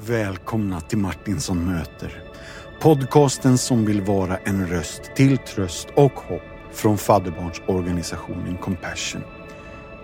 Välkomna 0.00 0.80
till 0.80 0.98
Martinsson 0.98 1.66
möter. 1.66 2.22
Podcasten 2.80 3.58
som 3.58 3.84
vill 3.84 4.02
vara 4.02 4.36
en 4.36 4.66
röst 4.66 5.02
till 5.14 5.38
tröst 5.38 5.88
och 5.94 6.12
hopp 6.12 6.42
från 6.72 6.98
fadderbarnsorganisationen 6.98 8.56
Compassion. 8.56 9.22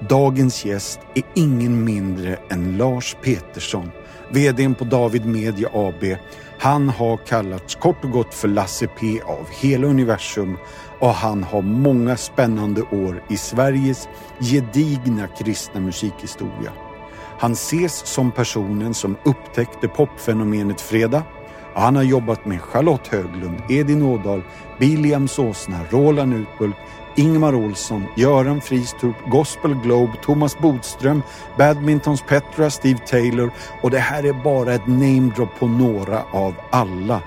Dagens 0.08 0.64
gäst 0.64 1.00
är 1.14 1.22
ingen 1.34 1.84
mindre 1.84 2.38
än 2.50 2.76
Lars 2.76 3.16
Petersson, 3.22 3.90
VD 4.30 4.74
på 4.78 4.84
David 4.84 5.26
Media 5.26 5.68
AB. 5.72 6.16
Han 6.58 6.88
har 6.88 7.16
kallats 7.16 7.74
kort 7.74 8.04
och 8.04 8.10
gott 8.10 8.34
för 8.34 8.48
Lasse 8.48 8.86
P 8.86 9.20
av 9.26 9.46
hela 9.60 9.86
universum 9.86 10.56
och 11.00 11.14
han 11.14 11.42
har 11.42 11.62
många 11.62 12.16
spännande 12.16 12.82
år 12.82 13.22
i 13.30 13.36
Sveriges 13.36 14.08
gedigna 14.40 15.26
kristna 15.26 15.80
musikhistoria. 15.80 16.72
Han 17.42 17.52
ses 17.52 18.06
som 18.06 18.30
personen 18.30 18.94
som 18.94 19.16
upptäckte 19.24 19.88
popfenomenet 19.88 20.80
Fredag. 20.80 21.22
Han 21.74 21.96
har 21.96 22.02
jobbat 22.02 22.46
med 22.46 22.62
Charlotte 22.62 23.08
Höglund, 23.08 23.62
Edin 23.68 24.02
Ådahl, 24.02 24.42
Biliam 24.78 25.28
Såsna, 25.28 25.80
Roland 25.90 26.34
Utbult, 26.34 26.76
Ingmar 27.16 27.54
Olsson, 27.54 28.04
Göran 28.16 28.60
Fristrup, 28.60 29.16
Gospel 29.26 29.74
Globe, 29.74 30.12
Thomas 30.22 30.58
Bodström, 30.58 31.22
Badmintons 31.58 32.22
Petra, 32.22 32.70
Steve 32.70 32.98
Taylor 32.98 33.50
och 33.82 33.90
det 33.90 33.98
här 33.98 34.26
är 34.26 34.32
bara 34.44 34.74
ett 34.74 34.86
namedrop 34.86 35.58
på 35.58 35.66
några 35.66 36.22
av 36.30 36.54
alla. 36.70 37.22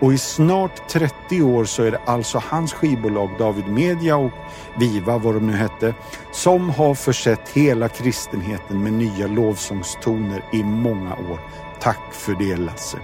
Och 0.00 0.12
i 0.12 0.18
snart 0.18 0.88
30 0.88 1.42
år 1.42 1.64
så 1.64 1.82
är 1.82 1.90
det 1.90 2.00
alltså 2.06 2.42
hans 2.48 2.72
skivbolag 2.72 3.30
David 3.38 3.68
Media 3.68 4.16
och 4.16 4.30
Viva, 4.78 5.18
vad 5.18 5.34
de 5.34 5.46
nu 5.46 5.52
hette, 5.52 5.94
som 6.32 6.70
har 6.70 6.94
försett 6.94 7.48
hela 7.48 7.88
kristenheten 7.88 8.82
med 8.82 8.92
nya 8.92 9.26
lovsångstoner 9.26 10.44
i 10.52 10.62
många 10.62 11.14
år. 11.14 11.40
Tack 11.80 12.12
för 12.12 12.34
det 12.34 12.56
Lasse. 12.56 12.98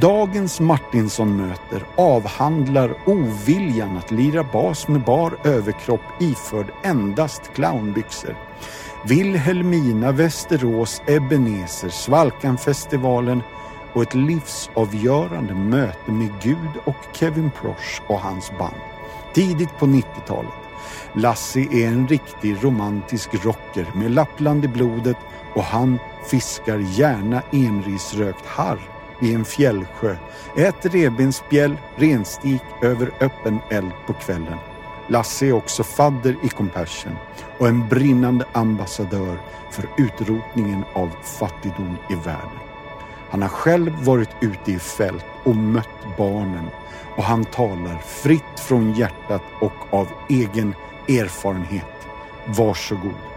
Dagens 0.00 0.60
Martinsson-möter 0.60 1.84
avhandlar 1.96 2.94
oviljan 3.06 3.96
att 3.96 4.10
lira 4.10 4.44
bas 4.44 4.88
med 4.88 5.04
bar 5.04 5.32
överkropp 5.44 6.00
iförd 6.20 6.66
endast 6.82 7.42
clownbyxor. 7.54 8.36
Wilhelmina, 9.04 10.12
Västerås, 10.12 11.02
Ebenezer, 11.06 11.88
Svalkanfestivalen 11.88 13.42
och 13.92 14.02
ett 14.02 14.14
livsavgörande 14.14 15.54
möte 15.54 16.12
med 16.12 16.30
Gud 16.42 16.70
och 16.84 16.96
Kevin 17.12 17.50
Prosh 17.50 18.02
och 18.06 18.20
hans 18.20 18.50
band. 18.58 18.74
Tidigt 19.34 19.78
på 19.78 19.86
90-talet. 19.86 20.50
Lassie 21.12 21.84
är 21.84 21.88
en 21.88 22.08
riktig 22.08 22.64
romantisk 22.64 23.44
rocker 23.44 23.86
med 23.94 24.10
Lappland 24.10 24.64
i 24.64 24.68
blodet 24.68 25.16
och 25.54 25.62
han 25.62 25.98
fiskar 26.30 26.78
gärna 26.78 27.42
enrisrökt 27.52 28.46
harr 28.46 28.78
i 29.20 29.34
en 29.34 29.44
fjällsjö. 29.44 30.16
Ett 30.56 30.86
revbensspjäll, 30.94 31.76
renstik 31.96 32.62
över 32.82 33.10
öppen 33.20 33.58
eld 33.70 33.92
på 34.06 34.12
kvällen. 34.12 34.58
Lasse 35.08 35.46
är 35.46 35.52
också 35.52 35.82
fadder 35.82 36.36
i 36.42 36.48
Compassion 36.48 37.16
och 37.58 37.68
en 37.68 37.88
brinnande 37.88 38.44
ambassadör 38.52 39.38
för 39.70 39.84
utrotningen 39.98 40.84
av 40.94 41.10
fattigdom 41.22 41.96
i 42.10 42.14
världen. 42.14 42.67
Han 43.30 43.42
har 43.42 43.48
själv 43.48 44.04
varit 44.04 44.30
ute 44.40 44.72
i 44.72 44.78
fält 44.78 45.24
och 45.44 45.56
mött 45.56 46.16
barnen 46.18 46.70
och 47.16 47.24
han 47.24 47.44
talar 47.44 47.98
fritt 47.98 48.60
från 48.60 48.92
hjärtat 48.92 49.42
och 49.60 49.94
av 49.94 50.08
egen 50.28 50.74
erfarenhet. 51.08 52.08
Varsågod. 52.46 53.27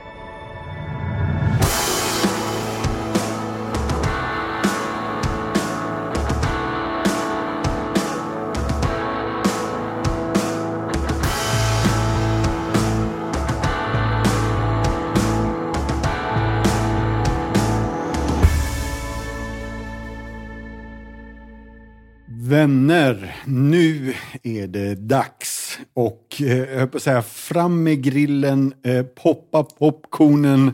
Vänner, 22.61 23.35
nu 23.45 24.13
är 24.43 24.67
det 24.67 24.95
dags. 24.95 25.79
Och 25.93 26.41
eh, 26.41 26.57
jag 26.57 26.91
på 26.91 26.97
att 26.97 27.03
säga, 27.03 27.21
fram 27.21 27.83
med 27.83 28.03
grillen, 28.03 28.73
eh, 28.83 29.05
poppa 29.05 29.63
popcornen. 29.63 30.71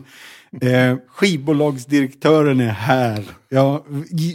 Eh, 0.60 0.96
skivbolagsdirektören 1.08 2.60
är 2.60 2.68
här. 2.68 3.24
Jag 3.48 3.84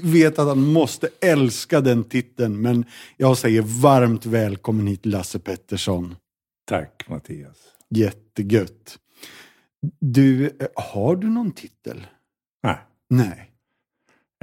vet 0.04 0.40
att 0.40 0.48
han 0.48 0.68
måste 0.68 1.10
älska 1.22 1.82
den 1.82 2.04
titeln, 2.04 2.62
men 2.62 2.86
jag 3.18 3.38
säger 3.38 3.62
varmt 3.62 4.26
välkommen 4.26 4.88
hit 4.88 5.06
Lasse 5.06 5.40
Pettersson. 5.40 6.16
Tack 6.66 7.06
Mattias. 7.08 7.58
Jättegött. 7.90 8.98
Du, 10.00 10.46
eh, 10.46 10.68
har 10.76 11.16
du 11.16 11.30
någon 11.30 11.52
titel? 11.52 12.08
Nej. 12.64 12.78
Nej. 13.10 13.52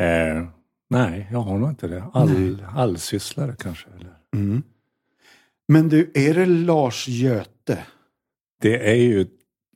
Eh, 0.07 0.60
nej, 0.91 1.29
jag 1.33 1.41
har 1.41 1.59
nog 1.59 1.69
inte 1.71 1.89
det. 1.89 2.05
All, 2.13 2.67
allsysslare 2.77 3.57
kanske. 3.59 3.89
Eller? 4.01 4.15
Mm. 4.35 4.63
Men 5.69 5.89
du, 5.89 6.11
är 6.15 6.35
det 6.35 6.47
Lars 6.47 7.09
Göte? 7.09 7.79
Det 8.61 8.91
är 8.91 8.95
ju, 8.95 9.27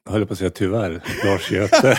höll 0.08 0.20
jag 0.20 0.28
på 0.28 0.32
att 0.32 0.38
säga 0.38 0.50
tyvärr, 0.50 1.02
Lars 1.24 1.50
Göte. 1.52 1.98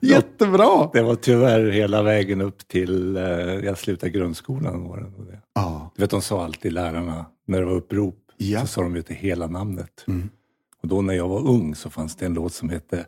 Jättebra! 0.00 0.90
det 0.92 1.02
var 1.02 1.14
tyvärr 1.14 1.70
hela 1.70 2.02
vägen 2.02 2.40
upp 2.40 2.68
till 2.68 3.16
eh, 3.16 3.22
jag 3.64 3.78
slutade 3.78 4.10
grundskolan. 4.10 4.84
Var 4.88 4.96
det, 4.96 5.30
det. 5.32 5.40
Ja. 5.54 5.92
Du 5.96 6.02
vet, 6.02 6.10
de 6.10 6.22
sa 6.22 6.44
alltid 6.44 6.72
lärarna, 6.72 7.26
när 7.46 7.60
det 7.60 7.66
var 7.66 7.74
upprop, 7.74 8.14
Ja. 8.36 8.60
så 8.60 8.66
sa 8.66 8.82
de 8.82 8.96
ju 8.96 9.02
till 9.02 9.16
hela 9.16 9.46
namnet. 9.46 10.04
Mm. 10.08 10.28
Och 10.82 10.88
då 10.88 11.02
när 11.02 11.14
jag 11.14 11.28
var 11.28 11.48
ung 11.48 11.74
så 11.74 11.90
fanns 11.90 12.16
det 12.16 12.26
en 12.26 12.34
låt 12.34 12.52
som 12.54 12.70
hette 12.70 13.06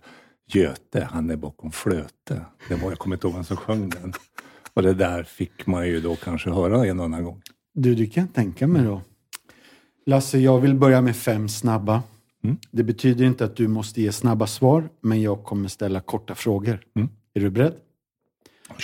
Göte, 0.49 1.09
han 1.11 1.31
är 1.31 1.37
bakom 1.37 1.73
flöte. 1.73 2.45
Det 2.69 2.75
var, 2.75 2.89
jag 2.89 2.99
kommer 2.99 3.17
inte 3.17 3.27
ihåg 3.27 3.35
vem 3.35 3.45
som 3.45 3.57
sjöng 3.57 3.89
den. 3.91 4.13
Och 4.75 4.83
det 4.83 4.95
där 4.95 5.23
fick 5.23 5.67
man 5.67 5.89
ju 5.89 6.01
då 6.01 6.17
kanske 6.17 6.51
höra 6.51 6.87
en 6.87 6.99
och 6.99 7.05
annan 7.05 7.25
gång. 7.25 7.43
Du, 7.75 7.95
det 7.95 8.07
kan 8.07 8.25
jag 8.25 8.35
tänka 8.35 8.67
mig 8.67 8.85
då. 8.85 9.03
Lasse, 10.07 10.39
jag 10.39 10.61
vill 10.61 10.75
börja 10.75 11.01
med 11.01 11.17
fem 11.17 11.49
snabba. 11.49 12.03
Mm. 12.45 12.57
Det 12.71 12.83
betyder 12.83 13.25
inte 13.25 13.45
att 13.45 13.57
du 13.57 13.69
måste 13.69 14.03
ge 14.03 14.13
snabba 14.13 14.47
svar, 14.47 14.89
men 15.01 15.23
jag 15.23 15.45
kommer 15.45 15.69
ställa 15.69 16.01
korta 16.01 16.35
frågor. 16.35 16.81
Mm. 16.97 17.09
Är 17.35 17.41
du 17.41 17.51
beredd? 17.51 17.75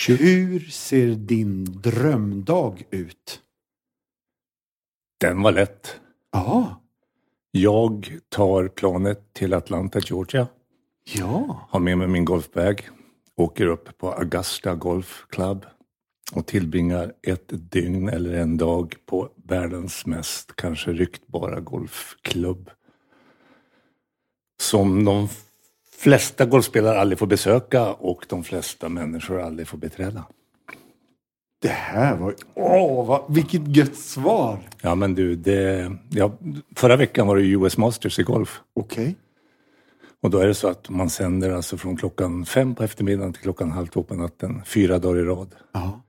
Hur 0.09 0.61
ser 0.61 1.15
din 1.15 1.65
drömdag 1.65 2.83
ut? 2.91 3.41
Den 5.21 5.43
var 5.43 5.53
lätt. 5.53 6.01
Ja, 6.33 6.81
Jag 7.51 8.19
tar 8.29 8.69
planet 8.69 9.33
till 9.33 9.55
Atlanta, 9.55 9.99
Georgia. 9.99 10.47
Ja. 11.05 11.67
Har 11.71 11.81
med 11.81 11.99
mig 11.99 12.09
min 12.09 12.25
golfbag. 12.25 12.89
Åker 13.37 13.67
upp 13.67 13.99
på 13.99 14.13
Augusta 14.13 14.75
Golf 14.75 15.27
Club. 15.31 15.67
Och 16.33 16.47
tillbringar 16.47 17.13
ett 17.23 17.49
dygn 17.49 18.09
eller 18.09 18.35
en 18.35 18.57
dag 18.57 18.95
på 19.07 19.29
världens 19.49 20.07
mest 20.07 20.57
kanske 20.57 20.91
ryktbara 20.91 21.61
golfklubb. 21.61 22.71
Som 24.63 25.05
de 25.05 25.29
flesta 25.99 26.47
golfspelare 26.47 27.01
aldrig 27.01 27.19
får 27.19 27.27
besöka 27.27 27.93
och 27.93 28.27
de 28.29 28.45
flesta 28.45 28.89
människor 28.89 29.41
aldrig 29.41 29.69
får 29.69 29.79
beträda. 29.79 30.25
Det 31.63 31.69
här 31.69 32.17
var... 32.17 32.35
Åh, 32.55 33.07
vad, 33.07 33.25
vilket 33.29 33.77
gött 33.77 33.97
svar! 33.97 34.59
Ja 34.81 34.95
men 34.95 35.15
du, 35.15 35.37
det, 35.37 35.93
ja, 36.11 36.33
förra 36.77 36.97
veckan 36.97 37.27
var 37.27 37.37
det 37.37 37.43
US 37.43 37.77
Masters 37.77 38.19
i 38.19 38.23
golf. 38.23 38.61
Okej. 38.75 39.17
Och 40.25 40.31
då 40.31 40.39
är 40.39 40.47
det 40.47 40.55
så 40.55 40.69
att 40.69 40.89
man 40.89 41.11
sänder 41.11 41.51
alltså 41.51 41.77
från 41.77 41.97
klockan 41.97 42.47
fem 42.47 42.75
på 42.75 42.85
eftermiddagen 42.85 43.33
till 43.33 43.43
klockan 43.43 43.71
halv 43.71 43.87
två 43.87 44.03
på 44.03 44.15
natten, 44.15 44.65
fyra 44.65 44.99
dagar 44.99 45.21
i 45.21 45.25
rad. 45.25 45.55
Ja. 45.73 46.03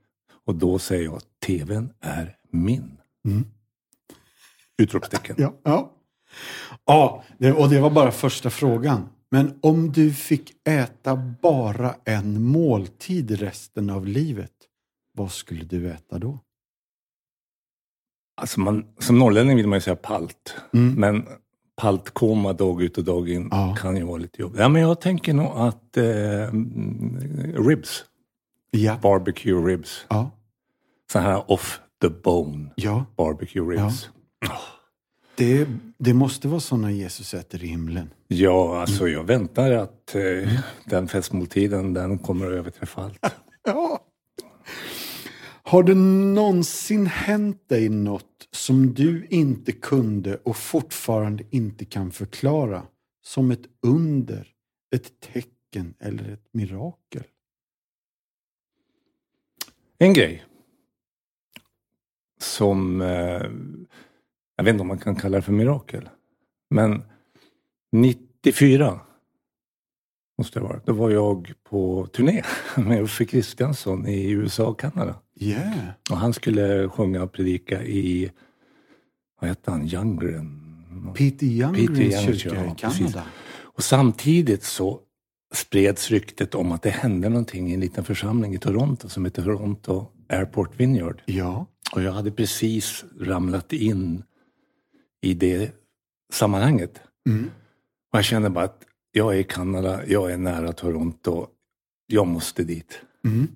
Och 0.45 0.56
då 0.56 0.79
säger 0.79 1.03
jag 1.03 1.15
att 1.15 1.25
TVn 1.45 1.94
är 2.01 2.38
min. 2.51 2.97
Mm. 3.25 3.45
Utropstecken. 4.77 5.35
Ja. 5.39 5.53
Ja, 5.63 5.94
ja 6.85 7.23
det, 7.38 7.53
och 7.53 7.69
det 7.69 7.79
var 7.79 7.89
bara 7.89 8.12
första 8.12 8.50
frågan. 8.50 9.09
Men 9.31 9.59
om 9.62 9.91
du 9.91 10.13
fick 10.13 10.67
äta 10.67 11.15
bara 11.41 11.95
en 12.06 12.44
måltid 12.44 13.31
resten 13.31 13.89
av 13.89 14.07
livet, 14.07 14.53
vad 15.13 15.31
skulle 15.31 15.63
du 15.63 15.89
äta 15.89 16.19
då? 16.19 16.39
Alltså 18.41 18.59
man, 18.59 18.85
som 19.00 19.19
norrlänning 19.19 19.56
vill 19.56 19.67
man 19.67 19.77
ju 19.77 19.81
säga 19.81 19.95
palt. 19.95 20.56
Mm. 20.73 20.94
Men 20.94 21.27
paltkoma 21.81 22.54
dag 22.54 22.81
ut 22.81 22.98
och 22.98 23.04
dag 23.04 23.30
in 23.30 23.48
Ja. 23.51 23.75
kan 23.80 23.98
ju 23.98 24.04
vara 24.04 24.18
lite 24.18 24.42
jobbigt. 24.42 24.60
Ja, 24.60 24.69
men 24.69 24.81
jag 24.81 25.01
tänker 25.01 25.33
nog 25.33 25.51
att 25.56 25.98
eh, 25.98 26.44
mm, 26.44 27.54
ribs, 27.68 28.06
Ja. 28.72 29.00
barbecue 29.01 29.62
ribs. 29.72 30.06
Ja. 30.10 30.31
Så 31.12 31.19
här 31.19 31.51
off 31.51 31.80
the 32.01 32.10
bone 32.10 32.69
ja. 32.75 33.06
barbecue 33.18 33.75
ribs. 33.75 34.10
Det, 35.38 35.68
det 35.98 36.13
måste 36.13 36.48
vara 36.48 36.60
såna 36.60 36.92
Jesus 36.92 37.33
äter 37.33 37.63
i 37.63 37.68
himlen. 37.68 38.10
Ja, 38.27 38.81
alltså 38.81 39.07
jag 39.07 39.24
väntar 39.24 39.72
att 39.72 40.16
eh, 40.16 40.50
den 40.86 41.07
festmåltiden, 41.07 41.94
den 41.94 42.18
kommer 42.18 42.45
att 42.45 42.51
överträffa 42.54 43.04
allt. 43.04 43.19
Ja. 43.68 44.00
Har 45.63 45.83
det 45.83 45.94
någonsin 45.95 47.06
hänt 47.07 47.69
dig 47.69 47.89
något 47.89 48.34
som 48.55 48.93
du 48.93 49.27
inte 49.29 49.71
kunde 49.71 50.35
och 50.35 50.57
fortfarande 50.57 51.43
inte 51.49 51.85
kan 51.85 52.11
förklara? 52.11 52.87
Som 53.21 53.51
ett 53.51 53.65
under, 53.81 54.47
ett 54.95 55.19
tecken 55.19 55.93
eller 55.99 56.29
ett 56.31 56.47
mirakel? 56.51 57.23
En 59.97 60.13
grej 60.13 60.45
som, 62.41 63.01
eh, 63.01 63.41
jag 64.55 64.63
vet 64.63 64.71
inte 64.71 64.81
om 64.81 64.87
man 64.87 64.97
kan 64.97 65.15
kalla 65.15 65.37
det 65.37 65.41
för 65.41 65.53
mirakel, 65.53 66.09
men 66.69 67.03
94 67.91 68.99
måste 70.37 70.59
det 70.59 70.63
vara. 70.63 70.81
Då 70.85 70.93
var 70.93 71.09
jag 71.09 71.53
på 71.63 72.07
turné 72.07 72.43
med 72.77 73.01
Uffe 73.01 73.25
Kristiansson 73.25 74.07
i 74.07 74.29
USA 74.29 74.65
och 74.65 74.79
Kanada. 74.79 75.15
Yeah. 75.35 75.89
Och 76.11 76.17
han 76.17 76.33
skulle 76.33 76.89
sjunga 76.89 77.23
och 77.23 77.31
predika 77.31 77.83
i, 77.83 78.31
vad 79.39 79.49
hette 79.49 79.71
han, 79.71 79.87
Youngren? 79.87 80.61
Peter 81.15 81.45
Younggrens 81.45 82.25
Peter 82.25 82.33
kyrka 82.33 82.55
ja, 82.55 82.71
i 82.71 82.75
Kanada. 82.75 83.23
Och 83.75 83.83
samtidigt 83.83 84.63
så 84.63 84.99
spreds 85.53 86.11
ryktet 86.11 86.55
om 86.55 86.71
att 86.71 86.81
det 86.81 86.89
hände 86.89 87.29
någonting 87.29 87.71
i 87.71 87.73
en 87.73 87.79
liten 87.79 88.03
församling 88.03 88.53
i 88.53 88.57
Toronto 88.57 89.09
som 89.09 89.25
heter 89.25 89.43
Toronto 89.43 90.07
Airport 90.29 90.79
Vineyard. 90.79 91.21
Ja. 91.25 91.65
Och 91.93 92.01
jag 92.01 92.11
hade 92.11 92.31
precis 92.31 93.05
ramlat 93.19 93.73
in 93.73 94.23
i 95.21 95.33
det 95.33 95.71
sammanhanget. 96.33 97.01
Mm. 97.29 97.51
Och 98.11 98.17
jag 98.17 98.25
kände 98.25 98.49
bara 98.49 98.65
att 98.65 98.83
jag 99.11 99.35
är 99.35 99.39
i 99.39 99.43
Kanada, 99.43 100.05
jag 100.07 100.31
är 100.31 100.38
nära 100.38 100.73
Toronto, 100.73 101.47
jag 102.07 102.27
måste 102.27 102.63
dit. 102.63 103.01
Mm. 103.25 103.47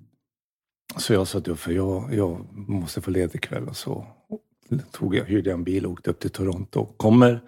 Så 0.96 1.12
jag 1.12 1.28
sa 1.28 1.40
till 1.40 1.52
Uffe, 1.52 1.72
jag, 1.72 2.14
jag 2.14 2.46
måste 2.52 3.00
få 3.00 3.10
ledigt 3.10 3.34
ikväll. 3.34 3.68
Och 3.68 3.76
så 3.76 4.06
tog 4.92 5.14
jag, 5.14 5.24
hyrde 5.24 5.50
jag 5.50 5.56
en 5.58 5.64
bil 5.64 5.86
och 5.86 5.92
åkte 5.92 6.10
upp 6.10 6.20
till 6.20 6.30
Toronto. 6.30 6.86
Kommer 6.96 7.40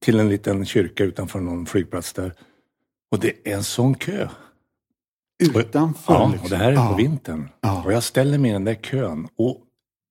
till 0.00 0.20
en 0.20 0.28
liten 0.28 0.64
kyrka 0.66 1.04
utanför 1.04 1.40
någon 1.40 1.66
flygplats 1.66 2.12
där. 2.12 2.32
Och 3.10 3.20
det 3.20 3.34
är 3.44 3.54
en 3.54 3.64
sån 3.64 3.94
kö. 3.94 4.28
Utanför 5.56 6.14
Ja, 6.14 6.28
liksom. 6.28 6.44
och 6.44 6.50
det 6.50 6.56
här 6.56 6.68
är 6.68 6.76
ja. 6.76 6.88
på 6.88 6.94
vintern. 6.96 7.48
Ja. 7.60 7.82
Och 7.84 7.92
jag 7.92 8.02
ställer 8.02 8.38
mig 8.38 8.50
i 8.50 8.52
den 8.52 8.64
där 8.64 8.74
kön. 8.74 9.28
Och 9.36 9.60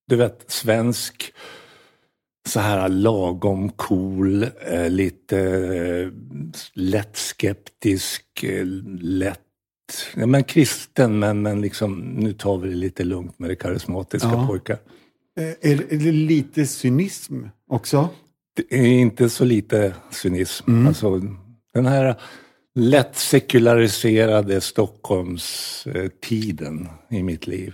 du 0.08 0.16
vet, 0.16 0.52
svensk, 0.52 1.34
så 2.48 2.60
här 2.60 2.90
lagom 2.90 3.70
cool, 3.70 4.44
eh, 4.68 4.90
lite 4.90 5.40
eh, 5.40 6.08
lätt 6.74 7.18
skeptisk, 7.18 8.44
eh, 8.44 8.66
lätt, 9.02 9.40
ja, 10.16 10.26
men 10.26 10.44
kristen 10.44 11.20
men, 11.20 11.42
men 11.42 11.62
liksom, 11.62 12.00
nu 12.00 12.34
tar 12.34 12.58
vi 12.58 12.70
det 12.70 12.76
lite 12.76 13.04
lugnt 13.04 13.40
med 13.40 13.50
det 13.50 13.56
karismatiska 13.56 14.30
Ja. 14.30 14.48
pojkar. 14.48 14.78
Eh, 15.39 15.72
Är, 15.72 15.94
är 15.94 15.98
det 15.98 16.12
lite 16.12 16.66
cynism 16.66 17.44
också? 17.68 18.10
Det 18.56 18.75
är 18.75 18.86
inte 18.86 19.30
så 19.30 19.45
lite 19.45 19.95
cynism. 20.12 20.72
Mm. 20.72 20.88
Alltså, 20.88 21.22
den 21.74 21.86
här 21.86 22.16
lätt 22.75 23.16
sekulariserade 23.16 24.62
Stockholmstiden 24.62 26.88
i 27.10 27.24
mitt 27.24 27.48
liv. 27.48 27.74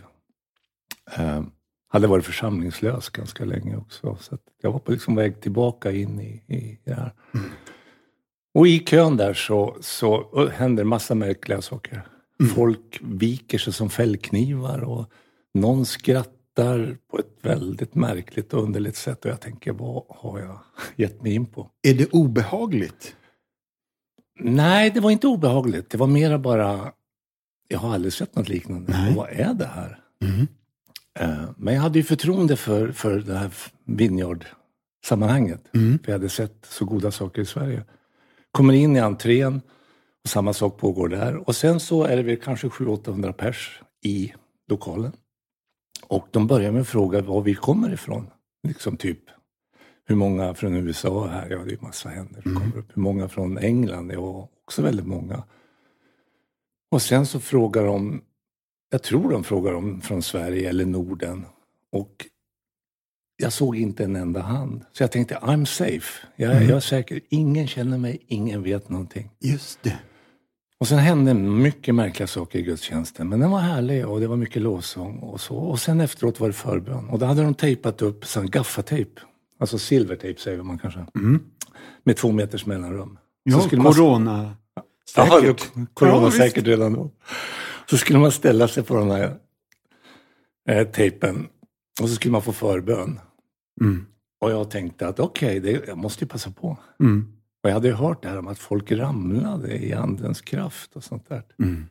Eh, 1.18 1.44
hade 1.90 2.08
varit 2.08 2.26
församlingslös 2.26 3.10
ganska 3.10 3.46
länge 3.46 3.78
också. 3.78 4.18
Så 4.22 4.38
jag 4.62 4.72
var 4.72 4.80
på 4.80 4.92
liksom 4.92 5.16
väg 5.16 5.42
tillbaka 5.42 5.92
in 5.92 6.20
i, 6.20 6.44
i 6.56 6.80
det 6.84 6.94
här. 6.94 7.14
Och 8.54 8.68
i 8.68 8.80
kön 8.80 9.18
där 9.18 9.34
så, 9.34 9.78
så 9.82 10.48
händer 10.50 10.84
massa 10.84 11.16
märkliga 11.16 11.62
saker. 11.62 12.02
Folk 12.56 13.00
viker 13.02 13.58
sig 13.58 13.74
som 13.74 13.90
fällknivar 13.90 14.84
och 14.84 15.12
någon 15.54 15.86
skrattar 15.86 16.37
på 17.12 17.20
ett 17.20 17.38
väldigt 17.42 17.96
märkligt 17.96 18.54
och 18.54 18.64
underligt 18.64 18.96
sätt. 18.96 19.26
Och 19.26 19.32
jag 19.32 19.42
tänker, 19.42 19.72
vad 19.72 20.04
har 20.10 20.40
jag 20.40 20.60
gett 20.96 21.22
mig 21.22 21.34
in 21.34 21.46
på? 21.46 21.72
Är 21.82 21.94
det 21.94 22.14
obehagligt? 22.14 23.16
Nej, 24.40 24.90
det 24.90 25.00
var 25.00 25.12
inte 25.12 25.28
obehagligt. 25.28 25.90
Det 25.90 25.98
var 25.98 26.08
mera 26.08 26.40
bara, 26.40 26.92
jag 27.68 27.80
har 27.80 27.94
aldrig 27.94 28.14
sett 28.14 28.36
något 28.36 28.50
liknande. 28.50 28.92
Nej. 28.92 29.10
Och 29.10 29.16
vad 29.16 29.30
är 29.30 29.54
det 29.54 29.66
här? 29.66 30.00
Mm. 30.22 30.48
Eh, 31.20 31.50
Men 31.58 31.74
jag 31.74 31.82
hade 31.82 32.00
ju 32.00 32.04
förtroende 32.04 32.56
för, 32.58 32.92
för 32.92 33.20
det 33.20 33.38
här 33.38 33.52
Vineyard-sammanhanget. 33.86 35.62
Mm. 35.76 36.00
För 36.00 36.12
jag 36.12 36.20
hade 36.20 36.30
sett 36.30 36.66
så 36.70 36.86
goda 36.86 37.12
saker 37.12 37.42
i 37.42 37.46
Sverige. 37.46 37.84
Kommer 38.52 38.74
in 38.74 38.96
i 38.96 39.00
entrén 39.00 39.62
och 40.24 40.30
samma 40.30 40.54
sak 40.54 40.78
pågår 40.78 41.08
där. 41.08 41.36
Och 41.50 41.56
sen 41.56 41.80
så 41.80 42.04
är 42.04 42.18
det 42.18 42.24
väl 42.24 42.38
kanske 42.38 42.68
700-800 42.68 43.32
pers 43.32 43.82
i 44.04 44.34
lokalen. 44.70 45.12
Och 46.04 46.28
de 46.32 46.48
börjar 46.48 46.72
med 46.72 46.82
att 46.82 46.88
fråga 46.88 47.22
var 47.22 47.42
vi 47.42 47.56
kommer 47.56 47.94
ifrån. 47.94 48.28
Liksom 48.68 48.98
typ, 48.98 49.20
hur 50.06 50.16
många 50.16 50.54
från 50.54 50.76
USA 50.76 51.28
här? 51.28 51.50
Ja, 51.50 51.58
det 51.58 51.74
är 51.74 51.82
massa 51.82 52.10
händer 52.10 52.42
som 52.42 52.56
kommer 52.56 52.78
upp. 52.78 52.98
Hur 52.98 53.02
många 53.02 53.28
från 53.30 53.58
England? 53.58 54.12
Ja, 54.12 54.50
också 54.66 54.82
väldigt 54.82 55.08
många. 55.08 55.44
Och 56.92 57.02
sen 57.02 57.26
så 57.26 57.40
frågar 57.40 57.86
de, 57.86 58.22
jag 58.90 59.04
tror 59.04 59.32
de 59.32 59.44
frågar 59.44 59.74
om 59.74 60.02
från 60.02 60.22
Sverige 60.22 60.70
eller 60.70 60.86
Norden. 60.86 61.46
Och 61.92 62.26
jag 63.38 63.54
såg 63.54 63.76
inte 63.76 64.04
en 64.04 64.16
enda 64.16 64.42
hand. 64.42 64.86
Så 64.92 65.04
jag 65.04 65.12
tänkte, 65.12 65.36
I'm 65.36 65.66
safe. 65.66 66.28
Jag, 66.36 66.64
jag 66.64 66.70
är 66.70 66.80
säker. 66.80 67.22
Ingen 67.30 67.68
känner 67.68 67.98
mig, 67.98 68.26
ingen 68.28 68.64
vet 68.64 68.90
någonting. 68.90 69.30
Just 69.40 69.84
det. 69.84 70.00
Och 70.80 70.88
sen 70.88 71.00
hände 71.00 71.34
mycket 71.34 71.96
märkliga 71.96 72.28
saker 72.28 72.60
i 72.60 72.62
gudstjänsten. 72.62 73.30
Men 73.30 73.40
den 73.40 73.52
var 73.52 73.60
härlig 73.60 74.08
och 74.08 74.20
det 74.20 74.28
var 74.28 74.36
mycket 74.38 74.62
lovsång 74.62 75.20
och 75.20 75.42
så. 75.42 75.56
Och 75.58 75.80
sen 75.80 76.02
efteråt 76.02 76.40
var 76.40 76.48
det 76.48 76.54
förbön. 76.54 77.10
Och 77.10 77.20
då 77.20 77.26
hade 77.26 77.44
de 77.44 77.54
tejpat 77.54 78.02
upp 78.02 78.26
sån 78.26 78.50
gaffatejp. 78.50 79.12
Alltså 79.60 79.78
silvertejp 79.78 80.40
säger 80.42 80.64
man 80.64 80.80
kanske. 80.80 81.06
Med 82.04 82.18
två 82.18 82.32
meters 82.32 82.66
mellanrum. 82.66 83.02
Mm. 83.10 83.20
Ja, 83.72 83.78
man- 83.78 83.94
corona. 83.94 84.56
Ja, 85.16 85.40
Säkert. 85.40 85.72
corona 85.94 86.16
Ja, 86.18 86.26
visst. 86.26 86.38
säkert 86.38 86.66
redan 86.68 86.94
då. 86.94 87.12
Så 87.90 87.98
skulle 87.98 88.20
man 88.20 88.32
ställa 88.32 88.68
sig 88.68 88.84
på 88.84 88.96
den 88.96 89.12
här 89.12 89.38
eh, 90.70 90.88
tejpen 90.88 91.48
och 92.02 92.10
så 92.10 92.16
skulle 92.16 92.32
man 92.32 92.42
få 92.42 92.52
förbön. 92.54 93.20
Mm. 93.82 94.06
Och 94.42 94.52
jag 94.52 94.72
tänkte 94.72 95.08
att 95.08 95.20
okej, 95.20 95.60
det 95.60 95.88
jag 95.88 95.98
måste 95.98 96.24
ju 96.24 96.28
passa 96.28 96.52
på. 96.52 96.78
Mm. 97.00 97.34
Och 97.64 97.70
jag 97.70 97.74
hade 97.74 97.92
hört 97.92 98.24
det 98.24 98.30
här 98.30 98.38
om 98.38 98.48
att 98.48 98.60
folk 98.60 98.92
ramlade 98.92 99.78
i 99.86 99.94
andens 99.94 100.42
kraft 100.42 100.96
och 100.96 101.04
sånt 101.04 101.30
där. 101.30 101.44
Mm. 101.60 101.86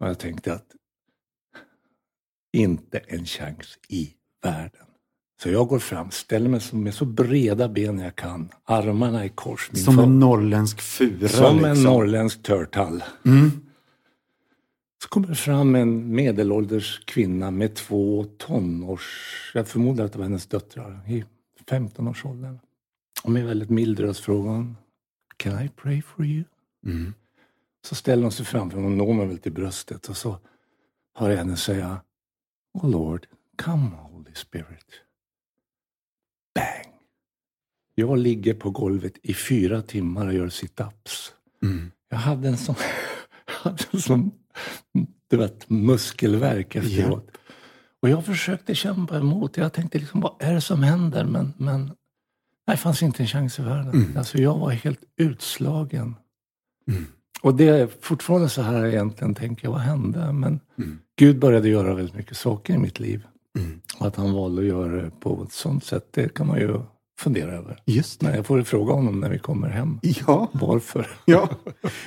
Och 0.00 0.08
jag 0.08 0.18
tänkte 0.18 0.52
att 0.54 0.66
inte 2.52 2.98
en 2.98 3.24
chans 3.26 3.78
i 3.88 4.10
världen. 4.42 4.86
Så 5.42 5.50
jag 5.50 5.68
går 5.68 5.78
fram, 5.78 6.10
ställer 6.10 6.48
mig 6.48 6.60
med 6.72 6.94
så 6.94 7.04
breda 7.04 7.68
ben 7.68 7.98
jag 7.98 8.16
kan, 8.16 8.48
armarna 8.64 9.24
i 9.24 9.28
kors. 9.28 9.70
Som 9.72 9.98
fa- 9.98 10.02
en 10.02 10.18
norrländsk 10.18 10.80
fura. 10.80 11.28
som 11.28 11.64
en 11.64 11.74
liksom. 11.74 11.84
norrländsk 11.84 12.42
törtall. 12.42 13.04
Mm. 13.24 13.50
Så 15.02 15.08
kommer 15.08 15.34
fram 15.34 15.74
en 15.74 16.14
medelålders 16.14 17.04
kvinna 17.04 17.50
med 17.50 17.74
två 17.74 18.24
tonårs... 18.38 19.50
Jag 19.54 19.68
förmodar 19.68 20.04
att 20.04 20.12
det 20.12 20.18
var 20.18 20.24
hennes 20.24 20.46
döttrar 20.46 21.00
i 21.08 21.24
15-årsåldern. 21.66 22.58
Och 23.24 23.30
med 23.30 23.46
väldigt 23.46 23.70
mild 23.70 24.00
röst 24.00 24.20
frågar 24.20 24.50
hon 24.50 24.76
Can 25.36 25.64
I 25.64 25.68
pray 25.68 26.02
for 26.02 26.24
you? 26.24 26.44
Mm. 26.86 27.14
Så 27.86 27.94
ställer 27.94 28.22
hon 28.22 28.32
sig 28.32 28.46
framför 28.46 28.84
och 28.84 28.90
når 28.90 29.14
mig 29.14 29.26
väl 29.26 29.38
till 29.38 29.52
bröstet 29.52 30.08
och 30.08 30.16
så 30.16 30.38
hör 31.14 31.30
jag 31.30 31.36
henne 31.36 31.56
säga 31.56 32.00
Oh 32.74 32.90
Lord, 32.90 33.26
come 33.62 33.90
Holy 33.96 34.34
Spirit. 34.34 35.00
Bang! 36.54 36.94
Jag 37.94 38.18
ligger 38.18 38.54
på 38.54 38.70
golvet 38.70 39.12
i 39.22 39.34
fyra 39.34 39.82
timmar 39.82 40.26
och 40.26 40.34
gör 40.34 40.48
sit-ups. 40.48 41.32
Mm. 41.62 41.92
Jag 42.08 42.18
hade 42.18 42.48
en 42.48 42.56
sån, 42.56 42.74
hade 43.46 43.84
en 43.92 44.00
sån 44.00 44.30
du 45.28 45.36
vet, 45.36 45.70
muskelvärk 45.70 46.76
efteråt. 46.76 47.30
Och 48.02 48.08
jag 48.08 48.24
försökte 48.24 48.74
kämpa 48.74 49.16
emot. 49.16 49.56
Jag 49.56 49.72
tänkte 49.72 49.98
liksom, 49.98 50.20
vad 50.20 50.34
är 50.38 50.54
det 50.54 50.60
som 50.60 50.82
händer? 50.82 51.24
Men, 51.24 51.52
men 51.56 51.92
nej, 52.66 52.76
det 52.76 52.82
fanns 52.82 53.02
inte 53.02 53.22
en 53.22 53.26
chans 53.26 53.58
i 53.58 53.62
världen. 53.62 54.14
Alltså 54.18 54.38
jag 54.38 54.58
var 54.58 54.70
helt 54.70 55.00
utslagen. 55.16 56.16
Mm. 56.88 57.06
Och 57.42 57.54
det 57.54 57.68
är 57.68 57.88
fortfarande 58.00 58.48
så 58.48 58.62
här 58.62 58.86
egentligen 58.86 59.34
tänker 59.34 59.66
jag, 59.66 59.72
vad 59.72 59.80
hände? 59.80 60.32
Men 60.32 60.60
Gud 61.18 61.38
började 61.38 61.68
göra 61.68 61.94
väldigt 61.94 62.14
mycket 62.14 62.36
saker 62.36 62.74
i 62.74 62.78
mitt 62.78 63.00
liv. 63.00 63.26
Mm. 63.58 63.80
Och 63.98 64.06
att 64.06 64.16
han 64.16 64.32
valde 64.32 64.62
att 64.62 64.68
göra 64.68 65.02
det 65.02 65.10
på 65.20 65.42
ett 65.46 65.52
sånt 65.52 65.84
sätt, 65.84 66.08
det 66.10 66.34
kan 66.34 66.46
man 66.46 66.58
ju 66.58 66.80
fundera 67.18 67.52
över. 67.52 67.78
Just 67.84 68.20
det. 68.20 68.26
Men 68.26 68.36
jag 68.36 68.46
får 68.46 68.62
fråga 68.62 68.92
honom 68.92 69.20
när 69.20 69.28
vi 69.28 69.38
kommer 69.38 69.68
hem. 69.68 69.98
Ja. 70.02 70.50
Varför? 70.52 71.06
ja. 71.24 71.48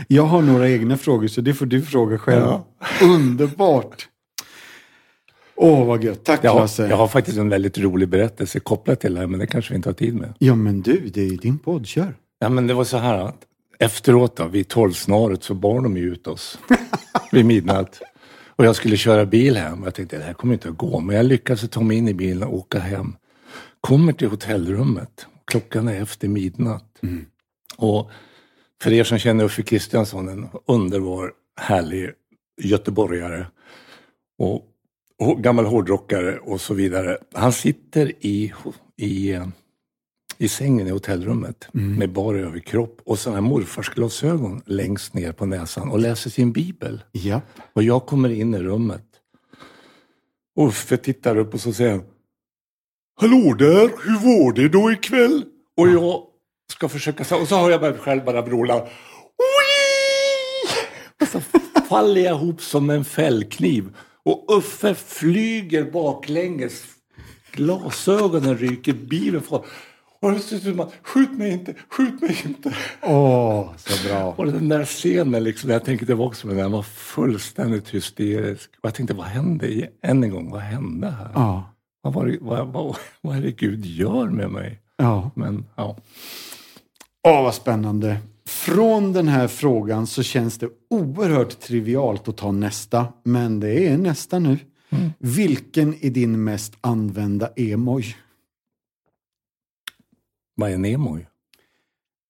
Jag 0.08 0.24
har 0.24 0.42
några 0.42 0.70
egna 0.70 0.98
frågor 0.98 1.28
så 1.28 1.42
det 1.42 1.54
får 1.54 1.66
du 1.66 1.82
fråga 1.82 2.18
själv. 2.18 2.42
Ja. 2.42 2.68
Underbart. 3.04 4.08
Åh, 5.58 5.86
vad 5.86 6.04
gött. 6.04 6.24
Tack 6.24 6.44
Jag 6.44 6.52
har, 6.52 6.60
Lasse. 6.60 6.88
jag 6.88 6.98
har 6.98 7.08
faktiskt 7.08 7.38
en 7.38 7.50
väldigt 7.50 7.78
rolig 7.78 8.10
berättelse 8.10 8.60
kopplat 8.60 9.00
till 9.00 9.14
det 9.14 9.20
här, 9.20 9.28
men 9.28 9.40
det 9.40 9.48
kanske 9.48 9.74
vi 9.74 9.76
inte 9.76 9.90
har 9.90 9.94
tid 9.94 10.16
med. 10.16 10.34
Ja, 10.40 10.56
men 10.56 10.82
du, 10.82 11.10
det 11.14 11.22
är 11.22 11.38
din 11.38 11.60
podd. 11.60 11.88
Kör. 11.88 12.14
Ja, 12.40 12.50
men 12.50 12.68
det 12.68 12.74
var 12.74 12.84
så 12.84 12.98
här 12.98 13.18
att 13.18 13.38
efteråt 13.80 14.36
då, 14.36 14.48
vid 14.48 14.68
tolvsnåret 14.68 15.44
så 15.44 15.54
bar 15.54 15.82
de 15.82 15.98
ju 15.98 16.12
ut 16.12 16.28
oss 16.28 16.60
vid 17.32 17.46
midnatt. 17.46 18.02
Och 18.46 18.66
jag 18.66 18.76
skulle 18.76 18.98
köra 18.98 19.26
bil 19.26 19.58
hem. 19.58 19.84
Jag 19.84 19.96
tänkte 19.96 20.18
det 20.18 20.24
här 20.24 20.34
kommer 20.34 20.54
inte 20.54 20.70
att 20.70 20.78
gå. 20.78 21.00
Men 21.00 21.16
jag 21.16 21.26
lyckades 21.26 21.70
ta 21.70 21.82
mig 21.82 21.98
in 21.98 22.08
i 22.08 22.14
bilen 22.14 22.48
och 22.48 22.56
åka 22.56 22.80
hem. 22.80 23.16
Kommer 23.82 24.14
till 24.14 24.28
hotellrummet. 24.28 25.28
Klockan 25.46 25.88
är 25.88 26.02
efter 26.02 26.28
midnatt. 26.28 27.00
Mm. 27.04 27.26
Och 27.78 28.12
för 28.82 28.94
er 28.94 29.04
som 29.04 29.18
känner 29.18 29.44
Uffe 29.44 29.64
Kristiansson, 29.64 30.28
en 30.28 30.48
underbar, 30.66 31.32
härlig 31.62 32.10
göteborgare. 32.62 33.46
Och, 34.40 34.56
och 34.56 34.64
gammal 35.38 35.66
hårdrockare 35.66 36.38
och 36.40 36.62
så 36.62 36.74
vidare. 36.74 37.18
Han 37.34 37.54
sitter 37.54 38.12
i, 38.26 38.54
i, 38.98 39.32
eh, 39.34 39.48
i 40.38 40.48
sängen 40.48 40.88
i 40.88 40.90
hotellrummet 40.92 41.68
med 41.72 42.12
bar 42.12 42.36
överkropp 42.36 43.02
och 43.06 43.20
sådana 43.20 43.42
här 43.42 43.50
morfarsglasögon 43.50 44.62
längst 44.66 45.14
ner 45.14 45.32
på 45.32 45.46
näsan 45.46 45.90
och 45.92 46.00
läser 46.00 46.30
sin 46.30 46.52
bibel. 46.52 47.04
Ja. 47.12 47.42
Och 47.74 47.84
jag 47.84 48.06
kommer 48.06 48.30
in 48.30 48.54
i 48.54 48.60
rummet. 48.60 49.04
Och 50.56 50.68
Uffe 50.68 50.98
tittar 50.98 51.38
upp 51.38 51.54
och 51.54 51.60
så 51.62 51.74
säger 51.74 51.92
han 51.92 52.04
Hallå 53.22 53.54
där, 53.54 53.82
hur 54.04 54.20
var 54.44 54.54
det 54.54 54.70
då 54.70 54.92
ikväll? 54.92 55.44
Och 55.78 55.88
jag 55.90 56.24
ska 56.74 56.90
försöka, 56.90 57.24
säga- 57.24 57.42
och 57.42 57.48
så 57.48 57.56
har 57.56 57.72
jag 57.72 57.82
mig 57.82 57.94
själv 57.94 58.24
bara 58.26 58.42
vråla! 58.42 58.88
Och 61.22 61.28
så 61.28 61.40
faller 61.90 62.22
jag 62.22 62.36
ihop 62.36 62.62
som 62.62 62.90
en 62.90 63.06
fällkniv. 63.06 63.90
Och 64.28 64.58
Uffe 64.58 64.96
flyger 64.96 65.92
baklänges. 65.92 66.84
Glasögonen 67.52 68.58
ryker, 68.58 68.94
bilen 68.94 69.42
får... 69.42 69.66
Och 70.22 70.32
det 70.32 70.40
ser 70.40 70.56
ut 70.56 70.64
som 70.64 70.80
att, 70.80 70.94
skjut 71.02 71.32
mig 71.32 71.52
inte, 71.52 71.74
skjut 71.90 72.22
mig 72.22 72.42
inte. 72.46 72.74
Åh, 73.02 73.70
så 73.78 74.08
bra. 74.08 74.34
Och 74.38 74.46
den 74.46 74.70
där 74.70 74.86
scenen, 74.86 75.44
liksom, 75.44 75.70
jag 75.70 75.86
tänkte 75.86 76.06
tillbaka 76.06 76.36
på 76.42 76.48
den, 76.48 76.58
den 76.58 76.72
var 76.72 76.84
fullständigt 76.84 77.90
hysterisk. 77.90 78.70
Och 78.72 78.86
jag 78.86 78.94
tänkte, 78.94 79.14
vad 79.14 79.26
hände? 79.26 79.90
Än 80.02 80.24
en 80.24 80.30
gång, 80.30 80.52
vad 80.52 80.62
hände 80.62 81.10
här? 81.10 81.32
Ja. 81.34 81.74
Vad, 82.02 82.14
var 82.14 82.38
vad, 82.42 82.68
vad, 82.68 82.98
vad 83.22 83.38
är 83.38 83.42
det 83.42 83.52
Gud 83.52 83.86
gör 83.86 84.26
med 84.26 84.50
mig? 84.52 84.82
Ja. 84.98 85.32
Men 85.36 85.66
ja, 85.76 85.98
Åh, 87.28 87.44
vad 87.44 87.54
spännande. 87.54 88.18
Från 88.48 89.14
den 89.14 89.28
här 89.28 89.48
frågan 89.48 90.08
så 90.08 90.24
känns 90.24 90.58
det 90.58 90.70
oerhört 90.90 91.60
trivialt 91.60 92.28
att 92.28 92.38
ta 92.38 92.52
nästa, 92.52 93.14
men 93.24 93.60
det 93.60 93.88
är 93.88 93.98
nästa 93.98 94.40
nu. 94.40 94.58
Vilken 95.20 96.06
är 96.06 96.10
din 96.10 96.44
mest 96.44 96.74
använda 96.82 97.48
emoj? 97.56 98.16
vad 100.58 100.72
är 100.72 100.78
Nemo? 100.78 101.20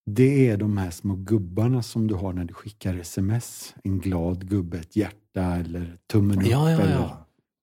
Det 0.05 0.49
är 0.49 0.57
de 0.57 0.77
här 0.77 0.91
små 0.91 1.15
gubbarna 1.15 1.83
som 1.83 2.07
du 2.07 2.15
har 2.15 2.33
när 2.33 2.45
du 2.45 2.53
skickar 2.53 2.95
sms. 2.95 3.75
En 3.83 3.99
glad 3.99 4.49
gubbe, 4.49 4.77
ett 4.77 4.95
hjärta 4.95 5.43
eller 5.43 5.97
tummen 6.07 6.37
upp. 6.41 6.47
Ja, 6.47 6.71
ja, 6.71 6.81
eller... 6.81 7.09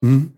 Mm. 0.04 0.32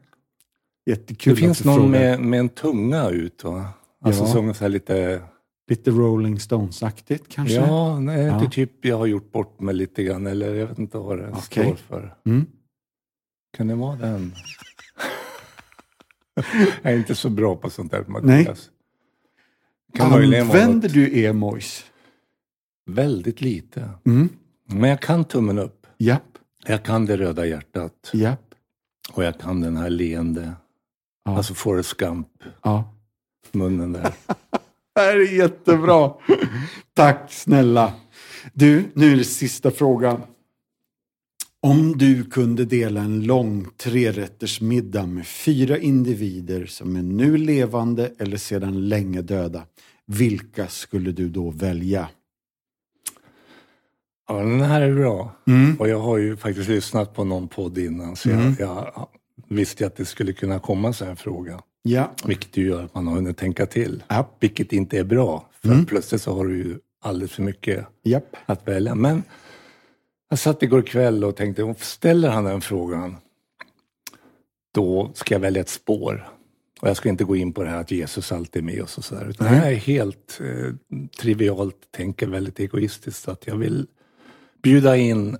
Jättekul 0.86 1.34
Det 1.34 1.40
finns 1.40 1.64
någon 1.64 1.90
med, 1.90 2.20
med 2.20 2.40
en 2.40 2.48
tunga 2.48 3.08
ut 3.08 3.44
va? 3.44 3.68
Alltså 4.00 4.22
Ja. 4.24 4.32
som 4.32 4.54
så 4.54 4.68
lite... 4.68 5.22
Lite 5.68 5.90
Rolling 5.90 6.40
Stones-aktigt 6.40 7.28
kanske? 7.28 7.54
Ja, 7.54 8.00
nej, 8.00 8.24
Ja. 8.26 8.38
det 8.38 8.44
är 8.44 8.48
typ 8.50 8.84
jag 8.84 8.98
har 8.98 9.06
gjort 9.06 9.32
bort 9.32 9.60
mig 9.60 9.74
lite 9.74 10.02
grann. 10.02 10.26
Eller 10.26 10.54
jag 10.54 10.66
vet 10.66 10.78
inte 10.78 10.98
vad 10.98 11.18
det 11.18 11.28
Okej. 11.32 11.64
står 11.64 11.74
för. 11.74 12.16
Mm. 12.26 12.46
Kan 13.56 13.66
det 13.68 13.74
vara 13.74 13.96
den? 13.96 14.34
jag 16.82 16.92
är 16.92 16.96
inte 16.96 17.14
så 17.14 17.30
bra 17.30 17.56
på 17.56 17.70
sånt 17.70 17.90
där. 17.92 18.04
Mattias. 18.06 18.70
Kan 19.94 20.12
Använder 20.12 20.88
du 20.88 21.26
emojis? 21.26 21.84
väldigt 22.90 23.40
lite. 23.40 23.90
Mm. 24.04 24.28
Men 24.66 24.90
jag 24.90 25.00
kan 25.02 25.24
tummen 25.24 25.58
upp. 25.58 25.86
Japp, 25.98 26.38
Jag 26.66 26.84
kan 26.84 27.06
det 27.06 27.16
röda 27.16 27.46
hjärtat. 27.46 28.10
japp. 28.12 28.54
Och 29.12 29.24
jag 29.24 29.40
kan 29.40 29.60
den 29.60 29.76
här 29.76 29.90
leende. 29.90 30.52
Ja. 31.24 31.36
Alltså 31.36 31.54
Forrest 31.54 31.94
Gump, 31.96 32.28
Ja. 32.62 32.94
munnen 33.52 33.92
där. 33.92 34.14
Det 34.96 35.02
här 35.02 35.16
är 35.16 35.32
jättebra. 35.32 36.12
Tack 36.94 37.32
snälla. 37.32 37.92
Du, 38.52 38.84
nu 38.94 39.12
är 39.12 39.16
det 39.16 39.24
sista 39.24 39.70
frågan. 39.70 40.22
Om 41.62 41.98
du 41.98 42.24
kunde 42.24 42.64
dela 42.64 43.00
en 43.00 43.24
lång 43.24 43.66
trerättersmiddag 43.76 45.06
med 45.06 45.26
fyra 45.26 45.78
individer 45.78 46.66
som 46.66 46.96
är 46.96 47.02
nu 47.02 47.36
levande 47.36 48.12
eller 48.18 48.36
sedan 48.36 48.88
länge 48.88 49.22
döda, 49.22 49.62
vilka 50.06 50.66
skulle 50.68 51.12
du 51.12 51.28
då 51.28 51.50
välja? 51.50 52.08
Ja, 54.28 54.34
den 54.34 54.60
här 54.60 54.80
är 54.80 54.94
bra. 54.94 55.36
Mm. 55.46 55.76
Och 55.80 55.88
jag 55.88 56.00
har 56.00 56.16
ju 56.18 56.36
faktiskt 56.36 56.68
lyssnat 56.68 57.14
på 57.14 57.24
någon 57.24 57.48
podd 57.48 57.78
innan 57.78 58.16
så 58.16 58.30
Mm. 58.30 58.54
jag, 58.58 58.58
jag 58.58 59.08
visste 59.48 59.86
att 59.86 59.96
det 59.96 60.04
skulle 60.04 60.32
kunna 60.32 60.58
komma 60.58 60.92
sån 60.92 61.08
här 61.08 61.14
fråga. 61.14 61.60
Ja, 61.88 62.12
Vilket 62.24 62.56
ju 62.56 62.68
gör 62.68 62.82
att 62.84 62.94
man 62.94 63.06
har 63.06 63.14
hunnit 63.14 63.36
tänka 63.36 63.66
till. 63.66 64.02
japp, 64.10 64.36
Vilket 64.40 64.72
inte 64.72 64.98
är 64.98 65.04
bra. 65.04 65.48
För 65.52 65.68
Mm. 65.68 65.86
plötsligt 65.86 66.22
så 66.22 66.34
har 66.34 66.46
du 66.46 66.56
ju 66.58 66.78
alldeles 67.00 67.32
för 67.32 67.42
mycket 67.42 67.86
japp. 68.02 68.36
att 68.46 68.68
välja. 68.68 68.94
Men 68.94 69.22
jag 70.28 70.38
satt 70.38 70.62
igår 70.62 70.82
kväll 70.82 71.24
och 71.24 71.36
tänkte, 71.36 71.62
om 71.62 71.74
ställer 71.78 72.28
han 72.30 72.44
den 72.44 72.60
frågan, 72.60 73.16
då 74.74 75.10
ska 75.14 75.34
jag 75.34 75.40
välja 75.40 75.60
ett 75.62 75.68
spår. 75.68 76.28
Och 76.80 76.88
jag 76.88 76.96
ska 76.96 77.08
inte 77.08 77.24
gå 77.24 77.36
in 77.36 77.52
på 77.52 77.62
det 77.62 77.70
här 77.70 77.80
att 77.80 77.90
Jesus 77.90 78.32
alltid 78.32 78.62
är 78.62 78.66
med 78.66 78.82
oss 78.82 78.98
och 78.98 79.04
sådär. 79.04 79.26
Utan 79.28 79.46
Nej. 79.46 79.56
jag 79.58 79.72
är 79.72 79.76
helt 79.76 80.40
eh, 80.42 80.74
trivialt, 81.20 81.76
tänker 81.90 82.26
väldigt 82.26 82.60
egoistiskt. 82.60 83.28
Att 83.28 83.46
jag 83.46 83.56
vill 83.56 83.86
bjuda 84.62 84.96
in 84.96 85.36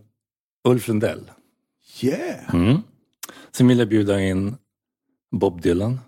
Ulf 0.69 0.89
Lundell. 0.89 1.31
Yeah! 2.03 2.55
Mm. 2.55 2.77
Sen 3.53 3.69
vill 3.69 3.79
jag 3.79 3.89
bjuda 3.89 4.21
in 4.21 4.57
Bob 5.31 5.63
Dylan. 5.63 6.01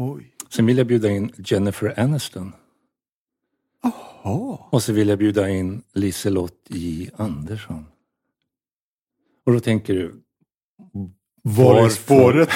Oj. 0.00 0.34
Sen 0.48 0.66
vill 0.66 0.78
jag 0.78 0.86
bjuda 0.86 1.08
in 1.08 1.32
Jennifer 1.36 2.00
Aniston. 2.00 2.52
Jaha. 3.82 4.58
Och 4.70 4.82
så 4.82 4.92
vill 4.92 5.08
jag 5.08 5.18
bjuda 5.18 5.48
in 5.48 5.82
Liselott 5.92 6.66
J 6.68 7.10
Andersson. 7.16 7.86
Och 9.46 9.52
då 9.52 9.60
tänker 9.60 9.94
du, 9.94 10.14
Var 11.42 11.84
är 11.84 11.88
spåret? 11.88 12.48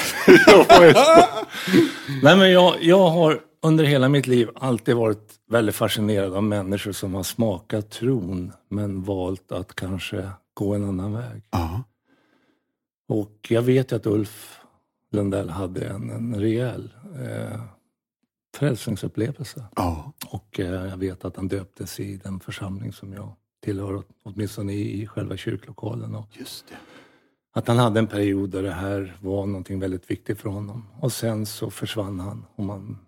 Nej, 2.23 2.37
men 2.37 2.51
jag, 2.51 2.83
jag 2.83 3.11
har 3.11 3.41
under 3.63 3.85
hela 3.85 4.09
mitt 4.09 4.27
liv 4.27 4.49
alltid 4.55 4.97
varit 4.97 5.35
väldigt 5.51 5.75
fascinerad 5.75 6.35
av 6.35 6.43
människor 6.43 6.93
som 6.93 7.15
har 7.15 7.23
smakat 7.23 7.91
tron 7.91 8.53
men 8.69 9.03
valt 9.03 9.53
att 9.53 9.75
kanske 9.75 10.31
gå 10.55 10.75
en 10.75 10.85
annan 10.85 11.13
väg. 11.13 11.43
Ja. 11.51 11.83
Och 13.09 13.47
jag 13.49 13.63
vet 13.63 13.93
ju 13.93 13.97
att 13.97 14.07
Ulf 14.07 14.62
Lundell 15.13 15.51
hade 15.51 15.87
en, 15.87 16.11
en 16.11 16.41
rejäl 16.41 16.93
eh, 17.21 17.61
frälsningsupplevelse. 18.57 19.65
Ja. 19.77 20.13
Och 20.31 20.61
eh, 20.61 20.87
jag 20.87 20.97
vet 20.97 21.25
att 21.25 21.37
han 21.37 21.49
döptes 21.49 22.01
i 22.01 22.17
den 22.17 22.41
församling 22.41 22.93
som 22.93 23.13
jag 23.13 23.35
tillhör, 23.65 24.03
åtminstone 24.23 24.73
i, 24.73 25.03
i 25.03 25.07
själva 25.07 25.37
kyrklokalen. 25.37 26.15
Och 26.15 26.29
Just 26.33 26.69
det. 26.69 26.77
att 27.53 27.69
han 27.69 27.79
hade 27.79 27.99
en 27.99 28.07
period 28.07 28.51
där 28.51 28.63
det 28.63 28.73
här 28.73 29.17
var 29.21 29.47
någonting 29.47 29.81
väldigt 29.81 30.11
viktigt 30.11 30.41
för 30.41 30.49
honom. 30.49 30.87
Och 31.01 31.13
sen 31.13 31.47
så 31.47 31.71
försvann 31.71 32.21
han 32.21 32.45
och 32.55 32.65
man 32.65 32.99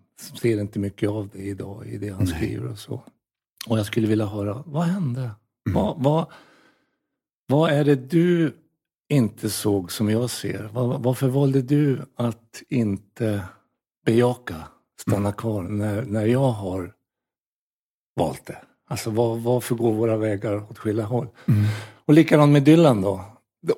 ser 0.40 0.61
inte 0.61 0.78
mycket 0.78 1.08
av 1.08 1.28
det 1.32 1.42
idag 1.42 1.87
i 1.87 1.99
det 1.99 2.08
han 2.08 2.25
Nej. 2.25 2.34
skriver 2.34 2.68
och 2.70 2.78
så. 2.78 3.02
Och 3.66 3.78
jag 3.78 3.87
skulle 3.87 4.06
vilja 4.06 4.26
höra, 4.26 4.62
vad 4.66 4.84
hände? 4.84 5.30
Vad, 5.70 6.02
vad, 6.02 6.26
vad 7.46 7.70
är 7.70 7.84
det 7.84 8.11
du 8.11 8.56
inte 9.14 9.50
såg 9.50 9.92
som 9.92 10.11
jag 10.11 10.30
ser? 10.30 10.71
Var, 10.73 10.99
varför 10.99 11.28
valde 11.28 11.62
du 11.62 12.02
att 12.16 12.62
inte 12.68 13.42
bejaka, 14.06 14.56
stanna 15.00 15.33
kvar 15.33 15.62
när, 15.62 16.02
när 16.02 16.26
jag 16.26 16.50
har 16.50 16.92
valt 18.16 18.47
det? 18.47 18.59
Alltså 18.88 19.11
var, 19.11 19.37
varför 19.37 19.75
går 19.75 19.92
våra 19.92 20.16
vägar 20.16 20.71
åt 20.71 20.78
skilda 20.78 21.02
håll? 21.02 21.28
Mm. 21.49 21.64
Och 22.04 22.14
likadant 22.14 22.52
med 22.52 22.62
Dylan 22.62 23.02
då. 23.02 23.25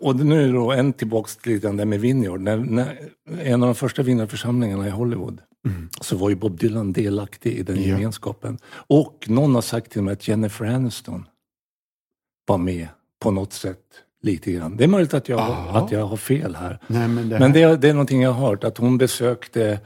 Och 0.01 0.17
nu 0.17 0.53
då 0.53 0.73
en 0.73 0.93
tillbaks 0.93 1.37
till 1.37 1.59
grann 1.61 1.77
där 1.77 1.85
med 1.85 2.01
Vineyard. 2.01 2.41
När, 2.41 2.57
när, 2.57 2.99
en 3.41 3.63
av 3.63 3.67
de 3.69 3.75
första 3.75 4.03
vinnarförsamlingarna 4.03 4.87
i 4.87 4.91
Hollywood 4.91 5.41
Mm. 5.67 5.89
så 6.01 6.17
var 6.17 6.29
ju 6.29 6.35
Bob 6.37 6.59
Dylan 6.59 6.93
delaktig 6.93 7.53
i 7.53 7.63
den 7.63 7.77
Ja. 7.77 7.83
gemenskapen. 7.83 8.59
Och 8.69 9.25
någon 9.29 9.55
har 9.55 9.63
sagt 9.63 9.93
till 9.93 10.03
mig 10.03 10.13
att 10.13 10.29
Jennifer 10.29 10.65
Aniston 10.65 11.25
var 12.47 12.59
med 12.59 12.89
på 13.21 13.31
något 13.31 13.53
sätt 13.53 13.81
lite 14.27 14.53
grann. 14.53 14.77
Det 14.77 14.85
är 14.85 14.89
möjligt 14.89 15.15
att 15.15 15.29
jag, 15.29 15.41
Aha. 15.41 15.79
att 15.79 15.93
jag 15.93 16.07
har 16.07 16.17
fel 16.17 16.55
här. 16.57 16.79
Nej, 16.87 17.09
men 17.09 17.29
det, 17.29 17.39
Men 17.39 17.55
här- 17.55 17.69
det, 17.71 17.77
det 17.77 17.89
är 17.89 17.93
någonting 17.95 18.23
jag 18.23 18.33
har 18.33 18.49
hört, 18.49 18.65
att 18.65 18.79
hon 18.79 18.99
besökte, 18.99 19.81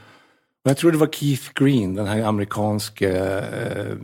jag 0.62 0.76
tror 0.76 0.92
det 0.92 0.98
var 0.98 1.06
Keith 1.06 1.50
Green, 1.54 1.94
den 1.94 2.06
här 2.06 2.22
amerikanske 2.22 3.10
eh, 3.38 3.96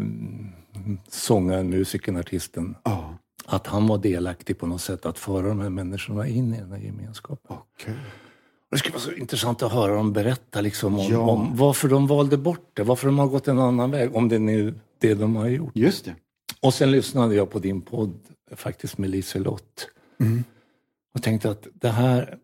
sångaren, 1.09 1.71
musikern, 1.71 2.16
artisten. 2.16 2.75
Ja, 2.85 3.14
Att 3.47 3.66
han 3.66 3.87
var 3.87 3.99
delaktig 3.99 4.59
på 4.59 4.66
något 4.66 4.81
sätt 4.81 5.07
att 5.07 5.19
föra 5.19 5.49
de 5.49 5.61
här 5.61 5.71
människorna 5.71 6.26
in 6.26 6.55
i 6.55 6.59
den 6.61 6.73
här 6.73 6.78
gemenskapen. 6.78 7.57
okej. 7.75 7.95
Det 8.71 8.78
skulle 8.78 8.93
vara 8.93 9.02
så 9.02 9.12
intressant 9.12 9.62
att 9.62 9.73
höra 9.73 9.95
dem 9.95 10.12
berätta 10.12 10.61
liksom 10.61 10.99
om, 10.99 11.07
Ja. 11.11 11.19
om 11.19 11.57
varför 11.57 11.88
de 11.88 12.07
valde 12.07 12.37
bort 12.37 12.71
det, 12.75 12.83
varför 12.83 13.07
de 13.07 13.19
har 13.19 13.26
gått 13.26 13.49
en 13.49 13.59
annan 13.59 13.90
väg, 13.90 14.16
om 14.16 14.28
det 14.28 14.35
är 14.35 14.40
nu 14.40 14.75
det 15.00 15.14
de 15.14 15.37
har 15.37 15.47
gjort. 15.49 15.73
Just 15.76 16.05
det. 16.05 16.14
Och 16.61 16.75
sen 16.75 16.90
lyssnade 16.90 17.35
jag 17.35 17.50
på 17.50 17.59
din 17.59 17.81
podd, 17.83 18.14
faktiskt 18.57 18.99
med 18.99 19.11
Liselott. 19.11 19.88
Mm. 20.19 20.45
Och 21.15 21.23
tänkte 21.23 21.51
att 21.51 21.67
det 21.75 21.89
här, 21.89 22.39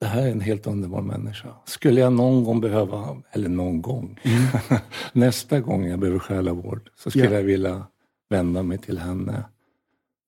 det 0.00 0.06
här 0.06 0.22
är 0.26 0.30
en 0.30 0.40
helt 0.40 0.66
underbar 0.66 1.02
människa. 1.02 1.54
Skulle 1.64 2.00
jag 2.00 2.12
någon 2.12 2.44
gång 2.44 2.60
behöva, 2.60 3.22
eller 3.30 3.48
någon 3.48 3.82
gång, 3.82 4.20
nästa 5.12 5.60
gång 5.60 5.86
jag 5.86 5.98
behöver 5.98 6.18
själavård 6.18 6.90
så 6.96 7.10
skulle 7.10 7.24
Ja. 7.24 7.32
jag 7.32 7.42
vilja 7.42 7.86
vända 8.28 8.62
mig 8.62 8.78
till 8.78 8.98
henne. 8.98 9.44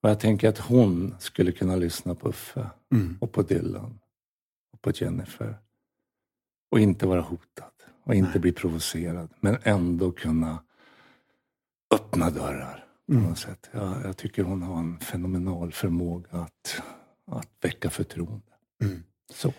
Och 0.02 0.10
jag 0.10 0.20
tänker 0.20 0.48
att 0.48 0.58
hon 0.58 1.14
skulle 1.18 1.52
kunna 1.52 1.76
lyssna 1.76 2.14
på 2.14 2.28
Uffe 2.28 2.66
Mm. 2.92 3.18
och 3.20 3.32
på 3.32 3.42
Dylan 3.42 3.98
och 4.72 4.82
på 4.82 4.90
Jennifer. 4.94 5.58
Och 6.70 6.80
inte 6.80 7.06
vara 7.06 7.20
hotad 7.20 7.72
och 8.04 8.14
inte 8.14 8.30
Nej. 8.30 8.40
bli 8.40 8.52
provocerad. 8.52 9.28
Men 9.40 9.56
ändå 9.62 10.10
kunna 10.12 10.58
öppna 11.94 12.30
dörrar 12.30 12.84
på 13.14 13.28
något 13.28 13.38
sätt. 13.38 13.70
Jag, 13.72 13.94
jag 14.04 14.16
tycker 14.16 14.42
hon 14.42 14.62
har 14.62 14.78
en 14.78 14.98
fenomenal 14.98 15.72
förmåga 15.72 16.28
att, 16.30 16.82
att 17.26 17.48
väcka 17.60 17.90
förtroende. 17.90 18.42
Mm. 18.82 19.02
Så. 19.34 19.52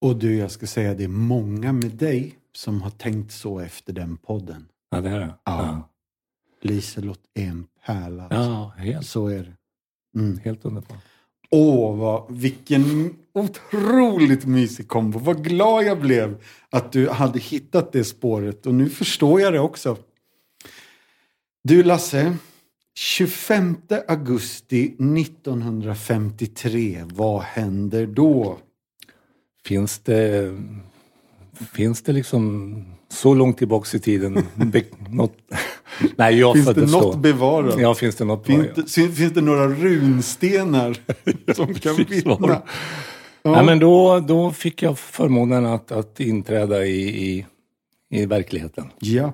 Och 0.00 0.16
du, 0.16 0.36
jag 0.36 0.50
ska 0.50 0.66
säga 0.66 0.94
det 0.94 1.04
är 1.04 1.08
många 1.08 1.72
med 1.72 1.90
dig 1.90 2.38
som 2.52 2.82
har 2.82 2.90
tänkt 2.90 3.32
så 3.32 3.60
efter 3.60 3.92
den 3.92 4.16
podden. 4.16 4.68
Ja, 4.90 5.00
det 5.00 5.10
är 5.10 5.20
det. 5.20 5.34
Ja. 5.44 5.88
Liselott 6.60 7.20
är 7.34 7.46
en 7.46 7.66
pärla. 7.86 8.26
Ja, 8.30 8.36
alltså. 8.36 8.50
ja 8.50 8.72
helt, 8.84 9.06
Så 9.06 9.28
är 9.28 9.42
det. 9.42 9.56
Mm. 10.20 10.38
helt 10.38 10.64
underbart. 10.64 10.98
Åh, 11.50 11.96
vad, 11.96 12.32
vilken 12.32 13.16
otroligt 13.32 14.44
mysig 14.44 14.88
kombo. 14.88 15.18
Vad 15.18 15.44
glad 15.44 15.84
jag 15.84 16.00
blev 16.00 16.42
att 16.70 16.92
du 16.92 17.08
hade 17.08 17.38
hittat 17.38 17.92
det 17.92 18.04
spåret. 18.04 18.66
Och 18.66 18.74
nu 18.74 18.90
förstår 18.90 19.40
jag 19.40 19.52
det 19.52 19.60
också. 19.60 19.96
Du 21.64 21.82
Lasse, 21.82 22.36
25 22.94 23.76
augusti 24.08 24.84
1953, 24.84 27.04
vad 27.14 27.42
händer 27.42 28.06
då? 28.06 28.58
Finns 29.66 29.98
det, 29.98 30.54
finns 31.74 32.02
det 32.02 32.12
liksom 32.12 32.74
så 33.08 33.34
långt 33.34 33.58
tillbaks 33.58 33.94
i 33.94 33.98
tiden 34.00 34.46
be, 34.54 34.82
något, 35.10 35.34
Nej, 36.16 36.38
jag 36.38 36.54
Finns 36.54 36.66
det 36.74 36.86
något 36.90 37.12
då. 37.12 37.18
bevarat? 37.18 37.80
Ja, 37.80 37.94
finns 37.94 38.16
det 38.16 38.24
något 38.24 38.46
Finns, 38.46 38.66
det, 38.74 38.90
fin- 38.90 39.12
finns 39.12 39.32
det 39.32 39.40
några 39.40 39.68
runstenar 39.68 40.96
som 41.54 41.74
kan 41.74 41.96
vittna? 41.96 42.36
Ja. 42.40 42.64
Nej, 43.44 43.64
men 43.64 43.78
då, 43.78 44.20
då 44.20 44.50
fick 44.50 44.82
jag 44.82 44.98
förmånen 44.98 45.66
att, 45.66 45.92
att 45.92 46.20
inträda 46.20 46.84
i, 46.86 47.28
i, 47.30 47.46
i 48.10 48.26
verkligheten. 48.26 48.84
Ja. 48.98 49.32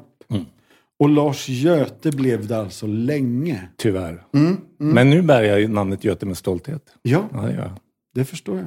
Och 0.99 1.09
Lars 1.09 1.49
Göte 1.49 2.11
blev 2.11 2.47
det 2.47 2.59
alltså 2.59 2.87
länge. 2.87 3.69
Tyvärr. 3.77 4.25
Mm, 4.35 4.47
mm. 4.47 4.95
Men 4.95 5.11
nu 5.11 5.23
bär 5.23 5.43
jag 5.43 5.71
namnet 5.71 6.05
Göte 6.05 6.27
med 6.27 6.37
stolthet. 6.37 6.83
Ja, 7.03 7.29
Ja, 7.33 7.51
jag. 7.51 7.71
det 8.15 8.25
förstår 8.25 8.57
jag. 8.57 8.67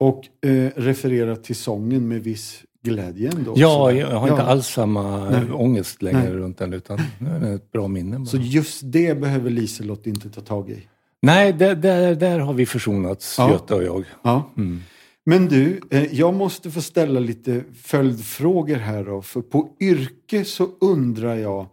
Och 0.00 0.48
eh, 0.50 0.70
refererar 0.76 1.36
till 1.36 1.56
sången 1.56 2.08
med 2.08 2.22
viss 2.22 2.62
glädje 2.82 3.30
ändå. 3.36 3.54
Ja, 3.56 3.92
jag 3.92 4.06
har 4.20 4.28
inte 4.28 4.42
Ja. 4.42 4.46
alls 4.48 4.66
samma 4.66 5.30
Nej. 5.30 5.52
ångest 5.52 6.02
längre 6.02 6.18
Nej. 6.22 6.32
runt 6.32 6.58
den, 6.58 6.72
utan 6.72 6.98
nu 7.18 7.30
är 7.30 7.40
det 7.40 7.48
ett 7.48 7.72
bra 7.72 7.88
minne. 7.88 8.16
Bara. 8.18 8.26
Så 8.26 8.36
just 8.36 8.80
det 8.84 9.20
behöver 9.20 9.50
Liselott 9.50 10.06
inte 10.06 10.30
ta 10.30 10.40
tag 10.40 10.70
i. 10.70 10.86
Nej, 11.22 11.52
där, 11.52 11.74
där, 11.74 12.14
där 12.14 12.38
har 12.38 12.52
vi 12.54 12.66
försonats, 12.66 13.34
Ja. 13.38 13.50
Göte 13.50 13.74
och 13.74 13.82
jag. 13.82 14.04
Ja. 14.22 14.52
Mm. 14.56 14.80
Men 15.26 15.48
du, 15.48 15.80
eh, 15.90 16.14
jag 16.14 16.34
måste 16.34 16.70
få 16.70 16.82
ställa 16.82 17.20
lite 17.20 17.64
följdfrågor 17.82 18.76
här 18.76 19.04
då. 19.04 19.22
För 19.22 19.42
på 19.42 19.68
yrke 19.80 20.44
så 20.44 20.68
undrar 20.80 21.34
jag, 21.34 21.66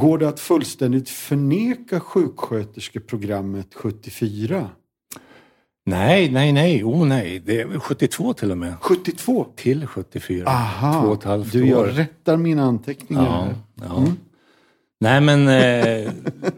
går 0.00 0.18
det 0.18 0.28
att 0.28 0.40
fullständigt 0.40 1.08
förneka 1.08 2.00
sjuksköterskeprogrammet 2.00 3.74
74? 3.74 4.68
Nej, 5.86 6.30
nej, 6.30 6.52
nej, 6.52 6.84
oh 6.84 7.06
nej. 7.06 7.38
Det 7.46 7.60
är 7.60 7.78
72 7.78 8.32
till 8.34 8.50
och 8.50 8.58
med. 8.58 8.74
72? 8.80 9.46
Till 9.56 9.86
74. 9.86 10.46
Aha, 10.48 11.02
Två 11.02 11.08
och 11.08 11.18
ett 11.18 11.24
halvt 11.24 11.52
du, 11.52 11.66
jag 11.66 11.78
år. 11.80 11.84
rättar 11.86 12.36
mina 12.36 12.62
anteckningar 12.62 13.24
Ja, 13.24 13.48
ja. 13.88 13.96
Mm. 13.98 14.12
Nej, 15.00 15.20
men 15.20 15.48
eh, 15.48 16.12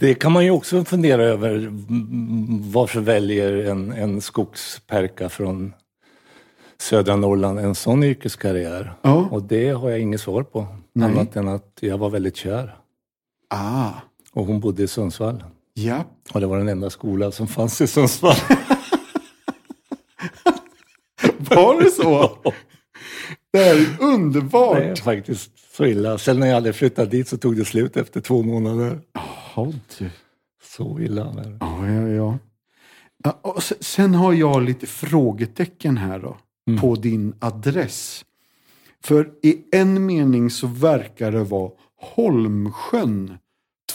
det 0.00 0.14
kan 0.14 0.32
man 0.32 0.44
ju 0.44 0.50
också 0.50 0.84
fundera 0.84 1.22
över. 1.24 1.68
Varför 2.72 3.00
väljer 3.00 3.52
en, 3.52 3.92
en 3.92 4.20
skogsperka 4.20 5.28
från 5.28 5.72
södra 6.78 7.16
Norrland 7.16 7.58
en 7.58 7.74
sån 7.74 8.02
yrkeskarriär? 8.04 8.92
Ja. 9.02 9.28
Och 9.30 9.42
det 9.42 9.68
har 9.70 9.90
jag 9.90 10.00
inget 10.00 10.20
svar 10.20 10.42
på. 10.42 10.66
Nej. 10.92 11.10
Annat 11.10 11.36
än 11.36 11.48
att 11.48 11.78
jag 11.80 11.98
var 11.98 12.10
väldigt 12.10 12.36
kär. 12.36 12.76
Ah, 13.54 13.90
Och 14.32 14.46
hon 14.46 14.60
bodde 14.60 14.82
i 14.82 14.88
Sundsvall. 14.88 15.44
ja. 15.74 16.04
Och 16.34 16.40
det 16.40 16.46
var 16.46 16.58
den 16.58 16.68
enda 16.68 16.90
skola 16.90 17.32
som 17.32 17.46
fanns 17.48 17.80
i 17.80 17.86
Sundsvall. 17.86 18.36
Var 21.38 21.82
det 21.82 21.90
så? 21.90 22.30
Det 23.52 23.58
är 23.68 23.86
underbart. 24.00 24.76
Det 24.76 24.84
är 24.84 24.96
faktiskt 24.96 25.50
så 25.76 25.84
illa. 25.86 26.18
Sen 26.18 26.40
när 26.40 26.46
jag 26.46 26.54
hade 26.54 26.72
flyttat 26.72 27.10
dit 27.10 27.28
så 27.28 27.36
tog 27.36 27.56
det 27.56 27.64
slut 27.64 27.96
efter 27.96 28.20
två 28.20 28.42
månader. 28.42 29.00
Jaha, 29.56 29.72
du. 29.98 30.10
Så 30.62 31.00
illa. 31.00 31.24
var 31.24 31.42
det. 31.42 31.56
Ja, 31.60 31.86
ja, 31.88 32.08
ja. 32.08 32.38
ja 33.24 33.38
och 33.42 33.62
se- 33.62 33.82
sen 33.84 34.14
har 34.14 34.32
jag 34.32 34.62
lite 34.62 34.86
frågetecken 34.86 35.96
här 35.96 36.18
då. 36.18 36.36
Mm. 36.68 36.80
På 36.80 36.94
din 36.94 37.34
adress. 37.38 38.24
För 39.02 39.32
i 39.42 39.64
en 39.72 40.06
mening 40.06 40.50
så 40.50 40.66
verkar 40.66 41.32
det 41.32 41.44
vara 41.44 41.70
Holmsjön 41.96 43.38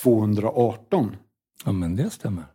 218. 0.03 1.15
Ja, 1.65 1.71
men 1.71 1.95
det 1.95 2.09
stämmer. 2.09 2.45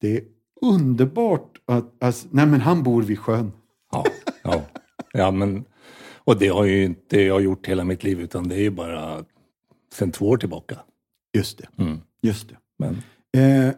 Det 0.00 0.16
är 0.16 0.22
underbart 0.60 1.58
att... 1.64 2.02
Alltså, 2.04 2.28
nej, 2.30 2.46
men 2.46 2.60
han 2.60 2.82
bor 2.82 3.02
vid 3.02 3.18
sjön. 3.18 3.52
Ja, 3.92 4.04
ja. 4.42 4.62
ja 5.12 5.30
men, 5.30 5.64
och 6.24 6.38
det 6.38 6.48
har 6.48 6.64
ju 6.64 6.84
inte 6.84 7.20
jag 7.20 7.42
gjort 7.42 7.66
hela 7.66 7.84
mitt 7.84 8.04
liv 8.04 8.20
utan 8.20 8.48
det 8.48 8.54
är 8.54 8.60
ju 8.60 8.70
bara 8.70 9.24
sen 9.92 10.12
två 10.12 10.28
år 10.28 10.36
tillbaka. 10.36 10.78
Just 11.32 11.58
det. 11.58 11.82
Mm. 11.82 12.00
Just 12.22 12.48
det. 12.48 12.56
Men 12.78 13.02
Eh, 13.36 13.74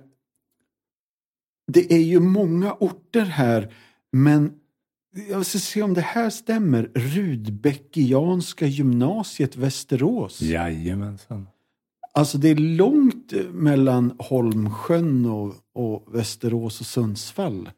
det 1.73 1.93
är 1.93 1.99
ju 2.03 2.21
många 2.21 2.73
orter 2.73 3.25
här, 3.25 3.75
men 4.13 4.53
jag 5.29 5.47
ska 5.47 5.59
se 5.59 5.83
om 5.83 5.95
det 5.95 6.01
här 6.01 6.31
stämmer. 6.31 6.91
Rudbeckianska 6.95 8.67
gymnasiet 8.67 9.57
Västerås. 9.57 10.41
jajamensan. 10.43 11.49
Alltså 12.13 12.39
det 12.39 12.49
är 12.49 12.55
långt 12.57 13.33
mellan 13.53 14.15
Holmsjön 14.19 15.27
och, 15.27 15.55
och 15.75 16.15
Västerås 16.15 16.81
och 16.81 16.87
Sundsvall. 16.87 17.71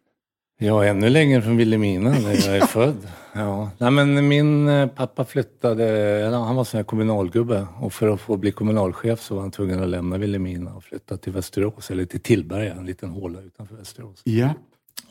Ja, 0.59 0.85
ännu 0.85 1.09
längre 1.09 1.43
från 1.43 1.57
Vilhelmina 1.57 2.11
där 2.11 2.47
jag 2.47 2.57
är 2.57 2.61
född. 2.67 3.09
Ja. 3.33 3.71
Nej, 3.79 3.91
men 3.91 4.29
min 4.29 4.69
eh, 4.69 4.87
pappa 4.87 5.25
flyttade, 5.25 5.85
han 6.33 6.57
var 6.57 6.65
sån 6.65 6.79
här 6.79 6.85
kommunalgubbe 6.85 7.67
och 7.81 7.93
för 7.93 8.09
att 8.09 8.21
få 8.21 8.37
bli 8.37 8.53
kommunalchef 8.53 9.21
så 9.21 9.35
var 9.35 9.43
han 9.43 9.51
tvungen 9.51 9.83
att 9.83 9.89
lämna 9.89 10.19
Vilhelmina 10.19 10.75
och 10.75 10.85
flytta 10.85 11.17
till 11.17 11.33
Västerås, 11.33 11.91
eller 11.91 12.05
till 12.05 12.21
Tillberga, 12.21 12.75
en 12.75 12.87
liten 12.87 13.11
håla 13.11 13.41
utanför 13.41 13.77
Västerås. 13.77 14.21
Ja, 14.25 14.49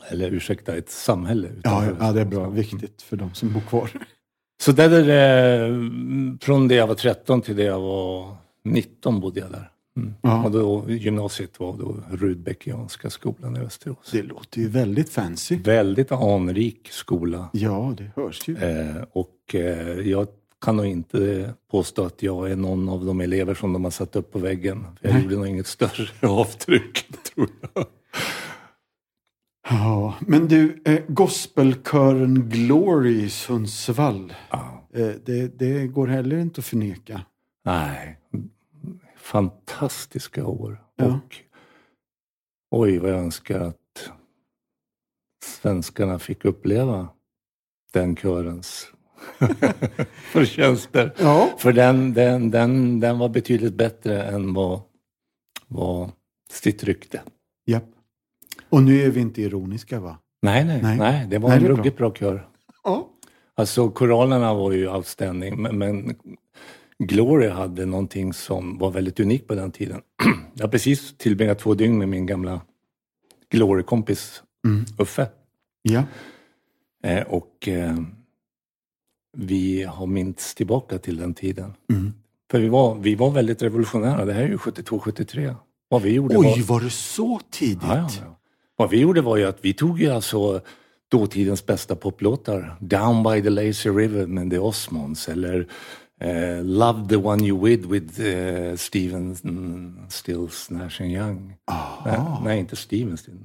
Eller 0.09 0.29
ursäkta, 0.31 0.75
ett 0.75 0.89
samhälle 0.89 1.49
ja, 1.63 1.83
ja 1.99 2.11
det 2.11 2.21
är 2.21 2.25
bra. 2.25 2.49
Viktigt 2.49 3.01
för 3.01 3.17
de 3.17 3.33
som 3.33 3.53
bor 3.53 3.61
kvar. 3.61 3.89
Så 4.61 4.71
där 4.71 4.89
är 4.89 5.03
det, 5.03 6.39
från 6.45 6.67
det 6.67 6.75
jag 6.75 6.87
var 6.87 6.95
13 6.95 7.41
till 7.41 7.55
det 7.55 7.63
jag 7.63 7.79
var 7.79 8.35
19 8.63 9.19
bodde 9.19 9.39
jag 9.39 9.51
där. 9.51 9.69
Mm. 9.97 10.13
Ja. 10.21 10.43
Och 10.43 10.51
då, 10.51 10.85
gymnasiet 10.89 11.59
var 11.59 11.77
då 11.77 12.03
Rudbeckianska 12.11 13.09
skolan 13.09 13.55
i 13.55 13.59
Västerås. 13.59 14.09
Det 14.11 14.21
låter 14.21 14.59
ju 14.59 14.67
väldigt 14.67 15.09
fancy. 15.09 15.57
Väldigt 15.57 16.11
anrik 16.11 16.87
skola. 16.91 17.49
Ja, 17.53 17.93
det 17.97 18.11
hörs 18.15 18.47
ju. 18.47 18.57
Eh, 18.57 19.03
och 19.11 19.55
eh, 19.55 19.99
jag 20.09 20.27
kan 20.61 20.77
nog 20.77 20.85
inte 20.85 21.53
påstå 21.71 22.05
att 22.05 22.23
jag 22.23 22.51
är 22.51 22.55
någon 22.55 22.89
av 22.89 23.05
de 23.05 23.21
elever 23.21 23.53
som 23.53 23.73
de 23.73 23.83
har 23.83 23.91
satt 23.91 24.15
upp 24.15 24.31
på 24.31 24.39
väggen. 24.39 24.85
Jag 25.01 25.13
Nej. 25.13 25.23
gjorde 25.23 25.35
nog 25.35 25.47
inget 25.47 25.67
större 25.67 26.07
avtryck, 26.27 27.07
tror 27.23 27.49
jag. 27.73 27.85
Ja, 29.69 30.13
men 30.19 30.47
du, 30.47 30.81
eh, 30.85 30.99
gospelkören 31.07 32.49
Glory 32.49 33.23
i 33.23 33.29
Sundsvall. 33.29 34.33
Ja. 34.49 34.87
Eh, 34.93 35.07
det, 35.25 35.59
det 35.59 35.87
går 35.87 36.07
heller 36.07 36.37
inte 36.37 36.59
att 36.59 36.65
förneka. 36.65 37.21
Nej, 37.65 38.19
fantastiska 39.25 40.45
år. 40.45 40.83
Ja. 40.95 41.05
Och 41.05 41.35
oj, 42.71 42.97
vad 42.97 43.11
jag 43.11 43.17
önskar 43.19 43.59
att 43.59 44.11
svenskarna 45.45 46.19
fick 46.19 46.45
uppleva 46.45 47.07
den 47.93 48.15
körens 48.15 48.87
förtjänster. 50.31 51.13
Ja. 51.19 51.49
För 51.57 51.73
den, 51.73 52.13
den, 52.13 52.51
den, 52.51 52.99
den 52.99 53.17
var 53.19 53.29
betydligt 53.29 53.73
bättre 53.73 54.23
än 54.23 54.53
vad, 54.53 54.81
vad 55.67 56.11
sitt 56.51 56.83
rykte. 56.83 57.21
Japp. 57.65 57.85
Och 58.69 58.83
nu 58.83 59.01
är 59.01 59.09
vi 59.09 59.19
inte 59.19 59.41
ironiska 59.41 59.99
va? 59.99 60.17
Nej, 60.41 60.65
nej, 60.65 60.81
Nej. 60.81 60.97
nej. 60.97 61.27
det 61.29 61.37
var 61.37 61.49
Nej, 61.49 61.57
en 61.57 61.63
det 61.63 61.69
är 61.69 61.73
bra. 61.73 61.77
ruggigt 61.77 61.97
bra 61.97 62.13
kör. 62.13 62.47
Ja. 62.83 63.09
Alltså 63.55 63.89
koralerna 63.89 64.53
var 64.53 64.71
ju 64.71 64.89
outstanding, 64.89 65.61
men, 65.61 65.77
men 65.77 66.15
Glory 67.03 67.49
hade 67.49 67.85
någonting 67.85 68.33
som 68.33 68.77
var 68.77 68.91
väldigt 68.91 69.19
unikt 69.19 69.47
på 69.47 69.55
den 69.55 69.71
tiden. 69.71 70.01
Jag 70.53 70.63
har 70.63 70.71
precis 70.71 71.17
tillbringat 71.17 71.59
två 71.59 71.73
dygn 71.73 71.97
med 71.97 72.09
min 72.09 72.25
gamla 72.25 72.61
Glory-kompis 73.49 74.41
Mm. 74.65 74.85
Uffe. 74.97 75.27
Ja. 75.81 76.03
Eh, 77.03 77.23
och 77.23 77.67
eh, 77.67 77.95
vi 79.37 79.83
har 79.83 80.07
mints 80.07 80.55
tillbaka 80.55 80.97
till 80.97 81.17
den 81.17 81.33
tiden. 81.33 81.73
Mm. 81.89 82.13
För 82.51 82.59
vi 82.59 82.67
var, 82.67 82.95
vi 82.95 83.15
var 83.15 83.31
väldigt 83.31 83.61
revolutionära. 83.61 84.25
Det 84.25 84.33
här 84.33 84.43
är 84.43 84.47
ju 84.47 84.57
72-73. 84.57 85.55
Vad 85.89 86.01
vi 86.01 86.13
gjorde 86.13 86.37
Oj, 86.37 86.45
var... 86.45 86.67
var 86.67 86.81
det 86.81 86.89
så 86.89 87.39
tidigt? 87.49 87.83
Ja, 87.83 88.09
ja. 88.21 88.37
Vad 88.75 88.89
vi 88.89 88.99
gjorde 88.99 89.21
var 89.21 89.37
ju 89.37 89.45
att 89.45 89.57
vi 89.61 89.73
tog 89.73 90.01
ju 90.01 90.09
alltså 90.09 90.61
dåtidens 91.11 91.65
bästa 91.65 91.95
poplåtar. 91.95 92.75
Down 92.79 93.23
by 93.23 93.41
the 93.41 93.49
lazy 93.49 93.89
river 93.89 94.27
med 94.27 94.51
The 94.51 94.59
Osmonds 94.59 95.29
eller 95.29 95.67
eh, 96.21 96.63
Love 96.63 97.09
the 97.09 97.15
one 97.15 97.45
you 97.45 97.65
with 97.65 97.87
with 97.87 98.21
eh, 98.21 98.75
Steven 98.75 99.35
Stills 100.09 100.69
Nash 100.69 101.01
and 101.01 101.11
Young. 101.11 101.47
Nej, 101.47 101.57
Aha. 102.15 102.41
nej, 102.45 102.59
inte 102.59 102.75
Steven 102.75 103.17
Still. 103.17 103.39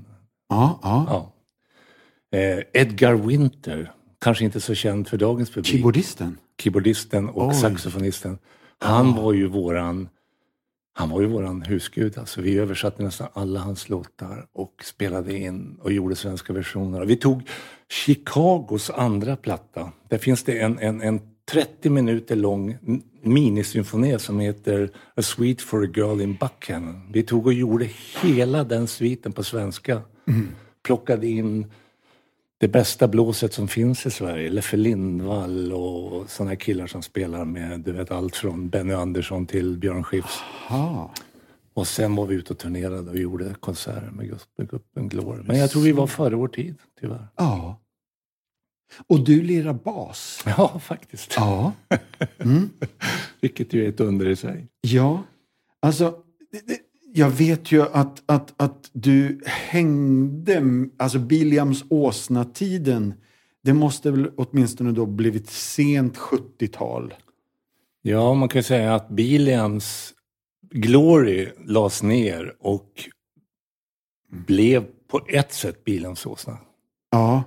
Ja, 0.49 0.79
ja. 0.83 1.07
Ja. 1.09 2.39
Eh, 2.39 2.65
Edgar 2.73 3.15
Winter, 3.15 3.93
kanske 4.21 4.45
inte 4.45 4.61
så 4.61 4.75
känd 4.75 5.09
för 5.09 5.17
dagens 5.17 5.51
publik. 5.51 5.67
Keyboardisten? 5.67 6.39
Keyboardisten 6.63 7.29
och 7.29 7.49
Oj. 7.49 7.55
saxofonisten. 7.55 8.39
Han 8.79 9.15
var 9.15 9.33
ju 9.33 9.47
våran 9.47 10.09
han 10.93 11.11
var 11.11 11.21
ju 11.21 11.27
våran 11.27 11.63
husgud. 11.63 12.19
Alltså, 12.19 12.41
vi 12.41 12.59
översatte 12.59 13.03
nästan 13.03 13.29
alla 13.33 13.61
hans 13.61 13.89
låtar 13.89 14.47
och 14.53 14.75
spelade 14.85 15.39
in 15.39 15.77
och 15.83 15.93
gjorde 15.93 16.17
svenska 16.17 16.53
versioner. 16.53 17.05
Vi 17.05 17.17
tog 17.17 17.43
Chicagos 17.89 18.91
andra 18.91 19.37
platta. 19.37 19.93
Där 20.09 20.19
finns 20.19 20.43
det 20.45 20.59
en, 20.59 20.79
en, 20.79 21.01
en 21.01 21.21
30 21.51 21.91
minuter 21.91 22.37
lång 22.37 22.79
minisymfoni 23.23 24.19
som 24.19 24.41
heter 24.41 24.91
A 25.15 25.23
Suite 25.23 25.63
for 25.63 25.85
a 25.85 25.89
Girl 25.95 26.21
in 26.21 26.37
Buckhannon. 26.41 27.03
Vi 27.13 27.23
tog 27.23 27.47
och 27.47 27.53
gjorde 27.53 27.89
hela 28.23 28.65
den 28.65 28.87
sviten 28.87 29.33
på 29.33 29.43
svenska. 29.43 30.03
Plockade 30.83 31.27
in 31.27 31.67
det 32.59 32.69
bästa 32.69 33.09
blåset 33.09 33.53
som 33.55 33.69
finns 33.69 34.07
i 34.07 34.11
Sverige. 34.11 34.51
Leffe 34.51 34.77
Lindvall 34.77 35.73
och 35.73 36.31
sådana 36.31 36.57
killar 36.57 36.87
som 36.87 37.03
spelar 37.03 37.45
med 37.45 37.81
du 37.81 37.93
vet, 37.93 38.11
allt 38.11 38.37
från 38.37 38.69
Benny 38.69 38.93
Andersson 38.93 39.47
till 39.47 39.79
Björn 39.79 40.05
Skifs. 40.05 40.39
Aha. 40.69 41.15
Och 41.75 41.87
sen 41.87 42.17
var 42.17 42.27
vi 42.27 42.35
ute 42.35 42.53
och 42.53 42.59
turnerade 42.59 43.11
och 43.11 43.19
gjorde 43.19 43.55
konserter 43.61 44.11
med 44.11 44.39
gruppen 44.71 45.09
Glory. 45.09 45.43
Men 45.45 45.59
jag 45.59 45.71
tror 45.71 45.83
vi 45.83 45.93
var 45.93 46.07
före 46.07 46.37
vår 46.37 46.49
tid, 46.49 46.77
tyvärr. 47.01 47.29
Ja. 47.37 47.81
Och 49.07 49.25
du 49.25 49.43
lirar 49.43 49.73
bas? 49.73 50.43
Ja, 50.47 50.79
faktiskt. 50.79 51.35
Ja. 51.37 51.73
Mm. 52.39 52.71
Vilket 53.41 53.73
ju 53.73 53.85
är 53.85 53.89
ett 53.89 54.01
under 54.01 54.29
i 54.29 54.37
sig. 54.37 54.69
Ja, 54.81 55.23
alltså 55.81 56.15
det, 56.53 56.67
det, 56.67 56.79
jag 57.13 57.31
vet 57.31 57.73
ju 57.73 57.83
att, 57.83 58.23
att, 58.27 58.55
att 58.57 58.91
du 58.93 59.41
hängde, 59.47 60.63
alltså 60.97 61.19
Billiams 61.19 61.85
åsna-tiden, 61.89 63.15
det 63.63 63.75
måste 63.75 64.11
väl 64.11 64.31
åtminstone 64.37 64.93
då 64.93 65.07
blivit 65.07 65.51
sent 65.51 66.17
70-tal? 66.17 67.15
Ja, 68.03 68.35
man 68.35 68.49
kan 68.49 68.63
säga 68.63 68.95
att 68.95 69.09
Biliams 69.09 70.15
Glory 70.71 71.49
lades 71.65 72.03
ner 72.03 72.57
och 72.61 73.09
blev 74.29 74.85
på 75.09 75.21
ett 75.29 75.53
sätt 75.53 75.85
Biliams 75.85 76.27
åsna. 76.27 76.59
Ja, 77.11 77.45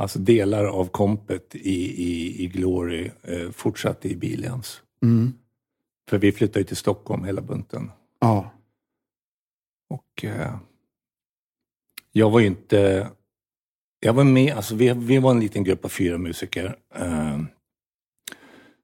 Alltså 0.00 0.18
delar 0.18 0.64
av 0.64 0.84
kompet 0.86 1.54
i, 1.54 2.04
i, 2.04 2.44
i 2.44 2.46
Glory 2.46 3.10
eh, 3.22 3.50
fortsatte 3.50 4.08
i 4.08 4.16
Biliams. 4.16 4.82
mm. 5.02 5.32
För 6.08 6.18
vi 6.18 6.32
flyttade 6.32 6.58
ju 6.58 6.64
till 6.64 6.76
Stockholm 6.76 7.24
hela 7.24 7.40
bunten. 7.40 7.90
ja, 8.20 8.50
Och 9.90 10.24
eh, 10.24 10.56
jag 12.12 12.30
var 12.30 12.40
ju 12.40 12.46
inte... 12.46 13.10
Jag 14.00 14.12
var 14.12 14.24
med, 14.24 14.56
alltså 14.56 14.74
vi, 14.74 14.92
vi 14.92 15.18
var 15.18 15.30
en 15.30 15.40
liten 15.40 15.64
grupp 15.64 15.84
av 15.84 15.88
fyra 15.88 16.18
musiker 16.18 16.76
eh, 16.94 17.40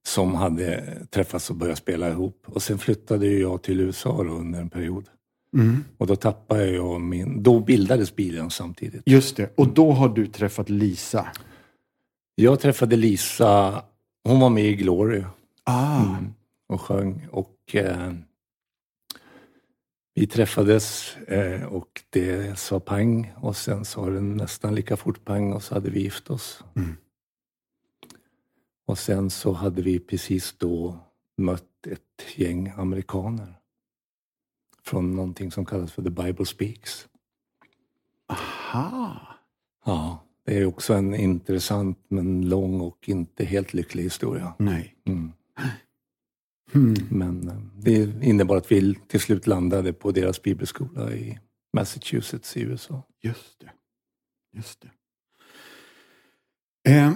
som 0.07 0.35
hade 0.35 0.97
träffats 1.11 1.51
och 1.51 1.57
börjat 1.57 1.79
spela 1.79 2.11
ihop. 2.11 2.43
Och 2.47 2.63
sen 2.63 2.79
flyttade 2.79 3.27
ju 3.27 3.41
jag 3.41 3.63
till 3.63 3.81
USA 3.81 4.25
då 4.25 4.31
under 4.31 4.61
en 4.61 4.71
period. 4.71 5.09
Mm. 5.55 5.85
Och 5.99 6.07
då 6.07 6.17
tappade 6.17 6.67
jag 6.71 7.01
min... 7.01 7.43
Då 7.43 7.61
bildades 7.61 8.17
Biliams 8.17 8.55
samtidigt. 8.55 9.03
just 9.07 9.37
det. 9.37 9.51
Och 9.57 9.69
då 9.69 9.93
har 9.93 10.09
du 10.09 10.27
träffat 10.27 10.69
Lisa? 10.69 11.27
Jag 12.35 12.61
träffade 12.61 12.97
Lisa, 12.97 13.83
hon 14.25 14.41
var 14.41 14.51
med 14.51 14.65
i 14.65 14.75
Glory. 14.75 15.25
Ah, 15.65 16.05
Mm. 16.09 16.35
och 16.69 16.81
sjöng. 16.81 17.27
Och 17.31 17.57
eh, 17.75 18.13
vi 20.15 20.27
träffades 20.27 21.17
eh, 21.17 21.65
och 21.65 22.03
det 22.11 22.59
sa 22.59 22.81
pang 22.81 23.33
och 23.37 23.57
sen 23.57 23.85
sa 23.85 24.11
det 24.11 24.21
nästan 24.21 24.75
lika 24.75 24.97
fort 24.97 25.25
pang 25.25 25.53
och 25.53 25.63
så 25.63 25.75
hade 25.75 25.91
vi 25.91 26.01
gift 26.03 26.31
oss. 26.31 26.65
Mm. 26.77 26.97
Och 28.87 28.99
sen 28.99 29.31
så 29.31 29.53
hade 29.53 29.83
vi 29.83 29.99
precis 29.99 30.55
då 30.59 30.99
mött 31.39 31.87
ett 31.87 32.37
gäng 32.37 32.73
amerikaner 32.77 33.56
från 34.87 35.17
någonting 35.17 35.51
som 35.51 35.65
kallas 35.65 35.93
för 35.93 36.03
The 36.03 36.11
Bible 36.11 36.47
Speaks. 36.47 37.09
aha. 38.29 39.21
Ja, 39.85 40.25
det 40.47 40.59
är 40.59 40.67
också 40.67 40.95
en 40.95 41.15
intressant 41.15 41.99
men 42.09 42.49
lång 42.49 42.81
och 42.81 43.09
inte 43.09 43.45
helt 43.45 43.75
lycklig 43.75 44.03
historia. 44.03 44.55
Nej. 44.59 44.95
Mm. 45.07 45.33
Hmm. 46.73 46.95
Men 47.11 47.49
eh, 47.49 47.55
det 47.75 48.25
innebar 48.25 48.57
att 48.57 48.73
vi 48.73 48.95
till 49.09 49.21
slut 49.21 49.47
landade 49.47 49.93
på 49.93 50.11
deras 50.11 50.43
bibelskola 50.43 51.13
i 51.13 51.39
Massachusetts 51.73 52.57
i 52.57 52.61
USA. 52.61 53.03
Just 53.23 53.61
det. 53.61 53.71
Just 54.53 54.81
det. 54.83 54.91
Eh, 56.91 57.13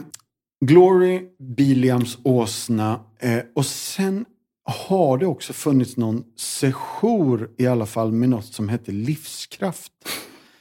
Glory, 0.65 1.29
Biliams 1.39 2.19
åsna 2.23 3.01
eh, 3.19 3.43
och 3.55 3.67
sen 3.67 4.25
har 4.71 5.19
det 5.19 5.27
också 5.27 5.53
funnits 5.53 5.97
någon 5.97 6.25
sejour 6.37 7.51
i 7.59 7.67
alla 7.67 7.87
fall 7.87 8.13
med 8.13 8.29
något 8.29 8.45
som 8.45 8.69
hette 8.69 8.93
Livskraft. 8.93 9.93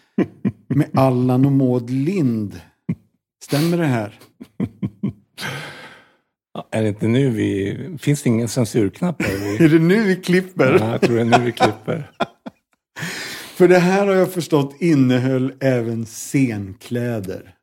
med 0.68 0.90
Allan 0.94 1.46
och 1.46 1.52
Maud 1.52 1.90
Lind. 1.90 2.62
Stämmer 3.44 3.78
det 3.78 3.86
här? 3.86 4.20
Ja, 6.54 6.68
Är 6.72 6.82
det 6.82 6.90
inte 6.90 7.08
nu 7.08 7.30
vi... 7.30 7.78
Finns 8.00 8.24
det 8.24 8.30
ingen 8.30 8.48
censurknapp? 8.48 9.22
Här? 9.24 9.38
Vi... 9.38 9.66
Är 9.66 9.70
det 9.70 9.80
nu 9.80 10.04
vi 10.04 10.16
klipper? 10.16 10.78
Ja, 10.80 10.92
jag 10.92 11.02
tror 11.02 11.16
det 11.16 11.22
är 11.22 11.40
nu 11.40 11.46
vi 11.46 11.52
klipper. 11.52 12.12
För 13.56 13.68
det 13.68 13.80
här 13.80 14.08
har 14.08 14.14
jag 14.14 14.34
förstått 14.34 14.76
innehöll 14.80 15.54
även 15.60 16.06
scenkläder. 16.06 17.56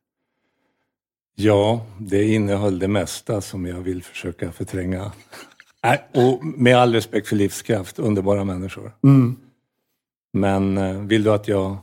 Ja, 1.35 1.85
det 1.99 2.23
innehöll 2.23 2.79
det 2.79 2.87
mesta 2.87 3.41
som 3.41 3.65
jag 3.65 3.81
vill 3.81 4.03
försöka 4.03 4.51
förtränga. 4.51 5.11
Nej, 5.83 6.07
och 6.13 6.45
med 6.45 6.77
all 6.77 6.93
respekt 6.93 7.27
för 7.27 7.35
livskraft, 7.35 7.99
underbara 7.99 8.43
människor. 8.43 8.91
Mm. 9.03 9.35
Men 10.33 10.77
eh, 10.77 11.01
vill 11.01 11.23
du 11.23 11.31
att 11.31 11.47
jag... 11.47 11.77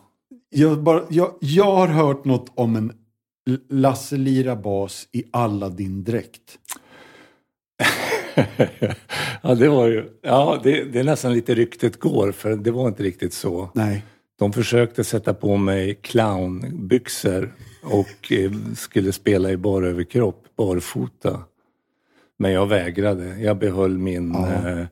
Jag, 0.50 0.83
bara, 0.83 1.02
jag, 1.11 1.35
jag 1.40 1.74
har 1.76 1.88
hört 1.88 2.24
något 2.24 2.52
om 2.54 2.76
en 2.76 2.92
Lasse 3.68 4.16
Lira 4.16 4.57
bas 4.57 5.09
i 5.12 5.24
Aladdin-dräkt. 5.30 6.59
ja, 9.42 9.54
det 9.54 9.68
var 9.68 9.87
ju... 9.87 10.11
Ja, 10.22 10.61
det, 10.62 10.85
det 10.85 11.00
är 11.00 11.04
nästan 11.04 11.33
lite 11.33 11.54
ryktet 11.54 12.00
går, 12.00 12.33
för 12.33 12.57
det 12.57 12.70
var 12.70 12.88
inte 12.88 13.02
riktigt 13.02 13.33
så. 13.33 13.70
Nej. 13.74 14.04
De 14.38 14.52
försökte 14.52 15.04
sätta 15.04 15.35
på 15.35 15.57
mig 15.57 15.94
clownbyxor 15.94 17.54
och 17.83 18.33
eh, 18.33 18.52
skulle 18.76 19.12
spela 19.12 19.50
i 19.50 19.57
bara 19.57 19.88
överkropp, 19.88 20.44
barfota. 20.57 21.40
Men 22.38 22.53
jag 22.53 22.66
vägrade. 22.66 23.40
Jag 23.40 23.59
behöll 23.59 23.99
min, 23.99 24.35
eh, 24.35 24.87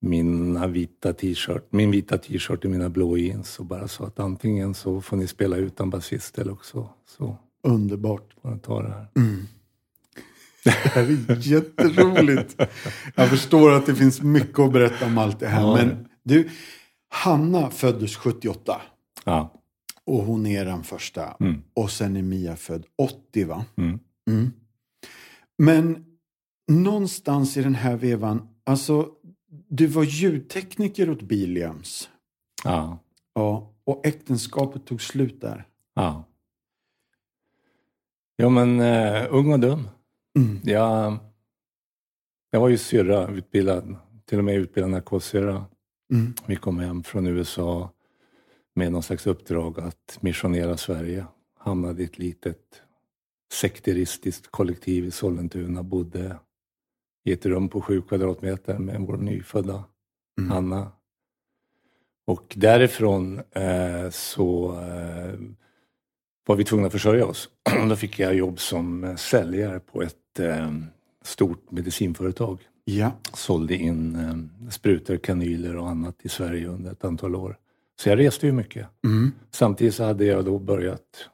mina 0.00 0.66
vita 0.66 1.12
t-shirt, 1.12 1.66
min 1.70 1.90
vita 1.90 2.18
t-shirt 2.18 2.64
och 2.64 2.70
mina 2.70 2.88
blå 2.88 3.16
jeans 3.16 3.58
och 3.58 3.66
bara 3.66 3.88
sa 3.88 4.06
att 4.06 4.20
antingen 4.20 4.74
så 4.74 5.00
får 5.00 5.16
ni 5.16 5.26
spela 5.26 5.56
utan 5.56 5.90
basist 5.90 6.38
eller 6.38 6.52
också 6.52 6.88
så 7.06 7.36
Underbart. 7.62 8.34
får 8.42 8.50
ni 8.50 8.58
ta 8.58 8.82
det 8.82 8.88
här. 8.88 9.06
Det 10.64 10.70
här 10.70 11.02
är 11.02 11.36
jätteroligt. 11.48 12.62
Jag 13.14 13.28
förstår 13.28 13.72
att 13.72 13.86
det 13.86 13.94
finns 13.94 14.22
mycket 14.22 14.58
att 14.58 14.72
berätta 14.72 15.06
om 15.06 15.18
allt 15.18 15.40
det 15.40 15.46
här. 15.46 15.60
Ja. 15.60 15.74
Men 15.76 16.08
du, 16.22 16.48
Hanna 17.08 17.70
föddes 17.70 18.16
78. 18.16 18.80
Ja. 19.24 19.52
Och 20.04 20.22
hon 20.22 20.46
är 20.46 20.64
den 20.64 20.82
första. 20.82 21.36
Mm. 21.40 21.62
Och 21.74 21.90
sen 21.90 22.16
är 22.16 22.22
Mia 22.22 22.56
född 22.56 22.84
80 22.98 23.44
va? 23.44 23.64
Mm. 23.76 23.98
Mm. 24.30 24.52
Men 25.58 26.04
någonstans 26.68 27.56
i 27.56 27.62
den 27.62 27.74
här 27.74 27.96
vevan, 27.96 28.48
alltså 28.64 29.08
du 29.68 29.86
var 29.86 30.04
ljudtekniker 30.04 31.10
åt 31.10 31.22
Biliams. 31.22 32.08
Ja. 32.64 32.98
Ja, 33.34 33.74
och 33.84 34.06
äktenskapet 34.06 34.86
tog 34.86 35.02
slut 35.02 35.40
där. 35.40 35.68
Ja. 35.94 36.24
Ja 38.36 38.48
men 38.48 38.80
uh, 38.80 39.26
ung 39.30 39.52
och 39.52 39.60
dum. 39.60 39.88
Mm. 40.38 40.60
Jag 40.64 41.18
Jag 42.50 42.60
var 42.60 42.68
ju 42.68 42.78
syrra, 42.78 43.28
utbildad, 43.28 43.96
till 44.24 44.38
och 44.38 44.44
med 44.44 44.54
utbildad 44.54 44.90
narkossyrra. 44.90 45.64
Mm. 46.12 46.34
Vi 46.46 46.56
kom 46.56 46.78
hem 46.78 47.02
från 47.02 47.26
USA 47.26 47.90
med 48.74 48.92
någon 48.92 49.02
slags 49.02 49.26
uppdrag 49.26 49.80
att 49.80 50.18
missionera 50.20 50.76
Sverige. 50.76 51.26
Hamnade 51.58 52.02
i 52.02 52.04
ett 52.04 52.18
litet 52.18 52.82
sekteristiskt 53.52 54.50
kollektiv 54.50 55.04
i 55.04 55.10
Sollentuna. 55.10 55.82
Bodde 55.82 56.36
i 57.26 57.32
ett 57.32 57.46
rum 57.46 57.68
på 57.68 57.80
sju 57.80 58.02
kvadratmeter 58.02 58.78
med 58.78 59.00
vår 59.00 59.16
nyfödda 59.16 59.84
Mm. 60.40 60.52
Anna. 60.52 60.92
Och 62.26 62.54
därifrån 62.56 63.40
eh, 63.50 64.10
så 64.10 64.72
eh, 64.80 65.40
var 66.46 66.56
vi 66.56 66.64
tvungna 66.64 66.86
att 66.86 66.92
försörja 66.92 67.26
oss. 67.26 67.48
Då 67.88 67.96
fick 67.96 68.18
jag 68.18 68.34
jobb 68.34 68.60
som 68.60 69.04
eh, 69.04 69.16
säljare 69.16 69.80
på 69.80 70.02
ett 70.02 70.38
eh, 70.40 70.72
stort 71.24 71.70
medicinföretag. 71.70 72.58
Ja. 72.84 73.12
Sålde 73.34 73.76
in 73.76 74.16
eh, 74.16 74.70
sprutor, 74.70 75.16
kanyler 75.16 75.76
och 75.76 75.88
annat 75.88 76.16
i 76.22 76.28
Sverige 76.28 76.66
under 76.66 76.92
ett 76.92 77.04
antal 77.04 77.34
år. 77.34 77.58
Så 78.00 78.08
jag 78.08 78.18
reste 78.18 78.46
ju 78.46 78.52
mycket. 78.52 78.88
Mm. 79.04 79.32
Samtidigt 79.50 79.94
så 79.94 80.04
hade 80.04 80.24
jag 80.24 80.44
då 80.44 80.58
börjat 80.58 81.28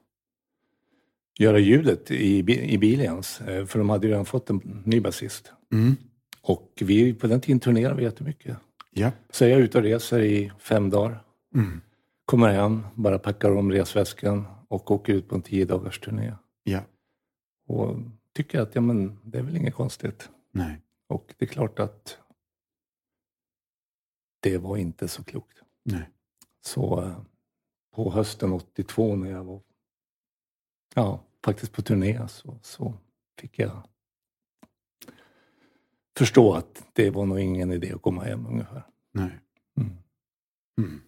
göra 1.38 1.58
ljudet 1.58 2.10
i, 2.10 2.38
i 2.72 2.78
Bilians. 2.78 3.40
eh, 3.40 3.66
För 3.66 3.78
de 3.78 3.90
hade 3.90 4.06
ju 4.06 4.10
redan 4.12 4.24
fått 4.24 4.50
en 4.50 4.82
ny 4.86 5.00
basist. 5.00 5.52
Mm. 5.72 5.96
Och 6.42 6.72
vi, 6.80 7.14
på 7.14 7.26
den 7.26 7.40
tiden 7.40 7.60
turnerade 7.60 7.94
vi 7.96 8.02
jättemycket. 8.02 8.56
Ja. 8.90 9.12
Så 9.30 9.44
jag 9.44 9.52
är 9.52 9.62
ute 9.62 9.78
och 9.78 9.84
reser 9.84 10.20
i 10.20 10.52
fem 10.58 10.90
dagar. 10.90 11.24
Mm. 11.54 11.80
Kommer 12.24 12.48
hem, 12.48 12.86
bara 12.94 13.18
packar 13.18 13.50
om 13.56 13.72
resväskan 13.72 14.44
och 14.68 14.90
åker 14.90 15.12
ut 15.12 15.28
på 15.28 15.34
en 15.34 15.42
tio 15.42 15.64
dagars 15.64 15.98
turné. 16.00 16.32
Ja. 16.64 16.80
Och 17.68 17.96
tycker 18.34 18.60
att 18.60 18.74
ja, 18.74 18.80
men, 18.80 19.18
det 19.24 19.38
är 19.38 19.42
väl 19.42 19.56
inget 19.56 19.74
konstigt. 19.74 20.28
Nej. 20.52 20.80
Och 21.08 21.34
det 21.38 21.44
är 21.44 21.48
klart 21.48 21.78
att 21.78 22.18
det 24.40 24.58
var 24.58 24.76
inte 24.76 25.08
så 25.08 25.24
klokt. 25.24 25.62
Nej. 25.84 26.08
Så 26.64 27.02
eh, 27.02 27.18
på 27.94 28.10
hösten 28.10 28.52
82 28.52 29.16
när 29.16 29.30
jag 29.30 29.44
var 29.44 29.60
ja, 30.94 31.20
faktiskt 31.44 31.72
på 31.72 31.82
turné 31.82 32.28
så, 32.28 32.58
så 32.62 32.94
fick 33.40 33.58
jag 33.58 33.82
förstå 36.18 36.54
att 36.54 36.84
det 36.92 37.10
var 37.10 37.26
nog 37.26 37.40
ingen 37.40 37.72
idé 37.72 37.92
att 37.92 38.02
komma 38.02 38.22
hem 38.24 38.46
ungefär. 38.46 38.82
Nej. 39.12 39.38
Mm. 39.80 39.92
Mm. 40.78 41.00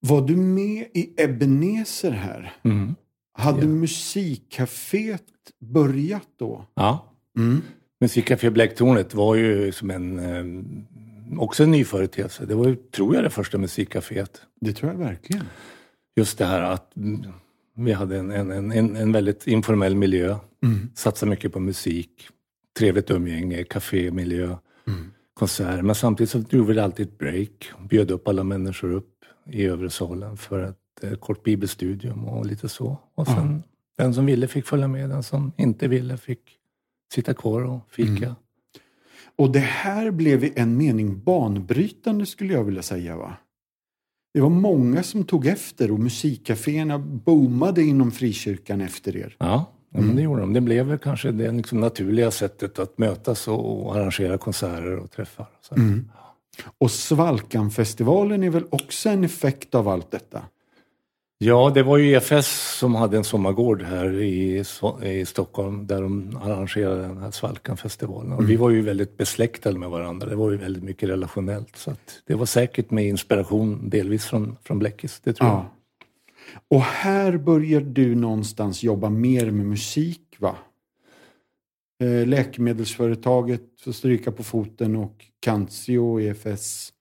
Var 0.00 0.22
du 0.26 0.36
med 0.36 0.86
i 0.94 1.14
Ebenezer 1.22 2.10
här? 2.10 2.52
Mm. 2.62 2.94
Hade 3.32 3.60
Ja. 3.60 3.66
musikcaféet 3.68 5.22
börjat 5.58 6.28
då? 6.36 6.66
Ja, 6.74 7.08
Mm. 7.36 7.62
Musikcafé 8.00 8.50
Bläcktornet 8.50 9.14
var 9.14 9.34
ju 9.34 9.72
som 9.72 9.90
en, 9.90 10.18
eh, 10.18 11.40
också 11.40 11.62
en 11.62 11.70
ny 11.70 11.84
företeelse. 11.84 12.46
Det 12.46 12.54
var 12.54 12.68
ju, 12.68 12.76
tror 12.76 13.14
jag, 13.14 13.24
det 13.24 13.30
första 13.30 13.58
musikcaféet. 13.58 14.42
Det 14.60 14.72
tror 14.72 14.92
jag 14.92 14.98
verkligen. 14.98 15.44
Just 16.16 16.38
det 16.38 16.44
här 16.44 16.62
att 16.62 16.96
mm, 16.96 17.24
vi 17.74 17.92
hade 17.92 18.18
en, 18.18 18.30
en, 18.30 18.72
en- 18.72 18.96
en, 18.96 19.12
väldigt 19.12 19.46
informell 19.46 19.94
miljö. 19.96 20.36
Mm. 20.64 20.88
Satsade 20.94 21.30
mycket 21.30 21.52
på 21.52 21.60
musik, 21.60 22.28
trevligt 22.78 23.10
umgänge, 23.10 23.64
kafémiljö, 23.64 24.56
Mm. 24.86 25.10
konserter. 25.34 25.82
Men 25.82 25.94
samtidigt 25.94 26.30
så 26.30 26.44
gjorde 26.50 26.72
vi 26.72 26.80
alltid 26.80 27.06
ett 27.08 27.18
break. 27.18 27.70
Bjöd 27.88 28.10
upp 28.10 28.28
alla 28.28 28.44
människor 28.44 28.92
upp 28.92 29.08
i 29.50 29.64
övre 29.64 29.90
salen 29.90 30.36
för 30.36 30.62
ett 30.62 30.76
eh, 31.02 31.14
kort 31.14 31.42
bibelstudium 31.42 32.24
och 32.24 32.46
lite 32.46 32.68
så. 32.68 32.98
Och 33.14 33.26
sen 33.26 33.62
den 33.98 34.14
som 34.14 34.26
ville 34.26 34.48
fick 34.48 34.66
följa 34.66 34.88
med, 34.88 35.10
den 35.10 35.22
som 35.22 35.52
inte 35.56 35.88
ville 35.88 36.16
fick 36.16 36.40
sitta 37.14 37.34
kvar 37.34 37.62
och 37.64 37.80
fika. 37.90 38.24
Mm. 38.24 38.34
Och 39.36 39.52
det 39.52 39.58
här 39.58 40.10
blev 40.10 40.44
i 40.44 40.52
en 40.56 40.76
mening 40.76 41.20
banbrytande 41.24 42.26
skulle 42.26 42.52
jag 42.52 42.64
vilja 42.64 42.82
säga 42.82 43.16
va? 43.16 43.36
Det 44.34 44.40
var 44.40 44.50
många 44.50 45.02
som 45.02 45.24
tog 45.24 45.46
efter 45.46 45.90
och 45.90 46.00
musikcaféerna 46.00 46.98
boomade 46.98 47.82
inom 47.82 48.12
frikyrkan 48.12 48.80
efter 48.80 49.16
er. 49.16 49.36
Ja, 49.38 49.66
ja 49.90 50.00
men 50.00 50.16
det 50.16 50.22
gjorde 50.22 50.40
de. 50.40 50.52
Det 50.52 50.60
blev 50.60 50.86
väl 50.86 50.98
kanske 50.98 51.30
det 51.30 51.52
liksom 51.52 51.80
naturliga 51.80 52.30
sättet 52.30 52.78
att 52.78 52.98
mötas 52.98 53.48
och, 53.48 53.86
och 53.86 53.96
arrangera 53.96 54.38
konserter 54.38 54.96
och 54.96 55.10
träffar. 55.10 55.46
Så. 55.60 55.74
Mm. 55.74 56.08
Och 56.78 56.90
Svalkanfestivalen 56.90 58.42
är 58.42 58.50
väl 58.50 58.64
också 58.70 59.08
en 59.08 59.24
effekt 59.24 59.74
av 59.74 59.88
allt 59.88 60.10
detta? 60.10 60.42
Ja, 61.44 61.70
det 61.74 61.82
var 61.82 61.98
ju 61.98 62.12
EFS 62.12 62.78
som 62.78 62.94
hade 62.94 63.16
en 63.16 63.24
sommargård 63.24 63.82
här 63.82 64.20
i, 64.20 64.64
i 65.02 65.24
Stockholm 65.26 65.86
där 65.86 66.02
de 66.02 66.36
arrangerade 66.42 67.02
den 67.02 67.18
här 67.18 67.30
Svalkanfestivalen. 67.30 68.32
Och 68.32 68.50
vi 68.50 68.56
var 68.56 68.70
ju 68.70 68.82
väldigt 68.82 69.16
besläktade 69.16 69.78
med 69.78 69.90
varandra. 69.90 70.28
Det 70.28 70.36
var 70.36 70.50
ju 70.50 70.56
väldigt 70.56 70.82
mycket 70.82 71.08
relationellt. 71.08 71.76
Så 71.76 71.94
det 72.26 72.34
var 72.34 72.46
säkert 72.46 72.90
med 72.90 73.06
inspiration 73.06 73.88
delvis 73.88 74.24
från, 74.24 74.56
från 74.62 74.78
Bläckis, 74.78 75.20
det 75.24 75.32
tror 75.32 75.48
jag. 75.50 75.58
Ja. 75.58 75.70
Och 76.68 76.82
här 76.82 77.36
börjar 77.36 77.80
du 77.80 78.14
någonstans 78.14 78.82
jobba 78.82 79.10
mer 79.10 79.50
med 79.50 79.66
musik 79.66 80.36
va? 80.38 80.56
Eh, 82.02 82.26
Läkemedelsföretaget 82.26 83.62
får 83.84 83.92
stryka 83.92 84.32
på 84.32 84.42
foten 84.42 84.96
och 84.96 85.24
Cancio 85.40 85.98
och 85.98 86.22
EFS. 86.22 86.92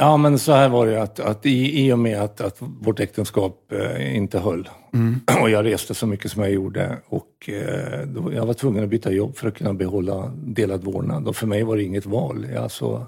Ja, 0.00 0.16
men 0.16 0.38
så 0.38 0.52
här 0.52 0.68
var 0.68 0.86
det 0.86 1.02
att, 1.02 1.20
att 1.20 1.46
i, 1.46 1.86
i 1.86 1.92
och 1.92 1.98
med 1.98 2.22
att, 2.22 2.40
att 2.40 2.56
vårt 2.60 3.00
äktenskap 3.00 3.72
eh, 3.72 4.16
inte 4.16 4.38
höll 4.38 4.68
Mm. 4.92 5.20
och 5.42 5.50
jag 5.50 5.64
reste 5.64 5.94
så 5.94 6.06
mycket 6.06 6.30
som 6.30 6.42
jag 6.42 6.52
gjorde 6.52 6.98
och 7.08 7.48
eh, 7.48 8.06
då, 8.06 8.32
jag 8.32 8.46
var 8.46 8.54
tvungen 8.54 8.84
att 8.84 8.90
byta 8.90 9.12
jobb 9.12 9.36
för 9.36 9.48
att 9.48 9.54
kunna 9.54 9.74
behålla 9.74 10.32
delad 10.36 10.84
vårdnad 10.84 11.28
och 11.28 11.36
för 11.36 11.46
mig 11.46 11.62
var 11.62 11.76
det 11.76 11.82
inget 11.82 12.06
val. 12.06 12.46
Alltså, 12.58 13.06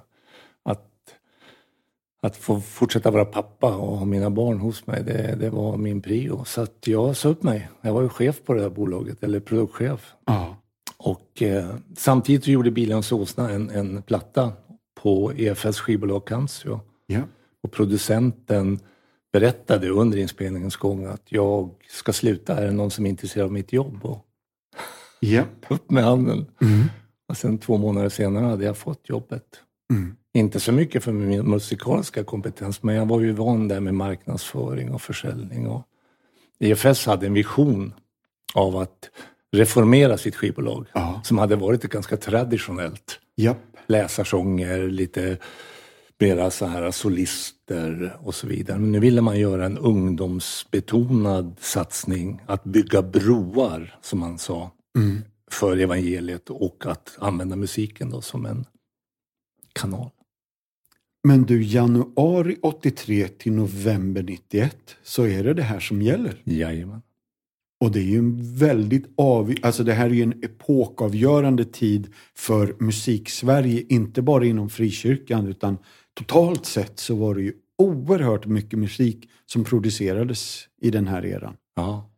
att, 0.65 0.89
att 2.23 2.37
få 2.37 2.61
fortsätta 2.61 3.11
vara 3.11 3.25
pappa 3.25 3.77
och 3.77 3.97
ha 3.97 4.05
mina 4.05 4.31
barn 4.31 4.59
hos 4.59 4.87
mig, 4.87 5.03
det, 5.03 5.37
det 5.41 5.51
var 5.51 5.77
min 5.77 6.03
prio. 6.03 6.45
Så 6.45 6.61
att 6.61 6.87
jag 6.87 7.17
sa 7.17 7.29
upp 7.29 7.43
mig. 7.43 7.69
Jag 7.81 7.93
var 7.93 8.03
ju 8.03 8.09
chef 8.09 8.37
på 8.45 8.55
det 8.55 8.63
här 8.63 8.71
bolaget, 8.71 9.23
eller 9.23 9.41
produktchef. 9.41 10.13
Ja. 10.27 10.57
Och 10.97 11.43
eh, 11.43 11.75
samtidigt 11.97 12.47
gjorde 12.47 12.71
Bilens 12.71 13.13
Åsna 13.13 13.51
en, 13.51 13.71
en 13.71 14.03
platta 14.03 14.53
på 15.03 15.33
EFS 15.37 15.81
skivbolag 15.81 16.27
Cancio. 16.27 16.81
Ja. 17.07 17.21
Och 17.63 17.73
producenten 17.73 18.81
berättade 19.33 19.89
under 19.89 20.19
inspelningens 20.19 20.77
gång 20.77 21.05
att 21.05 21.23
jag 21.29 21.71
ska 21.89 22.13
sluta, 22.13 22.57
är 22.57 22.67
det 22.67 22.73
någon 22.73 22.91
som 22.91 23.07
är 23.07 23.11
intresserad 23.11 23.45
av 23.45 23.53
mitt 23.53 23.73
jobb? 23.73 24.05
Och 24.05 24.27
Ja. 25.21 25.45
upp 25.69 25.91
med 25.91 26.05
handen. 26.05 26.47
Mm. 26.61 26.85
Och 27.29 27.37
sen 27.37 27.59
två 27.59 27.77
månader 27.77 28.09
senare 28.09 28.45
hade 28.45 28.65
jag 28.65 28.77
fått 28.77 29.09
jobbet. 29.09 29.45
Mm. 29.91 30.17
Inte 30.35 30.61
så 30.61 30.73
mycket 30.73 31.05
för 31.05 31.13
min 31.13 31.51
musikaliska 31.51 32.25
kompetens, 32.25 32.83
men 32.83 32.95
jag 32.95 33.07
var 33.07 33.21
ju 33.21 33.33
van 33.33 33.69
där 33.69 33.81
med 33.81 33.95
marknadsföring 33.95 34.93
och 34.93 35.03
försäljning. 35.03 35.67
Och 35.67 35.83
EFS 36.59 37.07
hade 37.07 37.27
en 37.27 37.35
vision 37.35 37.95
av 38.55 38.77
att 38.77 39.11
reformera 39.53 40.19
sitt 40.19 40.37
skivbolag, 40.37 40.87
Ja. 40.95 41.21
som 41.25 41.39
hade 41.39 41.57
varit 41.57 41.85
ett 41.85 41.91
ganska 41.91 42.17
traditionellt 42.17 43.21
Japp. 43.37 43.77
läsarsånger, 43.87 44.89
lite 44.89 45.39
mera 46.19 46.51
så 46.51 46.67
här 46.67 46.91
solister 46.91 48.17
och 48.21 48.35
så 48.35 48.47
vidare. 48.47 48.79
Men 48.79 48.93
nu 48.93 48.99
ville 49.01 49.21
man 49.21 49.41
göra 49.41 49.67
en 49.67 49.79
ungdomsbetonad 49.79 51.57
satsning, 51.61 52.41
att 52.47 52.65
bygga 52.65 53.03
broar, 53.03 53.99
som 54.03 54.19
man 54.19 54.39
sa, 54.39 54.71
Mm. 54.99 55.23
för 55.51 55.77
evangeliet 55.77 56.51
och 56.51 56.87
att 56.87 57.17
använda 57.19 57.57
musiken 57.57 58.11
då 58.11 58.21
som 58.21 58.47
en 58.47 58.65
kanal. 59.73 60.11
Men 61.29 61.43
du, 61.43 61.63
januari 61.63 62.57
83 62.63 63.29
till 63.29 63.53
november 63.53 64.23
91 64.23 64.97
så 65.03 65.27
är 65.27 65.45
det 65.45 65.55
det 65.55 65.63
här 65.63 65.81
som 65.81 66.03
gäller. 66.03 66.41
Jajamän. 66.45 67.03
Och 67.83 67.91
det 67.91 67.99
är 67.99 68.05
ju 68.05 68.19
en 68.19 68.57
väldigt 68.57 69.05
av... 69.17 69.55
Alltså 69.63 69.85
det 69.85 69.93
här 69.93 70.07
är 70.07 70.11
ju 70.11 70.23
en 70.23 70.45
epokavgörande 70.45 71.65
tid 71.65 72.09
för 72.35 72.77
musik-Sverige, 72.79 73.85
inte 73.89 74.23
bara 74.23 74.45
inom 74.45 74.71
frikyrkan 74.71 75.47
utan 75.47 75.79
totalt 76.15 76.67
sett 76.67 76.99
så 76.99 77.15
var 77.15 77.35
det 77.35 77.43
ju 77.43 77.53
oerhört 77.79 78.47
mycket 78.47 78.79
musik 78.79 79.29
som 79.47 79.65
producerades 79.65 80.69
i 80.83 80.91
den 80.91 81.07
här 81.07 81.27
eran. 81.27 81.57
Ja, 81.77 82.11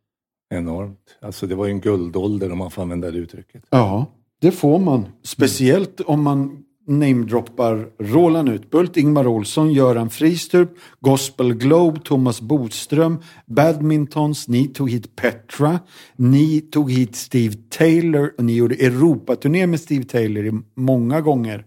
enormt. 0.55 1.19
Alltså 1.21 1.47
det 1.47 1.55
var 1.55 1.67
ju 1.67 1.73
en 1.73 1.81
guldålder 1.81 2.53
om 2.53 2.59
man 2.59 2.71
får 2.71 2.83
använda 2.83 3.11
det 3.11 3.19
uttrycket. 3.19 3.65
Ja, 3.71 4.13
det 4.41 4.51
får 4.51 4.79
man. 4.79 5.07
Speciellt 5.23 6.01
om 6.01 6.23
man 6.23 6.65
namedroppar 6.87 7.89
Roland 7.99 8.49
Utbult, 8.49 8.97
Ingmar 8.97 9.27
Olsson, 9.27 9.73
Göran 9.73 10.11
Fristrup, 10.11 10.79
Gospel 11.01 11.55
Globe, 11.55 12.01
Thomas 12.05 12.41
Bodström, 12.41 13.19
Badmintons, 13.47 14.49
ni 14.49 14.69
tog 14.69 14.91
hit 14.91 15.17
Petra, 15.17 15.81
ni 16.17 16.61
tog 16.61 16.93
hit 16.93 17.17
Steve 17.17 17.55
Taylor 17.69 18.35
och 18.39 18.45
ni 18.45 18.55
gjorde 18.57 18.75
Europaturné 18.75 19.67
med 19.67 19.81
Steve 19.81 20.05
Taylor 20.05 20.63
många 20.75 21.21
gånger. 21.21 21.65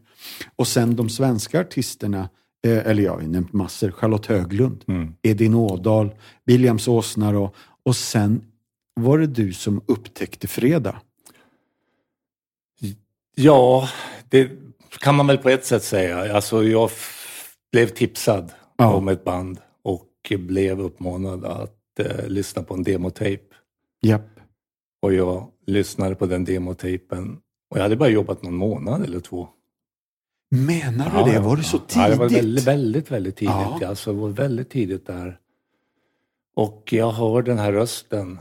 Och 0.56 0.67
sen 0.67 0.95
de 0.95 1.10
svenska 1.10 1.60
artisterna, 1.62 2.30
eh, 2.65 2.77
eller 2.77 3.03
ja, 3.03 3.12
jag 3.12 3.13
har 3.13 3.21
nämnt 3.21 3.53
massor, 3.53 3.91
Charlotte 3.91 4.25
Höglund, 4.25 4.84
Mm. 4.88 5.13
Edin 5.21 5.53
Ådahl, 5.53 6.12
Williams 6.45 6.88
Åsnar 6.88 7.34
och, 7.34 7.56
och 7.84 7.95
sen 7.95 8.41
var 8.93 9.19
det 9.19 9.27
du 9.27 9.53
som 9.53 9.82
upptäckte 9.86 10.47
Fredag. 10.47 11.01
Ja, 13.36 13.89
det 14.30 14.49
kan 14.89 15.15
man 15.15 15.28
väl 15.28 15.38
på 15.38 15.50
ett 15.50 15.65
sätt 15.65 15.84
säga. 15.84 16.36
Alltså 16.36 16.63
jag 16.63 16.89
blev 17.71 17.88
tipsad 17.88 18.52
Ja. 18.78 18.93
om 18.93 19.08
ett 19.08 19.23
band 19.23 19.60
och 19.84 20.08
blev 20.39 20.82
uppmanad 20.82 21.45
att 21.45 22.00
eh, 22.00 22.28
lyssna 22.28 22.63
på 22.63 22.73
en 22.73 22.84
demotejp. 22.84 23.43
Japp. 24.02 24.39
Och 25.02 25.13
jag 25.13 25.47
lyssnade 25.65 26.15
på 26.15 26.26
den 26.26 26.45
demotejpen 26.45 27.38
och 27.69 27.78
jag 27.78 27.84
hade 27.84 27.95
bara 27.95 28.10
jobbat 28.10 28.43
någon 28.43 28.56
månad 28.56 29.04
eller 29.04 29.19
två. 29.19 29.47
Menar 30.52 31.26
du 31.26 31.32
det? 31.32 31.39
Var 31.39 31.58
det 31.58 31.63
så 31.63 31.78
tidigt? 31.78 31.95
Ja, 31.95 32.10
det 32.10 32.15
var 32.15 32.30
väldigt, 32.30 32.67
väldigt, 32.67 33.12
väldigt 33.12 33.36
tidigt. 33.36 33.54
Ja. 33.56 33.78
Ja. 33.82 33.88
Alltså, 33.88 34.13
det 34.13 34.19
var 34.19 34.30
väldigt 34.30 34.69
tidigt 34.69 35.08
där. 35.08 35.39
Och 36.56 36.89
jag 36.91 37.12
hör 37.12 37.41
den 37.41 37.58
här 37.58 37.71
rösten. 37.73 38.39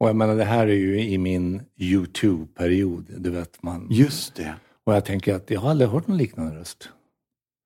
Och 0.00 0.08
jag 0.08 0.16
menar, 0.16 0.36
det 0.36 0.44
här 0.44 0.66
är 0.66 0.72
ju 0.74 1.00
i 1.00 1.18
min 1.18 1.62
YouTube-period, 1.76 3.04
du 3.18 3.30
vet 3.30 3.62
man. 3.62 3.86
Just 3.90 4.34
det. 4.34 4.54
Och 4.86 4.94
jag 4.94 5.04
tänker 5.04 5.34
att 5.34 5.50
jag 5.50 5.60
har 5.60 5.70
aldrig 5.70 5.90
hört 5.90 6.06
någon 6.06 6.16
liknande 6.18 6.56
röst. 6.56 6.88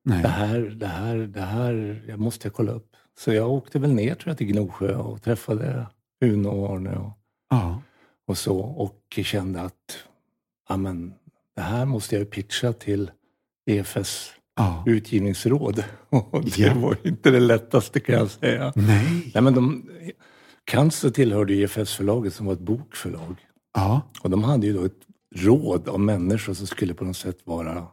Nej. 0.04 0.22
Det 0.22 0.28
här, 0.28 0.60
det 0.60 0.86
här, 0.86 1.16
det 1.16 1.40
här, 1.40 2.04
jag 2.08 2.18
måste 2.20 2.50
kolla 2.50 2.72
upp. 2.72 2.96
Så 3.18 3.32
jag 3.32 3.50
åkte 3.52 3.78
väl 3.78 3.92
ner 3.94 4.14
tror 4.14 4.28
jag 4.30 4.38
till 4.38 4.46
Gnosjö 4.46 4.94
och 4.96 5.22
träffade 5.22 5.86
Uno 6.24 6.48
och 6.48 6.74
Arne 6.76 6.96
och, 6.96 7.10
Ja. 7.50 7.82
och 8.26 8.38
så. 8.38 8.58
Och 8.58 9.18
kände 9.22 9.60
att, 9.62 9.98
ja 10.68 10.76
men, 10.76 11.14
det 11.56 11.62
här 11.62 11.84
måste 11.84 12.16
jag 12.16 12.30
pitcha 12.30 12.72
till 12.72 13.10
EFS 13.66 14.32
Ja. 14.56 14.84
utgivningsråd. 14.86 15.84
Och 16.10 16.44
det 16.44 16.58
Ja. 16.58 16.74
var 16.74 16.96
inte 17.02 17.30
det 17.30 17.40
lättaste 17.40 18.00
kan 18.00 18.14
jag 18.14 18.30
säga. 18.30 18.72
Nej. 18.76 19.30
Nej 19.34 19.42
men 19.42 19.54
de, 19.54 19.88
Cancer 20.64 21.10
tillhörde 21.10 21.54
EFS-förlaget 21.54 22.34
som 22.34 22.46
var 22.46 22.52
ett 22.52 22.60
bokförlag. 22.60 23.36
Ja. 23.74 24.00
Och 24.22 24.30
de 24.30 24.44
hade 24.44 24.66
ju 24.66 24.72
då 24.72 24.84
ett 24.84 25.00
råd 25.36 25.88
av 25.88 26.00
människor 26.00 26.54
som 26.54 26.66
skulle 26.66 26.94
på 26.94 27.04
något 27.04 27.16
sätt 27.16 27.38
vara 27.44 27.86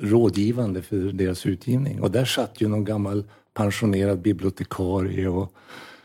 rådgivande 0.00 0.82
för 0.82 0.96
deras 0.96 1.46
utgivning. 1.46 2.00
Och 2.02 2.10
där 2.10 2.24
satt 2.24 2.60
ju 2.60 2.68
någon 2.68 2.84
gammal 2.84 3.24
pensionerad 3.54 4.20
bibliotekarie 4.22 5.28
och 5.28 5.52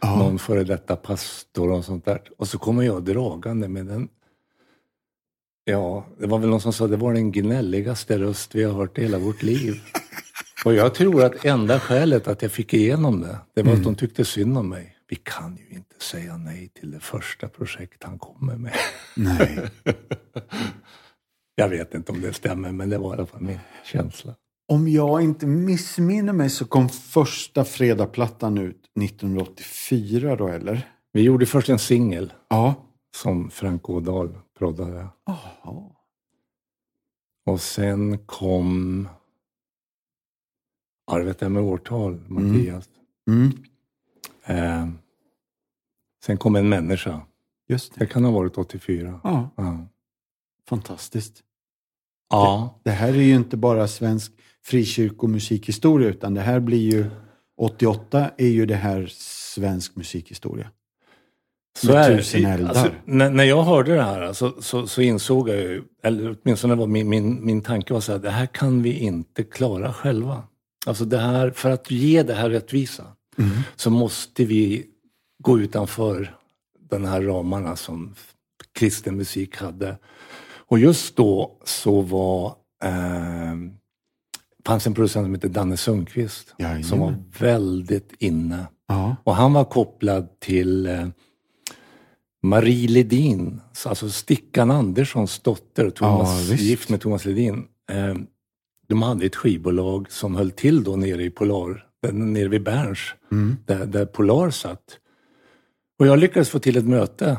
Ja. 0.01 0.15
någon 0.17 0.39
före 0.39 0.63
detta 0.63 0.95
pastor 0.95 1.71
och 1.71 1.85
sånt 1.85 2.05
där. 2.05 2.21
Och 2.37 2.47
så 2.47 2.57
kommer 2.57 2.83
jag 2.83 3.03
dragande 3.03 3.67
med 3.67 3.85
den 3.85 4.09
Ja, 5.65 6.05
det 6.19 6.27
var 6.27 6.39
väl 6.39 6.49
någon 6.49 6.61
som 6.61 6.73
sa 6.73 6.87
det 6.87 6.97
var 6.97 7.13
den 7.13 7.31
gnälligaste 7.31 8.17
röst 8.19 8.55
vi 8.55 8.63
har 8.63 8.73
hört 8.73 8.97
i 8.97 9.01
hela 9.01 9.17
vårt 9.19 9.43
liv. 9.43 9.73
Och 10.65 10.73
jag 10.73 10.93
tror 10.95 11.23
att 11.23 11.45
enda 11.45 11.79
skälet 11.79 12.27
att 12.27 12.41
jag 12.41 12.51
fick 12.51 12.73
igenom 12.73 13.21
det, 13.21 13.37
det 13.53 13.63
var 13.63 13.73
att 13.73 13.83
de 13.83 13.95
tyckte 13.95 14.25
synd 14.25 14.57
om 14.57 14.69
mig. 14.69 14.92
Vi 15.13 15.17
kan 15.23 15.57
ju 15.57 15.75
inte 15.75 15.95
säga 15.99 16.37
nej 16.37 16.69
till 16.69 16.91
det 16.91 16.99
första 16.99 17.47
projekt 17.47 18.03
han 18.03 18.19
kommer 18.19 18.55
med. 18.55 18.73
Nej. 19.15 19.69
Jag 21.55 21.69
vet 21.69 21.93
inte 21.93 22.11
om 22.11 22.21
det 22.21 22.33
stämmer, 22.33 22.71
men 22.71 22.89
det 22.89 22.97
var 22.97 23.09
i 23.09 23.13
alla 23.17 23.25
fall 23.25 23.41
min 23.41 23.59
känsla. 23.83 24.35
Om 24.67 24.87
jag 24.87 25.21
inte 25.21 25.47
missminner 25.47 26.33
mig 26.33 26.49
så 26.49 26.65
kom 26.65 26.89
första 26.89 27.65
fredagplattan 27.65 28.57
ut 28.57 28.89
1984 29.01 30.35
då, 30.35 30.47
eller? 30.47 30.91
Vi 31.11 31.21
gjorde 31.21 31.45
först 31.45 31.69
en 31.69 31.79
singel 31.79 32.33
Ja. 32.49 32.75
som 33.15 33.49
Frank 33.49 33.89
Ådahl 33.89 34.37
proddade. 34.57 35.07
Jaha. 35.25 35.89
Och 37.45 37.61
sen 37.61 38.17
kom... 38.25 39.07
Ja, 41.11 41.17
du 41.17 41.23
vet 41.25 41.39
det 41.39 41.45
här 41.45 41.49
med 41.51 41.63
årtal, 41.63 42.23
Mattias. 42.27 42.89
Mm. 43.29 43.51
Eh, 44.45 44.87
sen 46.25 46.37
kom 46.37 46.55
En 46.55 46.69
människa. 46.69 47.21
Just 47.69 47.93
det. 47.93 47.99
Det 47.99 48.05
kan 48.05 48.23
ha 48.23 48.31
varit 48.31 48.57
84. 48.57 49.19
Ja, 49.23 49.49
Ja. 49.57 49.87
fantastiskt. 50.69 51.43
ja. 52.29 52.79
Det 52.83 52.91
här 52.91 53.07
är 53.09 53.21
ju 53.21 53.35
inte 53.35 53.57
bara 53.57 53.87
svensk 53.87 54.31
frikyrkomusikhistoria 54.65 56.09
utan 56.09 56.33
det 56.33 56.41
här 56.41 56.59
blir 56.59 56.91
ju 56.91 57.05
88 57.57 58.29
är 58.37 58.47
ju 58.47 58.65
det 58.65 58.75
här 58.75 59.07
svensk 59.55 59.95
musikhistoria. 59.95 60.71
Så 61.79 61.91
är 61.93 62.57
det. 62.57 62.67
Alltså, 62.69 62.91
när, 63.05 63.29
när 63.29 63.43
jag 63.43 63.63
hörde 63.63 63.95
det 63.95 64.03
här 64.03 64.21
alltså, 64.21 64.61
så, 64.61 64.87
så 64.87 65.01
insåg 65.01 65.49
jag 65.49 65.57
ju, 65.57 65.83
eller 66.03 66.37
åtminstone 66.43 66.75
var 66.75 66.87
min, 66.87 67.09
min, 67.09 67.45
min 67.45 67.61
tanke 67.61 67.93
var 67.93 68.01
så 68.01 68.11
här, 68.11 68.19
det 68.19 68.29
här 68.29 68.45
kan 68.45 68.81
vi 68.83 68.93
inte 68.99 69.43
klara 69.43 69.93
själva. 69.93 70.43
Alltså 70.85 71.05
det 71.05 71.17
här, 71.17 71.51
för 71.51 71.69
att 71.69 71.91
ge 71.91 72.23
det 72.23 72.33
här 72.33 72.49
rättvisa 72.49 73.03
Mm. 73.37 73.49
så 73.75 73.89
måste 73.89 74.45
vi 74.45 74.85
gå 75.43 75.59
utanför 75.59 76.35
de 76.89 77.05
här 77.05 77.21
ramarna 77.21 77.75
som 77.75 78.15
kristen 78.79 79.17
musik 79.17 79.57
hade. 79.57 79.97
Och 80.67 80.79
just 80.79 81.15
då 81.15 81.57
så 81.63 82.01
var 82.01 82.45
eh, 82.83 83.55
fanns 84.65 84.87
en 84.87 84.93
producent 84.93 85.25
som 85.25 85.33
hette 85.33 85.47
Danne 85.47 85.77
Sundqvist 85.77 86.55
Jajamän. 86.57 86.83
som 86.83 86.99
var 86.99 87.15
väldigt 87.39 88.13
inne. 88.19 88.65
Ja. 88.87 89.15
Och 89.23 89.35
han 89.35 89.53
var 89.53 89.65
kopplad 89.65 90.39
till 90.39 90.85
eh, 90.85 91.07
Marie 92.43 92.87
Ledin, 92.87 93.61
alltså 93.85 94.09
Stickan 94.09 94.71
Anderssons 94.71 95.39
dotter, 95.39 95.89
Thomas, 95.89 96.49
Ja, 96.49 96.55
gift 96.55 96.89
med 96.89 97.01
Thomas 97.01 97.25
Ledin. 97.25 97.65
Eh, 97.91 98.15
de 98.87 99.01
hade 99.01 99.25
ett 99.25 99.35
skivbolag 99.35 100.11
som 100.11 100.35
höll 100.35 100.51
till 100.51 100.83
då 100.83 100.95
nere 100.95 101.23
i 101.23 101.29
Polar, 101.29 101.85
nere 102.11 102.47
vid 102.47 102.63
Berns, 102.63 102.99
Mm. 103.31 103.57
där, 103.65 103.85
där 103.85 104.05
Polar 104.05 104.49
satt. 104.49 104.97
Och 105.99 106.07
jag 106.07 106.19
lyckades 106.19 106.49
få 106.49 106.59
till 106.59 106.77
ett 106.77 106.85
möte 106.85 107.37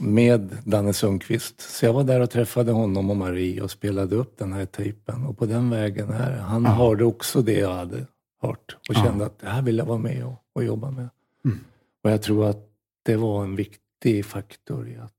med 0.00 0.56
Danne 0.64 0.92
Sundqvist. 0.92 1.60
Så 1.60 1.86
jag 1.86 1.92
var 1.92 2.04
där 2.04 2.20
och 2.20 2.30
träffade 2.30 2.72
honom 2.72 3.10
och 3.10 3.16
Marie 3.16 3.60
och 3.62 3.70
spelade 3.70 4.16
upp 4.16 4.38
den 4.38 4.52
här 4.52 4.66
tejpen. 4.66 5.24
Och 5.26 5.38
på 5.38 5.46
den 5.46 5.70
vägen 5.70 6.12
här, 6.12 6.36
han 6.38 6.62
Ja. 6.64 6.70
hörde 6.70 7.04
också 7.04 7.42
det 7.42 7.58
jag 7.58 7.74
hade 7.74 8.06
hört 8.42 8.76
och 8.88 8.94
Ja. 8.94 9.04
kände 9.04 9.26
att 9.26 9.38
det 9.38 9.48
här 9.48 9.62
vill 9.62 9.78
jag 9.78 9.86
vara 9.86 9.98
med 9.98 10.24
och, 10.26 10.34
och 10.52 10.64
jobba 10.64 10.90
med. 10.90 11.08
Mm. 11.44 11.58
Och 12.04 12.10
jag 12.10 12.22
tror 12.22 12.46
att 12.50 12.70
det 13.02 13.16
var 13.16 13.44
en 13.44 13.56
viktig 13.56 14.24
faktor 14.26 14.88
i 14.88 14.96
att 14.96 15.12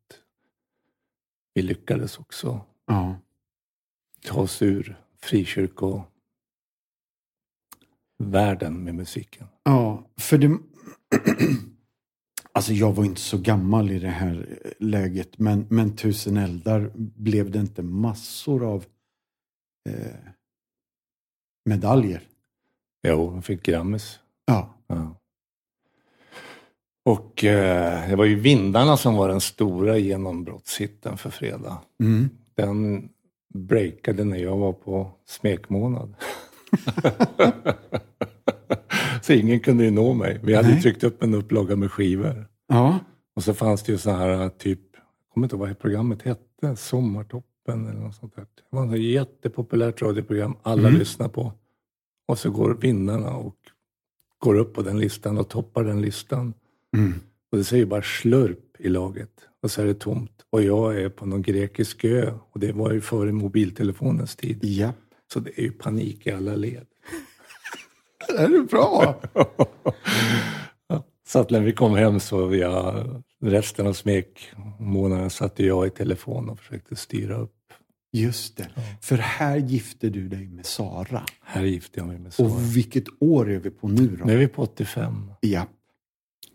vi 1.54 1.62
lyckades 1.62 2.20
också 2.20 2.62
Ja. 2.88 3.16
ta 4.26 4.40
oss 4.42 4.62
ur 4.62 5.00
frikyrkovärlden 5.22 6.06
med 8.84 8.96
musiken. 8.96 9.48
Ja, 9.64 10.04
för 10.18 10.38
det... 10.38 10.48
Alltså 12.56 12.74
jag 12.74 12.94
var 12.94 13.06
inte 13.06 13.22
så 13.22 13.38
gammal 13.38 13.92
i 13.92 14.00
det 14.00 14.08
här 14.08 14.60
eh, 14.64 14.72
läget, 14.80 15.40
men, 15.40 15.66
men 15.70 15.96
Tusen 15.96 16.38
eldar 16.38 16.92
blev 16.96 17.52
det 17.52 17.60
inte 17.60 17.84
massor 17.84 18.66
av 18.66 18.86
eh, 19.90 20.16
medaljer? 21.66 22.22
Jo, 23.08 23.30
han 23.30 23.42
fick 23.42 23.64
Grammis. 23.64 24.20
Ja. 24.46 24.76
Ja. 24.88 25.16
Och 27.06 27.44
eh, 27.44 28.10
det 28.10 28.16
var 28.16 28.26
ju 28.26 28.36
Vindarna 28.36 28.98
som 28.98 29.16
var 29.16 29.30
den 29.30 29.42
stora 29.42 29.98
genombrottshitten 29.98 31.18
för 31.18 31.30
fredag. 31.30 31.78
Mm. 32.04 32.30
Den 32.56 33.10
breakade 33.54 34.24
när 34.24 34.38
jag 34.38 34.58
var 34.58 34.74
på 34.74 35.12
smekmånad. 35.26 36.16
så 39.26 39.34
ingen 39.34 39.60
kunde 39.60 39.84
ju 39.84 39.92
nå 39.92 40.14
mig. 40.14 40.40
Vi 40.44 40.54
hade 40.56 40.72
ju 40.72 40.82
tryckt 40.82 41.04
upp 41.04 41.24
en 41.24 41.34
upplaga 41.34 41.76
med 41.76 41.92
skivor. 41.92 42.48
Ja. 42.68 43.00
Och 43.36 43.44
så 43.44 43.54
fanns 43.54 43.84
det 43.84 43.92
ju 43.92 43.98
så 43.98 44.12
här 44.12 44.50
typ, 44.50 44.80
jag 44.94 45.34
kommer 45.34 45.46
inte 45.46 45.56
ihåg 45.56 45.68
vad 45.68 45.80
programmet 45.80 46.22
hette, 46.22 46.76
Sommartoppen 46.76 47.88
eller 47.88 48.00
något 48.00 48.16
sånt 48.16 48.36
där. 48.36 48.46
Det 48.72 48.78
var 48.78 48.96
ett 48.96 49.02
jättepopulärt 49.02 50.02
radioprogram 50.02 50.56
alla 50.62 50.88
Mm. 50.88 51.00
lyssnar 51.00 51.28
på. 51.28 51.54
Och 52.28 52.40
så 52.40 52.50
går 52.52 52.74
vinnarna 52.74 53.36
och 53.36 53.56
går 54.40 54.56
upp 54.56 54.74
på 54.74 54.82
den 54.82 55.00
listan 55.00 55.38
och 55.38 55.50
toppar 55.50 55.84
den 55.84 56.02
listan. 56.02 56.54
Mm. 56.98 57.14
Och 57.52 57.58
det 57.58 57.64
säger 57.64 57.86
bara 57.86 58.02
slurp 58.02 58.76
i 58.80 58.90
laget. 58.90 59.32
Och 59.64 59.72
så 59.72 59.82
är 59.82 59.86
det 59.86 59.94
tomt. 59.94 60.46
Och 60.50 60.62
jag 60.64 61.02
är 61.02 61.10
på 61.10 61.26
någon 61.26 61.42
grekisk 61.42 62.04
ö. 62.06 62.34
Och 62.52 62.60
det 62.60 62.72
var 62.72 62.92
ju 62.92 63.02
före 63.02 63.32
mobiltelefonens 63.32 64.36
tid. 64.36 64.60
Ja. 64.62 64.94
Så 65.34 65.40
det 65.40 65.60
är 65.60 65.64
ju 65.64 65.72
panik 65.72 66.28
i 66.28 66.32
alla 66.32 66.56
led. 66.56 66.86
Det 68.38 68.58
är 68.58 68.64
bra. 68.64 69.22
Så 71.28 71.40
att 71.40 71.50
när 71.50 71.60
vi 71.62 71.74
kom 71.74 71.96
hem 71.96 72.20
så 72.20 72.56
jag, 72.56 73.06
resten 73.42 73.88
av 73.88 73.94
smekmånaden 73.94 75.30
satte 75.30 75.66
jag 75.66 75.88
i 75.88 75.90
telefon 75.90 76.50
och 76.50 76.60
försökte 76.60 76.96
styra 76.96 77.36
upp. 77.36 77.52
Just 78.12 78.58
det. 78.58 78.70
För 79.02 79.18
här 79.18 79.58
gifte 79.58 80.10
du 80.10 80.28
dig 80.28 80.48
med 80.48 80.66
Sara. 80.66 81.24
Här 81.44 81.64
gifte 81.64 82.00
jag 82.00 82.08
mig 82.08 82.20
med 82.20 82.34
Sara. 82.34 82.48
Och 82.48 82.76
vilket 82.76 83.04
år 83.20 83.52
är 83.52 83.60
vi 83.60 83.70
på 83.70 83.88
nu 83.88 84.08
då? 84.08 84.26
Nu 84.26 84.34
är 84.34 84.38
vi 84.38 84.48
på 84.48 84.62
85. 84.62 85.32
Ja. 85.42 85.68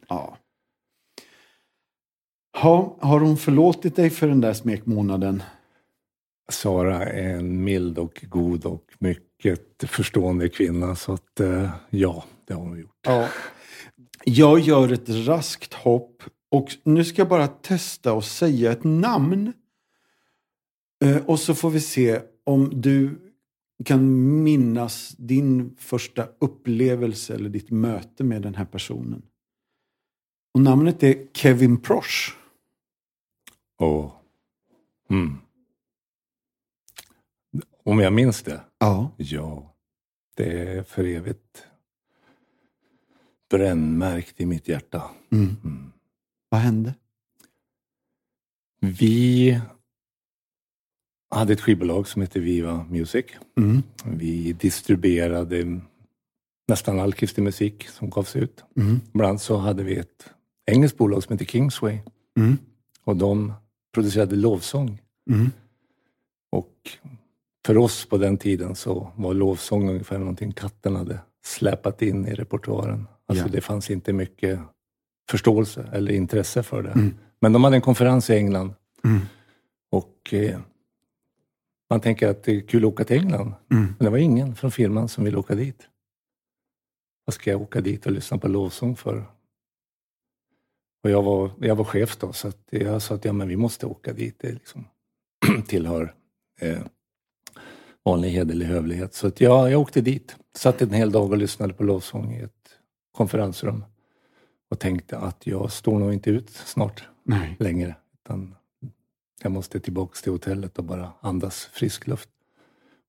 Ja. 0.09 0.37
Ha, 2.59 2.97
har 3.01 3.20
hon 3.20 3.37
förlåtit 3.37 3.97
dig 3.97 4.11
för 4.11 4.28
den 4.28 4.41
där 4.41 4.53
smekmånaden? 4.53 5.43
Sara 6.51 7.07
är 7.07 7.35
en 7.35 7.65
mild 7.65 7.99
och 7.99 8.25
god 8.29 8.67
och 8.67 8.85
mycket 8.99 9.91
förstående 9.91 10.49
kvinna. 10.49 10.97
Så 10.97 11.13
att 11.13 11.41
eh, 11.41 11.71
ja, 11.91 12.25
det 12.47 12.55
har 12.55 12.61
hon 12.61 12.81
gjort. 12.81 13.01
Ja. 13.03 13.29
Jag 14.25 14.61
gör 14.61 14.93
ett 14.93 15.09
raskt 15.09 15.75
hopp 15.75 16.23
och 16.51 16.69
nu 16.83 17.05
ska 17.05 17.21
jag 17.21 17.29
bara 17.29 17.49
testa 17.49 18.13
och 18.13 18.25
säga 18.25 18.73
ett 18.73 18.85
namn. 18.85 19.53
Eh, 21.05 21.27
och 21.27 21.41
så 21.41 21.55
får 21.55 21.71
vi 21.71 21.81
se 21.81 22.21
om 22.45 22.81
du 22.81 23.19
kan 23.85 24.43
minnas 24.43 25.15
din 25.19 25.77
första 25.79 26.29
upplevelse 26.39 27.35
eller 27.35 27.49
ditt 27.49 27.71
möte 27.71 28.25
med 28.25 28.43
den 28.43 28.55
här 28.55 28.65
personen. 28.65 29.23
Och 30.55 30.61
namnet 30.61 31.03
är 31.03 31.27
Kevin 31.35 31.81
Prosh. 31.81 32.33
Och, 33.79 34.11
mm. 35.11 35.39
Om 37.83 37.99
jag 37.99 38.12
minns 38.12 38.43
det? 38.43 38.61
Ja. 38.78 39.11
Ja. 39.16 39.74
Det 40.37 40.62
är 40.62 40.83
för 40.83 41.05
evigt 41.05 41.66
brännmärkt 43.51 44.41
i 44.41 44.47
mitt 44.47 44.68
hjärta. 44.68 45.11
Mm. 45.33 45.57
Mm. 45.64 45.93
Vad 46.49 46.61
hände? 46.61 46.95
Vi 48.81 49.61
hade 51.31 51.53
ett 51.53 51.61
skivbolag 51.61 52.09
som 52.09 52.22
hette 52.22 52.41
Viva 52.41 52.85
Music. 52.91 53.26
Mm. 53.57 53.83
Vi 54.05 54.53
distribuerade 54.53 55.81
nästan 56.68 57.01
all 57.01 57.12
kristen 57.12 57.45
musik 57.45 57.89
som 57.89 58.11
gavs 58.11 58.37
ut. 58.37 58.64
Mm. 58.76 59.01
Ibland 59.14 59.41
så 59.41 59.57
hade 59.57 59.83
vi 59.83 59.97
ett 59.97 60.31
engelskt 60.66 60.99
bolag 60.99 61.22
som 61.22 61.33
hette 61.33 61.45
Kingsway. 61.45 61.99
Mm. 62.37 62.59
Och 63.05 63.16
de 63.16 63.53
producerade 63.95 64.37
lovsång. 64.37 65.03
Mm. 65.31 65.51
Och 66.51 66.99
för 67.67 67.79
oss 67.79 68.07
på 68.07 68.19
den 68.19 68.39
tiden 68.39 68.75
så 68.75 69.13
var 69.17 69.35
lovsång 69.35 69.89
ungefär 69.91 70.19
någonting 70.19 70.53
katten 70.53 70.97
hade 70.97 71.19
släpat 71.45 72.03
in 72.03 72.27
i 72.27 72.35
repertoaren. 72.35 73.07
Alltså 73.27 73.45
Ja. 73.45 73.53
det 73.53 73.61
fanns 73.61 73.91
inte 73.91 74.13
mycket 74.13 74.61
förståelse 75.31 75.89
eller 75.93 76.13
intresse 76.13 76.63
för 76.63 76.83
det. 76.83 76.91
Mm. 76.91 77.15
Men 77.41 77.53
de 77.53 77.65
hade 77.65 77.77
en 77.77 77.83
konferens 77.83 78.31
i 78.31 78.35
England 78.37 78.75
Mm. 79.05 79.21
och 79.93 80.35
eh, 80.35 80.61
man 81.91 82.01
tänker 82.01 82.29
att 82.29 82.43
det 82.43 82.57
är 82.57 82.61
kul 82.61 82.85
att 82.85 82.93
åka 82.93 83.05
till 83.05 83.17
England. 83.17 83.53
Mm. 83.73 83.85
Men 83.99 84.05
det 84.05 84.11
var 84.11 84.19
ingen 84.19 84.55
från 84.55 84.71
firman 84.71 85.09
som 85.09 85.25
ville 85.25 85.37
åka 85.37 85.55
dit. 85.55 85.89
Vad 87.25 87.35
ska 87.35 87.51
jag 87.51 87.63
åka 87.63 87.81
dit 87.81 88.07
och 88.07 88.13
lyssna 88.13 88.39
på 88.39 88.49
lovsång 88.49 88.97
för? 88.97 89.25
Och 91.05 91.11
jag 91.11 91.23
var, 91.23 91.51
jag 91.61 91.77
var 91.77 91.85
chef 91.85 92.17
då, 92.17 92.33
så 92.33 92.53
jag 92.71 93.03
sa 93.03 93.15
att 93.15 93.25
ja, 93.25 93.33
men 93.33 93.49
vi 93.49 93.57
måste 93.57 93.87
åka 93.87 94.13
dit. 94.13 94.37
Det 94.39 94.53
liksom 94.53 94.85
tillhör 95.67 96.15
eh, 96.61 96.83
vanlig 98.05 98.31
hederlig 98.31 98.67
hövlighet. 98.67 99.15
Så 99.15 99.27
att 99.27 99.41
ja, 99.41 99.71
jag 99.71 99.81
åkte 99.81 100.01
dit. 100.01 100.37
Satt 100.57 100.83
en 100.83 100.93
hel 100.93 101.13
dag 101.13 101.31
och 101.31 101.37
lyssnade 101.37 101.75
på 101.75 101.83
lovsång 101.85 102.35
i 102.35 102.41
ett 102.41 102.79
konferensrum. 103.13 103.85
Och 104.71 104.79
tänkte 104.79 105.19
att 105.19 105.47
jag 105.47 105.73
står 105.73 105.99
nog 105.99 106.13
inte 106.13 106.31
ut 106.31 106.51
snart 106.51 107.05
Nej. 107.23 107.57
längre. 107.59 107.97
Utan 108.15 108.55
jag 109.43 109.53
måste 109.53 109.81
tillbaks 109.81 110.23
till 110.23 110.33
hotellet 110.33 110.79
och 110.79 110.85
bara 110.85 111.13
andas 111.21 111.65
frisk 111.65 112.07
luft. 112.07 112.29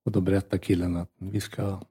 Och 0.05 0.11
då 0.11 0.21
berättar 0.21 0.57
killen 0.57 0.97
att 0.97 1.11
vi 1.17 1.41
ska, 1.41 1.81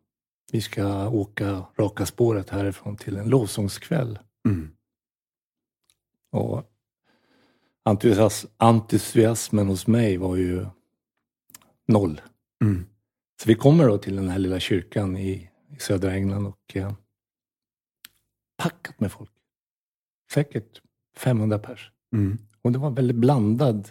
vi 0.53 0.61
ska 0.61 1.09
åka 1.09 1.65
raka 1.79 2.07
spåret 2.07 2.51
härifrån 2.51 2.97
till 2.97 3.17
en 3.17 3.29
lovsångskväll. 3.29 4.19
Mm. 4.49 4.71
Och 6.33 6.65
entusias, 7.85 8.47
entusiasmen 8.57 9.69
hos 9.69 9.87
mig 9.87 10.17
var 10.17 10.37
ju 10.37 10.67
noll. 11.89 12.21
Mm. 12.65 12.87
Så 13.43 13.49
vi 13.49 13.55
kommer 13.55 13.89
då 13.89 13.99
till 13.99 14.17
den 14.17 14.29
här 14.29 14.39
lilla 14.39 14.61
kyrkan 14.61 15.17
i, 15.17 15.51
i 15.77 15.79
södra 15.79 16.13
England 16.15 16.47
och 16.47 16.77
eh, 16.77 16.93
packat 18.59 19.01
med 19.01 19.13
folk. 19.13 19.31
Säkert 20.33 20.81
500 21.17 21.59
pers. 21.59 21.91
Mm. 22.13 22.39
Och 22.63 22.73
det 22.73 22.79
var 22.79 22.91
väldigt 22.91 23.17
blandad. 23.17 23.89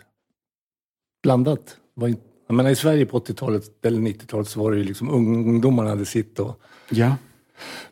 Blandat. 1.24 1.66
Det 1.68 2.02
Var 2.02 2.08
inte, 2.08 2.22
jag 2.48 2.56
menar, 2.56 2.70
I 2.70 2.76
Sverige 2.76 3.06
på 3.06 3.20
80-talet 3.20 3.86
eller 3.86 4.00
90-talet 4.02 4.48
så 4.48 4.60
var 4.64 4.72
det 4.72 4.78
ju 4.78 4.84
liksom 4.84 5.10
ungdomarna 5.10 5.90
hade 5.90 6.06
sitt 6.06 6.40
och 6.40 6.62
Ja. 6.90 7.16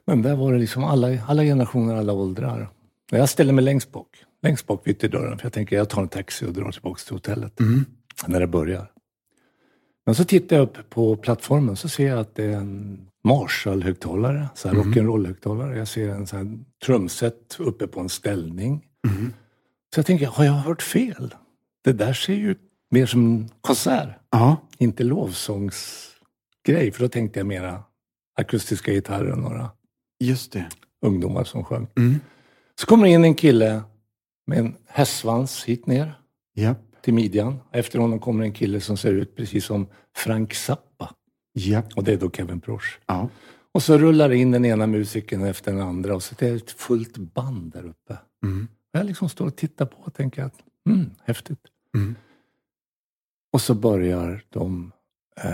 Men 0.05 0.21
där 0.21 0.35
var 0.35 0.53
det 0.53 0.59
liksom 0.59 0.83
alla, 0.83 1.23
alla 1.23 1.43
generationer, 1.43 1.95
alla 1.95 2.13
åldrar. 2.13 2.69
Jag 3.11 3.29
ställer 3.29 3.53
mig 3.53 3.63
längst 3.63 3.91
bak, 3.91 4.23
längst 4.41 4.67
bak 4.67 4.81
vid 4.87 4.95
ytterdörren 4.95 5.37
för 5.37 5.45
jag 5.45 5.53
tänker 5.53 5.75
jag 5.75 5.89
tar 5.89 6.01
en 6.01 6.07
taxi 6.09 6.45
och 6.45 6.53
drar 6.53 6.71
tillbaka 6.71 6.99
till 7.05 7.15
hotellet 7.15 7.59
Mm. 7.59 7.85
när 8.27 8.39
det 8.39 8.47
börjar. 8.47 8.91
Men 10.07 10.15
så 10.15 10.23
tittar 10.25 10.55
jag 10.55 10.63
upp 10.63 10.89
på 10.89 11.15
plattformen 11.15 11.75
så 11.75 11.89
ser 11.89 12.07
jag 12.07 12.19
att 12.19 12.35
det 12.35 12.43
är 12.43 12.57
en 12.57 13.01
Marshall-högtalare, 13.23 14.47
så 14.55 14.67
här 14.67 14.75
Mhm. 14.75 14.93
rock'n'roll-högtalare. 14.93 15.77
Jag 15.77 15.87
ser 15.87 16.09
en 16.09 16.27
så 16.27 16.37
här 16.37 16.57
trumset 16.85 17.55
uppe 17.59 17.87
på 17.87 17.99
en 17.99 18.09
ställning. 18.09 18.85
Mm. 19.07 19.33
Så 19.93 19.99
jag 19.99 20.05
tänker, 20.05 20.25
har 20.27 20.43
jag 20.45 20.51
hört 20.53 20.81
fel? 20.81 21.35
Det 21.83 21.93
där 21.93 22.13
ser 22.13 22.33
ju 22.33 22.51
ut 22.51 22.59
mer 22.91 23.05
som 23.05 23.25
en 23.25 23.49
konsert, 23.61 24.09
Ja. 24.31 24.57
inte 24.77 25.03
lovsångsgrej. 25.03 26.91
För 26.91 26.99
då 26.99 27.07
tänkte 27.09 27.39
jag 27.39 27.47
mera 27.47 27.83
akustiska 28.39 28.91
gitarrer 28.93 29.31
och 29.31 29.37
några 29.37 29.69
Just 30.19 30.51
det. 30.51 30.65
ungdomar 31.05 31.43
som 31.43 31.63
sjöng. 31.63 31.87
Mm. 31.97 32.19
Så 32.79 32.85
kommer 32.87 33.03
det 33.03 33.09
in 33.09 33.23
en 33.23 33.35
kille 33.35 33.81
med 34.47 34.57
en 34.59 34.75
hästsvans 34.87 35.63
hit 35.63 35.87
ner 35.87 36.19
Japp. 36.55 36.86
Till 37.07 37.13
midjan. 37.13 37.59
Efter 37.71 37.99
honom 37.99 38.19
kommer 38.19 38.43
en 38.43 38.53
kille 38.53 38.81
som 38.81 38.97
ser 38.97 39.13
ut 39.13 39.35
precis 39.35 39.65
som 39.65 39.87
Frank 40.15 40.53
Zappa. 40.53 41.13
Japp. 41.53 41.85
Och 41.95 42.03
det 42.03 42.13
är 42.13 42.17
då 42.17 42.31
Kevin 42.31 42.61
Prosch. 42.61 42.99
Ja. 43.05 43.29
Och 43.71 43.83
så 43.83 43.97
rullar 43.97 44.29
det 44.29 44.37
in 44.37 44.51
den 44.51 44.65
ena 44.65 44.87
musikern 44.87 45.43
efter 45.43 45.71
den 45.71 45.81
andra 45.81 46.15
och 46.15 46.23
så 46.23 46.35
det 46.39 46.47
är 46.47 46.55
ett 46.55 46.71
fullt 46.71 47.17
band 47.17 47.71
där 47.71 47.85
uppe. 47.85 48.17
Mm. 48.43 48.67
Jag 48.91 49.05
liksom 49.05 49.29
står 49.29 49.45
och 49.45 49.55
tittar 49.55 49.85
på 49.85 49.97
och 49.97 50.13
tänker 50.13 50.43
att, 50.43 50.53
mm, 50.89 51.09
häftigt. 51.25 51.59
Mm. 51.95 52.15
Och 53.53 53.61
så 53.61 53.73
börjar 53.73 54.43
de 54.49 54.91
eh, 55.43 55.51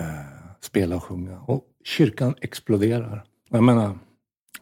spela 0.62 0.96
och 0.96 1.04
sjunga. 1.04 1.40
Och 1.40 1.64
kyrkan 1.84 2.36
exploderar. 2.42 3.24
Jag 3.50 3.64
menar, 3.64 3.98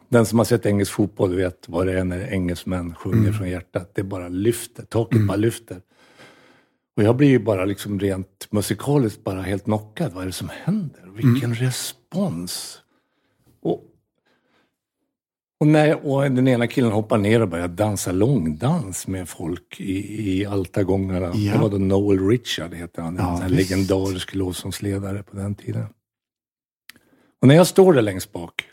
den 0.09 0.25
som 0.25 0.37
har 0.37 0.45
sett 0.45 0.65
engelsk 0.65 0.91
fotboll 0.93 1.35
vet 1.35 1.69
vad 1.69 1.87
det 1.87 1.99
är 1.99 2.03
när 2.03 2.33
engelsmän 2.33 2.95
sjunger 2.95 3.17
Mm. 3.17 3.33
från 3.33 3.49
hjärtat. 3.49 3.91
Det 3.95 4.03
bara 4.03 4.27
lyfter, 4.27 4.83
taket 4.83 5.27
bara 5.27 5.37
lyfter. 5.37 5.81
Och 6.97 7.03
jag 7.03 7.15
blir 7.15 7.27
ju 7.27 7.39
bara 7.39 7.65
liksom 7.65 7.99
rent 7.99 8.47
musikaliskt 8.51 9.23
bara 9.23 9.41
helt 9.41 9.63
knockad. 9.63 10.13
Vad 10.13 10.23
är 10.23 10.27
det 10.27 10.33
som 10.33 10.49
händer? 10.49 11.03
Vilken 11.15 11.55
respons! 11.55 12.81
Och, 13.61 13.83
och, 15.59 15.67
när, 15.67 16.05
och 16.05 16.21
den 16.21 16.47
ena 16.47 16.67
killen 16.67 16.91
hoppar 16.91 17.17
ner 17.17 17.41
och 17.41 17.47
börjar 17.47 17.67
dansa 17.67 18.11
långdans 18.11 19.07
med 19.07 19.29
folk 19.29 19.79
i, 19.79 20.31
i 20.39 20.45
altagångarna. 20.45 21.31
Ja. 21.35 21.53
Det 21.53 21.59
var 21.59 21.69
då 21.69 21.77
Noel 21.77 22.27
Richard, 22.29 22.73
heter 22.73 23.01
han. 23.01 23.15
Ja, 23.15 23.43
en 23.43 23.51
visst. 23.55 23.69
legendarisk 23.71 24.35
lovsångsledare 24.35 25.23
på 25.23 25.35
den 25.35 25.55
tiden. 25.55 25.85
Och 27.41 27.47
när 27.47 27.55
jag 27.55 27.67
står 27.67 27.93
där 27.93 28.01
längst 28.01 28.31
bak, 28.31 28.63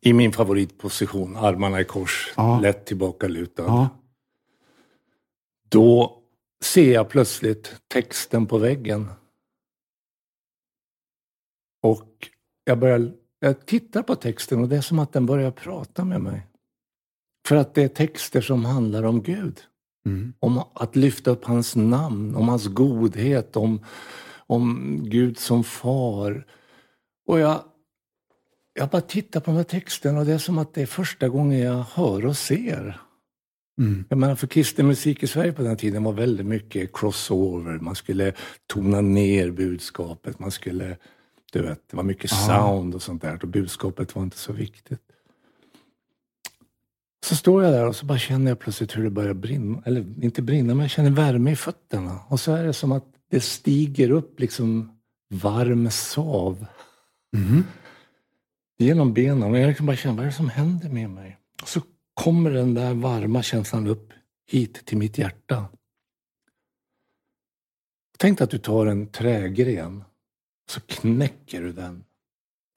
i 0.00 0.12
min 0.12 0.32
favoritposition, 0.32 1.36
armarna 1.36 1.80
i 1.80 1.84
kors, 1.84 2.32
Ja. 2.36 2.60
lätt 2.60 2.86
tillbakalutad. 2.86 3.62
Ja. 3.62 3.88
Då 5.68 6.18
ser 6.62 6.92
jag 6.92 7.08
plötsligt 7.08 7.82
texten 7.88 8.46
på 8.46 8.58
väggen. 8.58 9.10
Och 11.82 12.30
jag 12.64 12.78
börjar, 12.78 13.12
jag 13.38 13.66
tittar 13.66 14.02
på 14.02 14.14
texten 14.14 14.60
och 14.60 14.68
det 14.68 14.76
är 14.76 14.80
som 14.80 14.98
att 14.98 15.12
den 15.12 15.26
börjar 15.26 15.50
prata 15.50 16.04
med 16.04 16.20
mig. 16.20 16.46
För 17.46 17.56
att 17.56 17.74
det 17.74 17.82
är 17.82 17.88
texter 17.88 18.40
som 18.40 18.64
handlar 18.64 19.02
om 19.02 19.22
Gud. 19.22 19.60
Mm. 20.06 20.32
Om 20.40 20.62
att 20.74 20.96
lyfta 20.96 21.30
upp 21.30 21.44
hans 21.44 21.76
namn, 21.76 22.34
om 22.34 22.48
hans 22.48 22.66
godhet, 22.66 23.56
om, 23.56 23.84
om 24.46 24.98
Gud 25.04 25.38
som 25.38 25.64
far. 25.64 26.46
Och 27.26 27.38
jag, 27.38 27.64
jag 28.72 28.88
bara 28.88 29.02
tittar 29.02 29.40
på 29.40 29.50
de 29.50 29.56
här 29.56 29.64
texterna 29.64 30.18
och 30.18 30.26
det 30.26 30.32
är 30.32 30.38
som 30.38 30.58
att 30.58 30.74
det 30.74 30.82
är 30.82 30.86
första 30.86 31.28
gången 31.28 31.58
jag 31.58 31.84
hör 31.94 32.26
och 32.26 32.36
ser. 32.36 33.00
Mm. 33.78 34.04
Jag 34.08 34.18
menar, 34.18 34.34
för 34.36 34.46
kristen 34.46 34.86
musik 34.86 35.22
i 35.22 35.26
Sverige 35.26 35.52
på 35.52 35.62
den 35.62 35.76
tiden 35.76 36.04
var 36.04 36.12
väldigt 36.12 36.46
mycket 36.46 36.90
crossover. 36.92 37.78
Man 37.78 37.94
skulle 37.94 38.32
tona 38.66 39.00
ner 39.00 39.50
budskapet. 39.50 40.38
Man 40.38 40.50
skulle, 40.50 40.96
du 41.52 41.62
vet, 41.62 41.80
det 41.90 41.96
var 41.96 42.04
mycket 42.04 42.30
Ja. 42.30 42.36
sound 42.46 42.94
och 42.94 43.02
sånt 43.02 43.22
där. 43.22 43.38
Och 43.42 43.48
budskapet 43.48 44.14
var 44.14 44.22
inte 44.22 44.38
så 44.38 44.52
viktigt. 44.52 45.00
Så 47.26 47.36
står 47.36 47.64
jag 47.64 47.72
där 47.72 47.86
och 47.86 47.96
så 47.96 48.06
bara 48.06 48.18
känner 48.18 48.50
jag 48.50 48.58
plötsligt 48.58 48.96
hur 48.96 49.04
det 49.04 49.10
börjar 49.10 49.34
brinna. 49.34 49.82
Eller 49.84 50.24
inte 50.24 50.42
brinna, 50.42 50.74
men 50.74 50.82
jag 50.82 50.90
känner 50.90 51.10
värme 51.10 51.50
i 51.52 51.56
fötterna. 51.56 52.20
Och 52.28 52.40
så 52.40 52.52
är 52.52 52.64
det 52.64 52.72
som 52.72 52.92
att 52.92 53.04
det 53.30 53.40
stiger 53.40 54.10
upp 54.10 54.40
liksom 54.40 54.90
varm 55.30 55.90
sav 55.90 56.66
Mm. 57.36 57.64
genom 58.78 59.12
benen. 59.14 59.42
Och 59.50 59.58
jag 59.58 59.68
liksom 59.68 59.86
bara 59.86 59.96
känner, 59.96 60.14
vad 60.16 60.24
är 60.24 60.30
det 60.30 60.36
som 60.36 60.48
händer 60.48 60.88
med 60.88 61.10
mig? 61.10 61.38
Och 61.62 61.68
så 61.68 61.80
kommer 62.14 62.50
den 62.50 62.74
där 62.74 62.94
varma 62.94 63.42
känslan 63.42 63.86
upp 63.86 64.12
hit 64.46 64.86
till 64.86 64.98
mitt 64.98 65.18
hjärta. 65.18 65.68
Tänk 68.18 68.40
att 68.40 68.50
du 68.50 68.58
tar 68.58 68.86
en 68.86 69.06
trägren 69.06 70.04
så 70.70 70.80
knäcker 70.80 71.62
du 71.62 71.72
den 71.72 72.04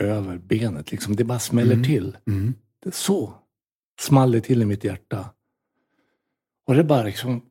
över 0.01 0.37
benet. 0.37 0.91
Liksom. 0.91 1.15
Det 1.15 1.23
bara 1.23 1.39
smäller 1.39 1.73
Mm. 1.73 1.85
till. 1.85 2.17
Mm. 2.27 2.53
Så 2.91 3.33
small 3.99 4.31
det 4.31 4.41
till 4.41 4.61
i 4.61 4.65
mitt 4.65 4.83
hjärta. 4.83 5.29
Och 6.67 6.75
det 6.75 6.83
bara 6.83 7.03
liksom 7.03 7.41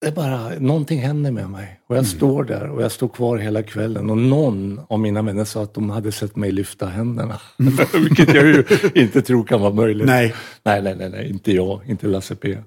det 0.00 0.12
bara, 0.12 0.58
någonting 0.58 1.00
händer 1.00 1.30
med 1.30 1.50
mig. 1.50 1.80
Och 1.86 1.96
jag 1.96 2.04
mm. 2.04 2.10
står 2.10 2.44
där 2.44 2.70
och 2.70 2.82
jag 2.82 2.92
står 2.92 3.08
kvar 3.08 3.38
hela 3.38 3.62
kvällen 3.62 4.10
och 4.10 4.18
någon 4.18 4.80
av 4.88 5.00
mina 5.00 5.22
vänner 5.22 5.44
sa 5.44 5.62
att 5.62 5.74
de 5.74 5.90
hade 5.90 6.12
sett 6.12 6.36
mig 6.36 6.52
lyfta 6.52 6.86
händerna. 6.86 7.40
Mm. 7.58 7.74
Vilket 8.02 8.34
jag 8.34 8.46
ju 8.46 8.64
inte 8.94 9.22
tror 9.22 9.44
kan 9.44 9.60
vara 9.60 9.74
möjligt. 9.74 10.06
Nej. 10.06 10.34
Nej, 10.62 10.82
nej, 10.82 10.96
nej, 10.96 11.10
nej. 11.10 11.30
inte 11.30 11.52
jag, 11.52 11.80
inte 11.86 12.06
Lasse 12.06 12.34
P. 12.34 12.52
Mm. 12.52 12.64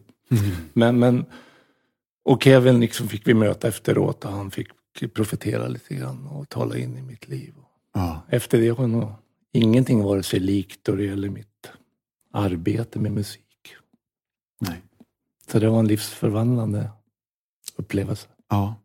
Men, 0.73 0.99
men, 0.99 1.25
och 2.25 2.43
Kevin 2.43 2.79
liksom 2.79 3.07
fick 3.07 3.27
vi 3.27 3.33
möta 3.33 3.67
efteråt 3.67 4.25
och 4.25 4.31
han 4.31 4.51
fick 4.51 4.67
profetera 5.13 5.67
lite 5.67 5.95
grann 5.95 6.27
och 6.27 6.49
tala 6.49 6.77
in 6.77 6.97
i 6.97 7.01
mitt 7.01 7.27
liv. 7.27 7.53
Ja. 7.93 8.21
Efter 8.29 8.59
det 8.59 8.69
har 8.69 8.87
nog 8.87 9.11
ingenting 9.53 10.03
varit 10.03 10.25
sig 10.25 10.39
likt 10.39 10.79
då 10.83 10.95
det 10.95 11.03
gäller 11.03 11.29
mitt 11.29 11.47
arbete 12.31 12.99
med 12.99 13.11
musik. 13.11 13.75
Nej. 14.59 14.81
Så 15.51 15.59
det 15.59 15.69
var 15.69 15.79
en 15.79 15.87
livsförvandlande 15.87 16.89
upplevelse. 17.75 18.27
Ja. 18.49 18.75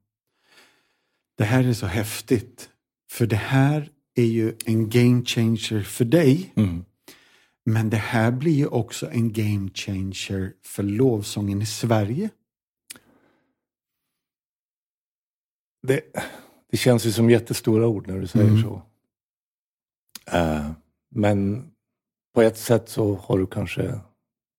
Det 1.37 1.45
här 1.45 1.65
är 1.65 1.73
så 1.73 1.87
häftigt. 1.87 2.71
För 3.11 3.27
det 3.27 3.37
här 3.37 3.91
är 4.15 4.25
ju 4.25 4.55
en 4.65 4.91
game 4.91 5.25
changer 5.25 5.83
för 5.83 6.05
dig. 6.05 6.53
Mm. 6.57 6.85
Men 7.65 7.91
det 7.91 7.97
här 7.97 8.31
blir 8.31 8.53
ju 8.53 8.67
också 8.67 9.11
en 9.11 9.33
game 9.33 9.71
changer 9.75 10.55
för 10.63 10.83
lovsången 10.83 11.63
i 11.63 11.67
Sverige. 11.67 12.31
Det, 15.87 16.01
det 16.71 16.77
känns 16.77 17.07
ju 17.07 17.13
som 17.13 17.31
jättestora 17.31 17.87
ord 17.87 18.07
när 18.07 18.19
du 18.21 18.27
säger 18.27 18.49
mm. 18.49 18.63
så. 18.63 18.83
Uh, 20.35 20.71
men 21.11 21.71
på 22.35 22.43
ett 22.43 22.59
sätt 22.59 22.89
så 22.89 23.15
har 23.15 23.39
du 23.39 23.47
kanske 23.47 24.01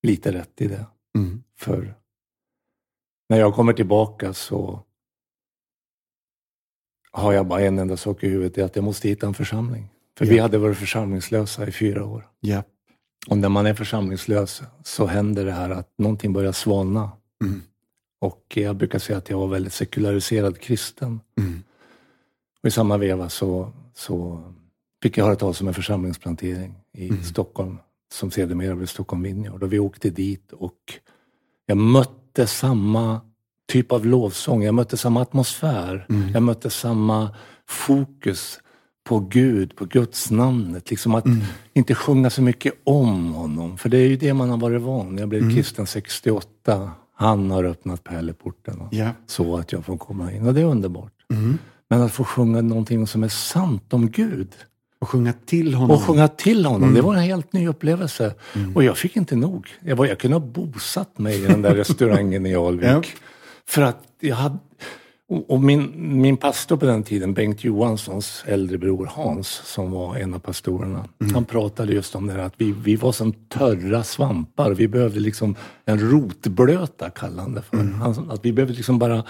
lite 0.03 0.33
rätt 0.33 0.61
i 0.61 0.67
det. 0.67 0.85
Mm. 1.15 1.43
För 1.57 1.98
när 3.29 3.39
jag 3.39 3.53
kommer 3.53 3.73
tillbaka 3.73 4.33
så 4.33 4.83
har 7.11 7.33
jag 7.33 7.47
bara 7.47 7.61
en 7.61 7.79
enda 7.79 7.97
sak 7.97 8.23
i 8.23 8.27
huvudet, 8.27 8.55
det 8.55 8.61
är 8.61 8.65
att 8.65 8.75
jag 8.75 8.85
måste 8.85 9.09
hitta 9.09 9.27
en 9.27 9.33
församling. 9.33 9.89
För 10.17 10.25
yeah. 10.25 10.33
vi 10.33 10.39
hade 10.39 10.57
varit 10.57 10.77
församlingslösa 10.77 11.67
i 11.67 11.71
fyra 11.71 12.05
år. 12.05 12.27
Yeah. 12.41 12.63
Och 13.27 13.37
när 13.37 13.49
man 13.49 13.65
är 13.65 13.73
församlingslös 13.73 14.61
så 14.83 15.05
händer 15.05 15.45
det 15.45 15.51
här 15.51 15.69
att 15.69 15.93
någonting 15.97 16.33
börjar 16.33 16.51
svalna. 16.51 17.11
Mm. 17.43 17.61
Och 18.21 18.43
jag 18.55 18.75
brukar 18.75 18.99
säga 18.99 19.17
att 19.17 19.29
jag 19.29 19.37
var 19.37 19.47
väldigt 19.47 19.73
sekulariserad 19.73 20.59
kristen. 20.59 21.19
Mm. 21.37 21.63
Och 22.63 22.67
i 22.67 22.71
samma 22.71 22.97
veva 22.97 23.29
så, 23.29 23.71
så 23.93 24.43
fick 25.03 25.17
jag 25.17 25.25
höra 25.25 25.35
talas 25.35 25.61
om 25.61 25.67
en 25.67 25.73
församlingsplantering 25.73 26.75
i 26.93 27.09
mm. 27.09 27.23
Stockholm 27.23 27.77
som 28.13 28.31
sedermera 28.31 28.75
blev 28.75 28.87
Stockholm 28.87 29.23
Vineyard. 29.23 29.63
Och 29.63 29.73
vi 29.73 29.79
åkte 29.79 30.09
dit 30.09 30.51
och 30.51 30.99
jag 31.65 31.77
mötte 31.77 32.18
samma 32.47 33.21
typ 33.69 33.91
av 33.91 34.05
lovsång. 34.05 34.63
Jag 34.63 34.75
mötte 34.75 34.97
samma 34.97 35.21
atmosfär. 35.21 36.05
Mm. 36.09 36.29
Jag 36.29 36.43
mötte 36.43 36.69
samma 36.69 37.35
fokus 37.67 38.59
på 39.03 39.19
Gud, 39.19 39.75
på 39.75 39.85
Guds 39.85 40.31
namnet. 40.31 40.89
Liksom 40.89 41.15
att 41.15 41.25
mm. 41.25 41.39
inte 41.73 41.95
sjunga 41.95 42.29
så 42.29 42.41
mycket 42.41 42.73
om 42.83 43.33
honom. 43.33 43.77
För 43.77 43.89
det 43.89 43.97
är 43.97 44.07
ju 44.07 44.15
det 44.15 44.33
man 44.33 44.49
har 44.49 44.57
varit 44.57 44.81
van. 44.81 45.17
Jag 45.17 45.29
blev 45.29 45.41
mm. 45.41 45.55
kristen 45.55 45.87
68. 45.87 46.91
Han 47.15 47.51
har 47.51 47.63
öppnat 47.63 48.03
pärleporten 48.03 48.81
yeah. 48.91 49.11
så 49.27 49.57
att 49.57 49.71
jag 49.71 49.85
får 49.85 49.97
komma 49.97 50.33
in. 50.33 50.47
Och 50.47 50.53
det 50.53 50.61
är 50.61 50.65
underbart. 50.65 51.13
Mm. 51.33 51.57
Men 51.89 52.01
att 52.01 52.11
få 52.11 52.23
sjunga 52.23 52.61
någonting 52.61 53.07
som 53.07 53.23
är 53.23 53.29
sant 53.29 53.93
om 53.93 54.11
Gud. 54.11 54.55
Och 55.01 55.09
sjunga 55.09 55.33
till 55.45 55.73
honom. 55.73 55.97
Och 55.97 56.03
sjunga 56.03 56.27
till 56.27 56.65
honom. 56.65 56.83
Mm. 56.83 56.95
Det 56.95 57.01
var 57.01 57.13
en 57.13 57.19
helt 57.19 57.53
ny 57.53 57.67
upplevelse. 57.67 58.33
Mm. 58.55 58.75
Och 58.75 58.83
jag 58.83 58.97
fick 58.97 59.15
inte 59.15 59.35
nog. 59.35 59.67
Jag, 59.81 59.95
var, 59.95 60.05
jag 60.05 60.19
kunde 60.19 60.35
ha 60.35 60.45
bosatt 60.45 61.17
mig 61.17 61.43
i 61.43 61.47
den 61.47 61.61
där 61.61 61.75
restaurangen 61.75 62.45
i 62.45 62.55
Alvik. 62.55 62.89
Ja. 62.89 63.01
För 63.67 63.81
att 63.81 64.03
jag 64.19 64.35
hade... 64.35 64.57
Och 65.47 65.61
min, 65.61 65.93
min 66.21 66.37
pastor 66.37 66.77
på 66.77 66.85
den 66.85 67.03
tiden, 67.03 67.33
Bengt 67.33 67.63
Johanssons 67.63 68.43
äldre 68.47 68.77
bror 68.77 69.05
Hans, 69.05 69.47
som 69.47 69.91
var 69.91 70.15
en 70.15 70.33
av 70.33 70.39
pastorerna. 70.39 71.05
Mm. 71.21 71.33
Han 71.33 71.45
pratade 71.45 71.93
just 71.93 72.15
om 72.15 72.27
det 72.27 72.33
här 72.33 72.39
att 72.39 72.53
vi, 72.57 72.71
vi 72.71 72.95
var 72.95 73.11
som 73.11 73.33
törra 73.33 74.03
svampar. 74.03 74.71
Vi 74.71 74.87
behövde 74.87 75.19
liksom 75.19 75.55
en 75.85 76.11
rotblöta, 76.11 77.09
kallade 77.09 77.41
han 77.41 77.53
det 77.53 77.61
för. 77.61 77.77
Mm. 77.77 78.01
Han, 78.01 78.31
att 78.31 78.45
vi 78.45 78.53
behövde 78.53 78.73
liksom 78.73 78.99
bara 78.99 79.23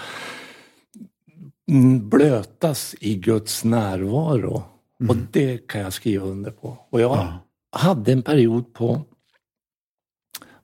blötas 2.00 2.94
i 3.00 3.14
Guds 3.16 3.64
närvaro. 3.64 4.64
Mm. 5.00 5.10
Och 5.10 5.16
det 5.30 5.66
kan 5.66 5.80
jag 5.80 5.92
skriva 5.92 6.26
under 6.26 6.50
på. 6.50 6.78
Och 6.90 7.00
jag 7.00 7.16
ja. 7.16 7.38
hade 7.72 8.12
en 8.12 8.22
period 8.22 8.72
på, 8.72 9.02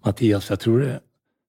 Mattias, 0.05 0.51
jag 0.51 0.61
tror 0.61 0.81
det 0.81 1.01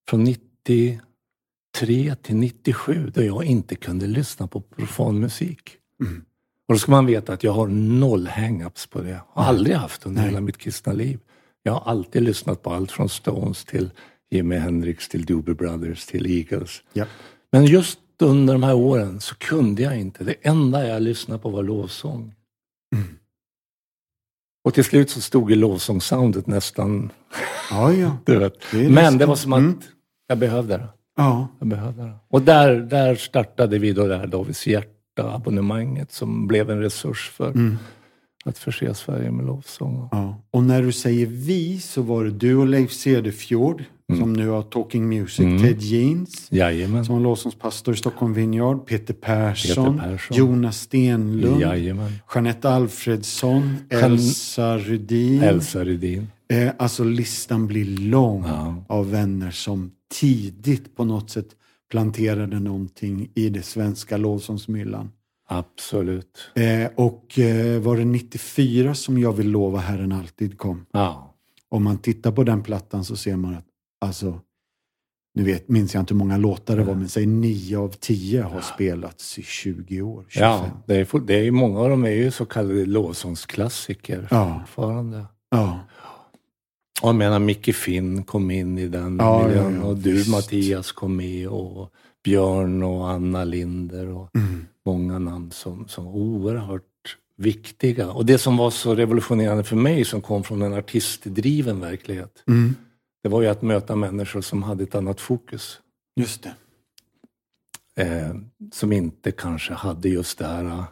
från 0.10 0.24
93 0.24 2.16
till 2.22 2.36
97 2.36 3.12
då 3.16 3.24
jag 3.24 3.44
inte 3.44 3.76
kunde 3.76 4.08
lyssna 4.08 4.48
på 4.48 4.62
profan 4.62 5.20
musik. 5.20 5.78
Mm. 6.04 6.26
Och 6.68 6.74
då 6.74 6.80
ska 6.80 6.92
man 6.92 7.06
veta 7.06 7.34
att 7.34 7.44
jag 7.44 7.52
har 7.52 7.68
noll 7.68 8.28
hang-ups 8.28 8.90
på 8.90 9.02
det. 9.02 9.22
Har 9.28 9.44
aldrig 9.44 9.76
haft 9.76 10.06
under 10.06 10.22
Nej. 10.22 10.30
hela 10.30 10.42
mitt 10.42 10.58
kristna 10.58 10.94
liv. 10.94 11.20
Jag 11.64 11.74
har 11.74 11.92
alltid 11.92 12.24
lyssnat 12.24 12.64
på 12.64 12.74
allt 12.74 12.92
från 12.92 13.10
Stones 13.10 13.66
till 13.66 13.92
Jimi 14.30 14.56
Hendrix 14.56 15.10
till 15.10 15.26
Doobie 15.26 15.56
Brothers 15.56 16.06
till 16.06 16.26
Eagles. 16.26 16.84
Yep. 16.94 17.08
Men 17.52 17.66
just 17.66 18.00
under 18.22 18.54
de 18.54 18.64
här 18.64 18.76
åren 18.76 19.20
så 19.22 19.36
kunde 19.36 19.82
jag 19.82 20.00
inte. 20.00 20.24
Det 20.24 20.36
enda 20.42 20.88
jag 20.88 21.02
lyssnade 21.02 21.42
på 21.42 21.50
var 21.50 21.64
lovsång. 21.64 22.34
Mm. 22.96 23.08
Och 24.64 24.74
till 24.74 24.84
slut 24.84 25.10
så 25.10 25.22
stod 25.22 25.50
ju 25.50 25.56
lovsångssoundet 25.56 26.48
nästan... 26.48 27.12
Ja, 27.72 27.94
ja. 27.94 28.18
du 28.26 28.40
vet. 28.40 28.54
Det 28.72 28.90
Men 28.90 29.18
det 29.18 29.26
var 29.26 29.36
som 29.36 29.54
att 29.54 29.60
mm. 29.60 29.80
jag 30.28 30.38
behövde 30.38 30.78
det. 30.78 30.88
Ja. 31.18 31.48
Jag 31.60 31.68
behövde 31.68 32.04
det. 32.04 32.14
Och 32.28 32.42
där, 32.42 32.76
där 32.76 33.16
startade 33.16 33.80
vi 33.80 33.94
då 33.94 34.08
det 34.08 34.18
här 34.18 34.28
Davids 34.28 34.68
hjärta-abonnemanget 34.68 36.12
som 36.12 36.48
blev 36.48 36.70
en 36.70 36.82
resurs 36.82 37.30
för 37.30 37.50
mm. 37.50 37.78
att 38.46 38.58
förse 38.58 38.94
Sverige 38.94 39.32
med 39.32 39.46
lovsång. 39.46 40.10
Ja. 40.12 40.42
Och 40.52 40.64
när 40.64 40.82
du 40.82 40.92
säger 40.92 41.26
vi 41.26 41.80
så 41.80 42.02
var 42.02 42.24
det 42.24 42.32
du 42.32 42.56
och 42.56 42.68
Leif 42.68 42.92
Cederfjord 42.92 43.84
Mm. 44.10 44.22
Som 44.22 44.34
nu 44.34 44.48
har 44.48 44.62
Talking 44.62 45.10
Music. 45.10 45.40
Mm. 45.40 45.62
Ted 45.62 45.82
Jeans. 45.82 46.48
Jajamän. 46.52 47.06
Som 47.06 47.16
har 47.16 47.22
lovsångspastor 47.22 47.94
i 47.94 47.98
Stockholm 47.98 48.34
Vineyard. 48.34 48.86
Peter 48.86 49.14
Persson. 49.14 49.98
Peter 49.98 50.10
Persson. 50.10 50.38
Jonas 50.38 50.82
Stenlund. 50.82 51.62
Jajamän. 51.62 52.12
Jeanette 52.36 52.70
Alfredsson. 52.70 53.76
Elsa 53.90 54.78
Rudin. 54.78 55.44
Elsa 55.44 55.84
Rudin. 55.84 56.28
Eh, 56.50 56.72
alltså 56.78 57.04
listan 57.04 57.68
blir 57.68 57.98
lång 57.98 58.44
ja. 58.48 58.84
av 58.88 59.12
vänner 59.12 59.52
som 59.52 59.92
tidigt 60.14 60.96
på 60.96 61.06
något 61.06 61.30
sätt 61.30 61.48
planterade 61.92 62.60
någonting 62.60 63.32
i 63.36 63.50
det 63.50 63.62
svenska 63.62 64.18
lovsångsmyllan. 64.18 65.12
Absolut. 65.48 66.52
Eh, 66.56 66.90
och 66.96 67.40
eh, 67.40 67.82
var 67.82 67.98
det 67.98 68.06
94 68.06 68.96
som 68.96 69.18
Jag 69.18 69.34
vill 69.34 69.50
lova 69.50 69.80
Herren 69.80 70.12
alltid 70.12 70.58
kom? 70.58 70.86
Ja. 70.92 71.34
Om 71.70 71.84
man 71.84 71.98
tittar 71.98 72.32
på 72.32 72.44
den 72.44 72.64
plattan 72.64 73.04
så 73.04 73.16
ser 73.16 73.36
man 73.36 73.56
att 73.56 73.67
alltså, 74.02 74.40
nu 75.38 75.44
vet, 75.44 75.70
minns 75.70 75.94
jag 75.94 76.02
inte 76.02 76.14
hur 76.14 76.20
många 76.20 76.38
låtar 76.38 76.78
det 76.78 76.84
var, 76.84 76.96
men 76.96 77.10
säg 77.10 77.26
nio 77.26 77.78
av 77.78 77.90
tio 77.90 78.42
har 78.42 78.56
ja. 78.56 78.62
spelats 78.62 79.40
i 79.40 79.44
20 79.44 80.02
år. 80.02 80.26
25. 80.28 80.50
Ja, 80.50 80.72
det 80.86 80.96
är, 80.96 81.20
det 81.20 81.48
är, 81.48 81.52
många 81.52 81.80
av 81.80 81.90
dem 81.90 82.06
är 82.06 82.10
ju 82.10 82.32
så 82.32 82.46
kallade 82.46 82.86
lovsångsklassiker 82.86 84.28
ja. 84.32 84.60
fortfarande. 84.60 85.26
Ja. 85.52 85.80
Och 87.02 87.10
jag 87.10 87.16
menar, 87.16 87.40
Micke 87.40 87.76
Finn 87.76 88.24
kom 88.24 88.52
in 88.52 88.78
i 88.78 88.88
den 88.88 89.18
ja, 89.20 89.48
miljön 89.48 89.76
ja, 89.76 89.88
och 89.88 89.98
du 89.98 90.12
visst. 90.12 90.32
Mattias 90.32 90.92
kom 90.92 91.16
med 91.16 91.48
och 91.48 91.94
Björn 92.24 92.84
och 92.84 93.10
Anna 93.10 93.44
Linder 93.44 94.08
och 94.08 94.36
mm. 94.36 94.66
många 94.86 95.20
namn 95.20 95.52
som, 95.52 95.88
som 95.88 96.08
oerhört 96.08 96.84
viktiga. 97.36 98.12
Och 98.12 98.26
det 98.26 98.38
som 98.38 98.58
var 98.58 98.70
så 98.70 98.96
revolutionerande 98.96 99.64
för 99.64 99.76
mig 99.76 100.06
som 100.06 100.22
kom 100.22 100.44
från 100.44 100.62
en 100.62 100.74
artistdriven 100.74 101.80
verklighet, 101.80 102.44
mm 102.48 102.76
det 103.24 103.30
var 103.30 103.42
ju 103.42 103.48
att 103.48 103.62
möta 103.62 103.96
människor 103.96 104.42
som 104.42 104.64
hade 104.64 104.84
ett 104.84 104.96
annat 104.96 105.22
fokus. 105.22 105.80
Just 106.16 106.44
det. 106.44 106.56
Eh, 108.04 108.36
som 108.72 108.92
inte 108.92 109.32
kanske 109.32 109.74
hade 109.74 110.10
just 110.10 110.38
det 110.38 110.48
här 110.48 110.64
uh, 110.64 110.84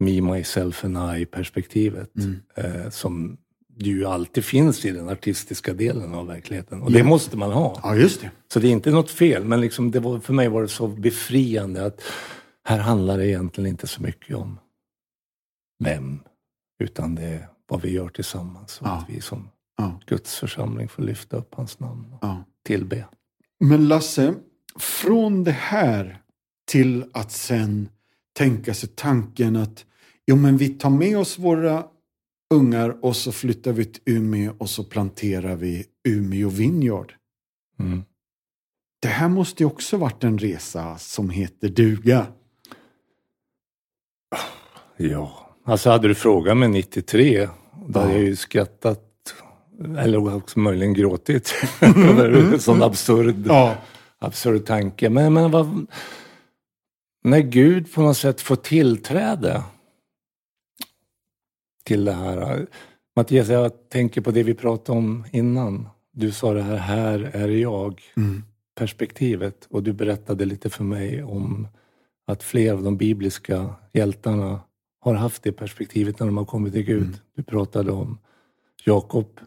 me, 0.00 0.20
myself 0.20 0.84
and 0.84 1.16
I 1.16 1.26
perspektivet. 1.26 2.16
Mm. 2.16 2.40
Eh, 2.54 2.90
som 2.90 3.38
ju 3.78 4.04
alltid 4.04 4.44
finns 4.44 4.84
i 4.84 4.90
den 4.90 5.08
artistiska 5.08 5.74
delen 5.74 6.14
av 6.14 6.26
verkligheten. 6.26 6.82
Och 6.82 6.90
ja. 6.90 6.98
det 6.98 7.04
måste 7.04 7.36
man 7.36 7.52
ha. 7.52 7.80
Ja, 7.82 7.96
just 7.96 8.20
det. 8.20 8.30
Så 8.52 8.60
det 8.60 8.68
är 8.68 8.72
inte 8.72 8.90
något 8.90 9.10
fel, 9.10 9.44
men 9.44 9.60
liksom 9.60 9.90
det 9.90 10.00
var, 10.00 10.20
för 10.20 10.32
mig 10.32 10.48
var 10.48 10.62
det 10.62 10.68
så 10.68 10.88
befriande 10.88 11.86
att 11.86 12.02
här 12.64 12.78
handlar 12.78 13.18
det 13.18 13.26
egentligen 13.26 13.70
inte 13.70 13.86
så 13.86 14.02
mycket 14.02 14.36
om 14.36 14.58
vem, 15.84 16.20
utan 16.78 17.14
det 17.14 17.22
är 17.22 17.48
vad 17.68 17.82
vi 17.82 17.92
gör 17.92 18.08
tillsammans. 18.08 18.80
Och 18.80 18.86
ja. 18.86 18.90
att 18.90 19.10
vi 19.10 19.20
som 19.20 19.48
ja. 19.76 20.00
Guds 20.06 20.36
församling 20.36 20.88
får 20.88 21.02
lyfta 21.02 21.36
upp 21.36 21.54
hans 21.54 21.80
namn 21.80 22.12
och 22.12 22.18
ja. 22.22 22.44
tillbe. 22.62 23.06
Men 23.60 23.88
Lasse, 23.88 24.34
från 24.78 25.44
det 25.44 25.50
här 25.50 26.22
till 26.66 27.04
att 27.12 27.32
sen 27.32 27.88
tänka 28.32 28.74
sig 28.74 28.88
tanken 28.88 29.56
att 29.56 29.86
jo, 30.26 30.36
men 30.36 30.56
vi 30.56 30.68
tar 30.68 30.90
med 30.90 31.18
oss 31.18 31.38
våra 31.38 31.84
ungar 32.54 33.04
och 33.04 33.16
så 33.16 33.32
flyttar 33.32 33.72
vi 33.72 33.84
till 33.84 34.02
Umeå 34.06 34.54
och 34.58 34.70
så 34.70 34.84
planterar 34.84 35.56
vi 35.56 35.86
Umeå 36.08 36.48
Vineyard. 36.48 37.14
Mm. 37.78 38.02
det 39.02 39.08
här 39.08 39.28
måste 39.28 39.62
ju 39.62 39.66
också 39.66 39.96
varit 39.96 40.24
en 40.24 40.38
resa 40.38 40.98
som 40.98 41.30
heter 41.30 41.68
duga. 41.68 42.26
Ja, 44.96 45.56
alltså 45.64 45.90
hade 45.90 46.08
du 46.08 46.14
frågat 46.14 46.56
mig 46.56 46.68
93, 46.68 47.48
då 47.88 48.00
hade 48.00 48.12
jag 48.12 48.22
ju 48.22 48.36
skrattat 48.36 49.13
eller 49.98 50.34
också 50.34 50.58
möjligen 50.58 50.94
gråtit 50.94 51.54
över 51.80 52.30
en 52.30 52.60
sån 52.60 52.82
absurd, 52.82 53.46
Ja. 53.46 53.74
absurd 54.18 54.66
tanke. 54.66 55.10
Men, 55.10 55.32
men 55.32 55.50
vad, 55.50 55.86
när 57.24 57.40
Gud 57.40 57.92
på 57.94 58.02
något 58.02 58.16
sätt 58.16 58.40
får 58.40 58.56
tillträde 58.56 59.62
till 61.84 62.04
det 62.04 62.12
här. 62.12 62.66
Mattias, 63.16 63.48
jag 63.48 63.88
tänker 63.88 64.20
på 64.20 64.30
det 64.30 64.42
vi 64.42 64.54
pratade 64.54 64.98
om 64.98 65.24
innan. 65.32 65.88
Du 66.12 66.32
sa 66.32 66.52
det 66.52 66.62
här, 66.62 66.76
här 66.76 67.32
är 67.34 67.48
jag, 67.48 68.00
Mm. 68.16 68.42
perspektivet. 68.74 69.66
Och 69.70 69.82
du 69.82 69.92
berättade 69.92 70.44
lite 70.44 70.70
för 70.70 70.84
mig 70.84 71.22
om 71.22 71.68
att 72.26 72.42
flera 72.42 72.74
av 72.74 72.82
de 72.82 72.96
bibliska 72.96 73.74
hjältarna 73.92 74.60
har 75.00 75.14
haft 75.14 75.42
det 75.42 75.52
perspektivet 75.52 76.18
när 76.20 76.26
de 76.26 76.36
har 76.36 76.44
kommit 76.44 76.72
till 76.72 76.82
Gud. 76.82 77.02
Mm. 77.02 77.16
Du 77.36 77.42
pratade 77.42 77.92
om 77.92 78.18
Jakob, 78.84 79.40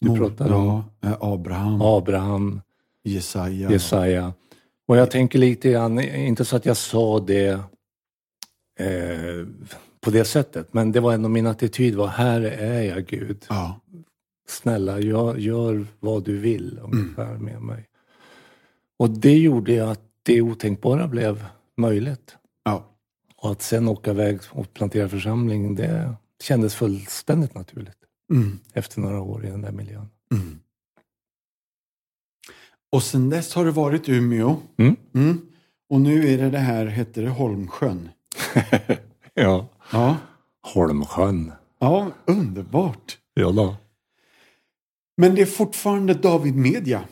du 0.00 0.08
Mor- 0.08 0.16
pratade 0.16 0.54
om 0.54 0.84
ja, 1.00 1.08
eh, 1.08 1.16
Abraham, 1.20 1.82
Abraham, 1.82 2.60
Jesaja. 3.04 3.70
Jesaja. 3.72 4.32
Och 4.88 4.96
jag 4.96 5.10
tänker 5.10 5.38
lite 5.38 5.70
grann, 5.70 6.00
inte 6.00 6.44
så 6.44 6.56
att 6.56 6.66
jag 6.66 6.76
sa 6.76 7.20
det 7.20 7.48
eh, 8.80 9.46
på 10.00 10.10
det 10.10 10.24
sättet, 10.24 10.74
men 10.74 10.92
det 10.92 11.00
var 11.00 11.12
ändå 11.12 11.28
min 11.28 11.46
attityd 11.46 11.94
var, 11.94 12.06
här 12.06 12.40
är 12.40 12.82
jag 12.82 13.06
Gud. 13.06 13.46
Ja. 13.48 13.80
Snälla, 14.48 15.00
gör, 15.00 15.36
gör 15.36 15.86
vad 16.00 16.24
du 16.24 16.38
vill 16.38 16.78
Mm. 16.78 16.90
ungefär 16.92 17.34
med 17.38 17.62
mig. 17.62 17.84
Och 18.98 19.10
det 19.10 19.38
gjorde 19.38 19.90
att 19.90 20.00
det 20.22 20.42
otänkbara 20.42 21.08
blev 21.08 21.44
möjligt. 21.76 22.36
Ja. 22.64 22.84
Och 23.36 23.50
att 23.50 23.62
sen 23.62 23.88
åka 23.88 24.10
iväg 24.10 24.38
och 24.50 24.72
plantera 24.74 25.08
församling, 25.08 25.74
det 25.74 26.14
kändes 26.42 26.74
fullständigt 26.74 27.54
naturligt 27.54 27.97
Mm. 28.32 28.58
efter 28.72 29.00
några 29.00 29.20
år 29.20 29.46
i 29.46 29.50
den 29.50 29.62
där 29.62 29.72
miljön. 29.72 30.08
Mm. 30.32 30.58
Och 32.92 33.02
sen 33.02 33.30
dess 33.30 33.54
har 33.54 33.64
det 33.64 33.70
varit 33.70 34.08
Umeå. 34.08 34.56
Mm. 34.76 34.96
Mm. 35.14 35.40
Och 35.90 36.00
nu 36.00 36.28
är 36.32 36.38
det 36.38 36.50
det 36.50 36.58
här, 36.58 36.86
heter 36.86 37.22
det 37.22 37.30
Holmsjön? 37.30 38.08
Ja. 39.34 39.68
Ja. 39.92 40.16
Holmsjön. 40.62 41.52
Ja, 41.78 42.10
underbart. 42.26 43.18
Ja 43.34 43.50
då. 43.50 43.76
Men 45.16 45.34
det 45.34 45.42
är 45.42 45.46
fortfarande 45.46 46.14
David 46.14 46.56
Media. 46.56 47.04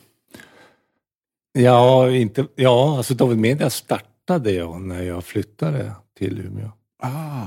Ja, 1.53 2.11
inte, 2.11 2.47
ja, 2.55 2.97
alltså 2.97 3.15
David 3.15 3.39
Media 3.39 3.71
startade 3.71 4.53
jag 4.53 4.81
när 4.81 5.03
jag 5.03 5.25
flyttade 5.25 5.93
till 6.19 6.41
Umeå. 6.41 6.71
Ah. 7.03 7.47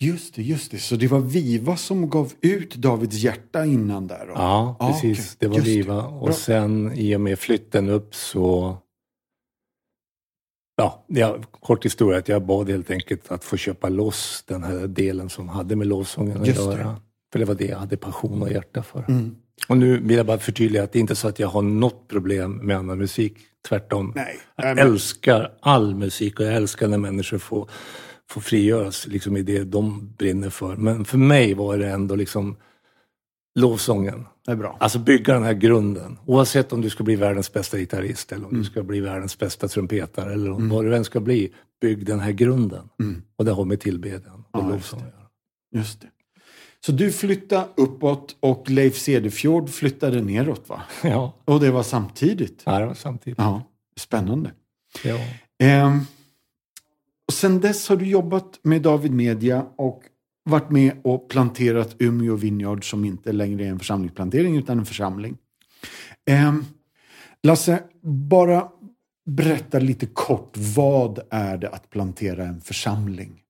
Just 0.00 0.34
det, 0.34 0.42
just 0.42 0.70
det. 0.70 0.78
Så 0.78 0.96
det 0.96 1.06
var 1.08 1.20
Viva 1.20 1.76
som 1.76 2.10
gav 2.10 2.32
ut 2.40 2.74
Davids 2.74 3.16
hjärta 3.16 3.64
innan 3.64 4.06
där? 4.06 4.26
Då. 4.26 4.32
Ja, 4.34 4.76
Ah, 4.80 4.92
precis. 4.92 5.18
okej. 5.18 5.36
Det 5.38 5.46
var 5.48 5.54
Just 5.54 5.66
det. 5.66 5.72
Viva. 5.72 6.02
Och 6.06 6.24
Bra. 6.26 6.32
sen 6.34 6.92
i 6.94 7.16
och 7.16 7.20
med 7.20 7.38
flytten 7.38 7.88
upp 7.88 8.14
så... 8.14 8.76
Ja, 10.76 11.04
ja, 11.08 11.38
kort 11.60 11.84
historia 11.84 12.18
att 12.18 12.28
jag 12.28 12.46
bad 12.46 12.70
helt 12.70 12.90
enkelt 12.90 13.30
att 13.32 13.44
få 13.44 13.56
köpa 13.56 13.88
loss 13.88 14.44
den 14.46 14.62
här 14.64 14.86
delen 14.86 15.28
som 15.30 15.48
hade 15.48 15.76
med 15.76 15.86
lovsången 15.86 16.40
att 16.40 16.46
Just 16.46 16.58
det. 16.58 16.64
göra. 16.76 16.96
För 17.32 17.38
det 17.38 17.44
var 17.44 17.54
det 17.54 17.66
jag 17.66 17.78
hade 17.78 17.96
passion 17.96 18.42
och 18.42 18.50
hjärta 18.52 18.82
för. 18.82 19.04
Mm. 19.08 19.36
Och 19.68 19.76
nu 19.76 19.98
vill 20.00 20.16
jag 20.16 20.26
bara 20.26 20.38
förtydliga 20.38 20.82
att 20.82 20.92
det 20.92 20.98
är 20.98 21.00
inte 21.00 21.14
så 21.16 21.28
att 21.28 21.38
jag 21.38 21.48
har 21.48 21.62
något 21.62 22.08
problem 22.08 22.52
med 22.66 22.76
annan 22.76 22.98
musik. 22.98 23.36
Tvärtom. 23.68 24.12
Nej. 24.16 24.36
Jag 24.56 24.78
älskar 24.78 25.52
all 25.60 25.94
musik 25.94 26.40
och 26.40 26.46
jag 26.46 26.54
älskar 26.54 26.88
när 26.88 26.98
människor 26.98 27.38
får, 27.38 27.70
får 28.34 28.40
frigöras 28.40 29.06
liksom 29.06 29.36
i 29.36 29.42
det 29.42 29.64
de 29.64 30.12
brinner 30.18 30.50
för. 30.50 30.76
Men 30.76 31.04
för 31.04 31.18
mig 31.18 31.54
var 31.54 31.78
det 31.78 31.90
ändå 31.90 32.14
liksom 32.16 32.56
lovsången. 33.60 34.26
Det 34.46 34.52
är 34.52 34.56
bra. 34.56 34.76
Alltså 34.80 34.98
bygga 34.98 35.34
den 35.34 35.42
här 35.42 35.52
grunden. 35.54 36.18
Oavsett 36.26 36.72
om 36.72 36.80
du 36.80 36.90
ska 36.90 37.04
bli 37.04 37.16
världens 37.16 37.52
bästa 37.52 37.78
gitarrist 37.78 38.32
eller 38.32 38.44
om 38.44 38.50
Mm. 38.50 38.62
du 38.62 38.68
ska 38.70 38.82
bli 38.82 39.00
världens 39.00 39.38
bästa 39.38 39.68
trumpetare 39.68 40.32
eller 40.32 40.50
om 40.50 40.68
vad 40.68 40.84
du 40.84 40.96
än 40.96 41.04
ska 41.04 41.20
bli. 41.20 41.52
Bygg 41.80 42.06
den 42.06 42.20
här 42.20 42.32
grunden. 42.32 42.88
Mm. 43.00 43.22
Och 43.36 43.44
det 43.44 43.52
har 43.52 43.64
med 43.64 43.80
tillbedjan 43.80 44.44
och 44.50 44.60
Ja, 44.60 44.68
lovsång 44.68 45.00
att 45.00 45.06
göra. 45.06 45.82
Just 45.82 46.00
det. 46.00 46.06
Så 46.86 46.92
du 46.92 47.12
flyttade 47.12 47.66
uppåt 47.76 48.36
och 48.40 48.70
Leif 48.70 48.96
Cederfjord 48.98 49.70
flyttade 49.70 50.20
neråt 50.22 50.68
va? 50.68 50.82
Ja, 51.02 51.32
Och 51.44 51.60
det 51.60 51.70
var 51.70 51.82
samtidigt? 51.82 52.62
ja, 52.66 52.78
det 52.78 52.86
var 52.86 52.94
samtidigt. 52.94 53.38
Ja, 53.38 53.62
spännande. 53.96 54.50
Ja. 55.04 55.18
Ehm, 55.58 56.00
och 57.34 57.38
sen 57.38 57.60
dess 57.60 57.88
har 57.88 57.96
du 57.96 58.06
jobbat 58.06 58.60
med 58.62 58.82
David 58.82 59.12
Media 59.12 59.66
och 59.76 60.02
varit 60.44 60.70
med 60.70 61.00
och 61.04 61.28
planterat 61.28 61.96
Umeå 61.98 62.36
Vineyard 62.36 62.90
som 62.90 63.04
inte 63.04 63.32
längre 63.32 63.64
är 63.64 63.68
en 63.68 63.78
församlingsplantering 63.78 64.56
utan 64.56 64.78
en 64.78 64.86
församling. 64.86 65.36
Ehm, 66.26 66.64
Lasse, 67.42 67.82
bara 68.02 68.68
berätta 69.26 69.78
lite 69.78 70.06
kort. 70.06 70.56
Vad 70.76 71.20
är 71.30 71.56
det 71.56 71.68
att 71.68 71.90
plantera 71.90 72.44
en 72.44 72.60
församling? 72.60 73.42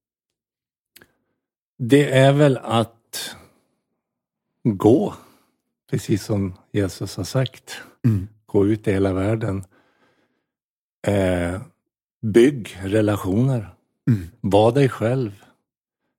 Det 1.78 2.10
är 2.10 2.32
väl 2.32 2.58
att 2.62 3.36
gå, 4.62 5.14
precis 5.90 6.24
som 6.24 6.54
Jesus 6.72 7.16
har 7.16 7.24
sagt. 7.24 7.82
Mm. 8.04 8.28
Gå 8.46 8.66
ut 8.66 8.88
i 8.88 8.92
hela 8.92 9.12
världen. 9.12 9.64
Eh, 11.06 11.60
bygg 12.22 12.78
relationer. 12.82 13.73
Mm. 14.10 14.22
Var 14.40 14.72
dig 14.72 14.88
själv. 14.88 15.44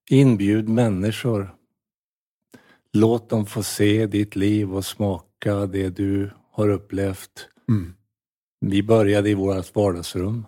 Inbjud 0.09 0.69
människor. 0.69 1.55
Låt 2.93 3.29
dem 3.29 3.45
få 3.45 3.63
se 3.63 4.05
ditt 4.05 4.35
liv 4.35 4.75
och 4.75 4.85
smaka 4.85 5.65
det 5.65 5.89
du 5.89 6.31
har 6.51 6.69
upplevt. 6.69 7.49
Mm. 7.69 7.93
Vi 8.59 8.83
började 8.83 9.29
i 9.29 9.33
vårt 9.33 9.75
vardagsrum. 9.75 10.45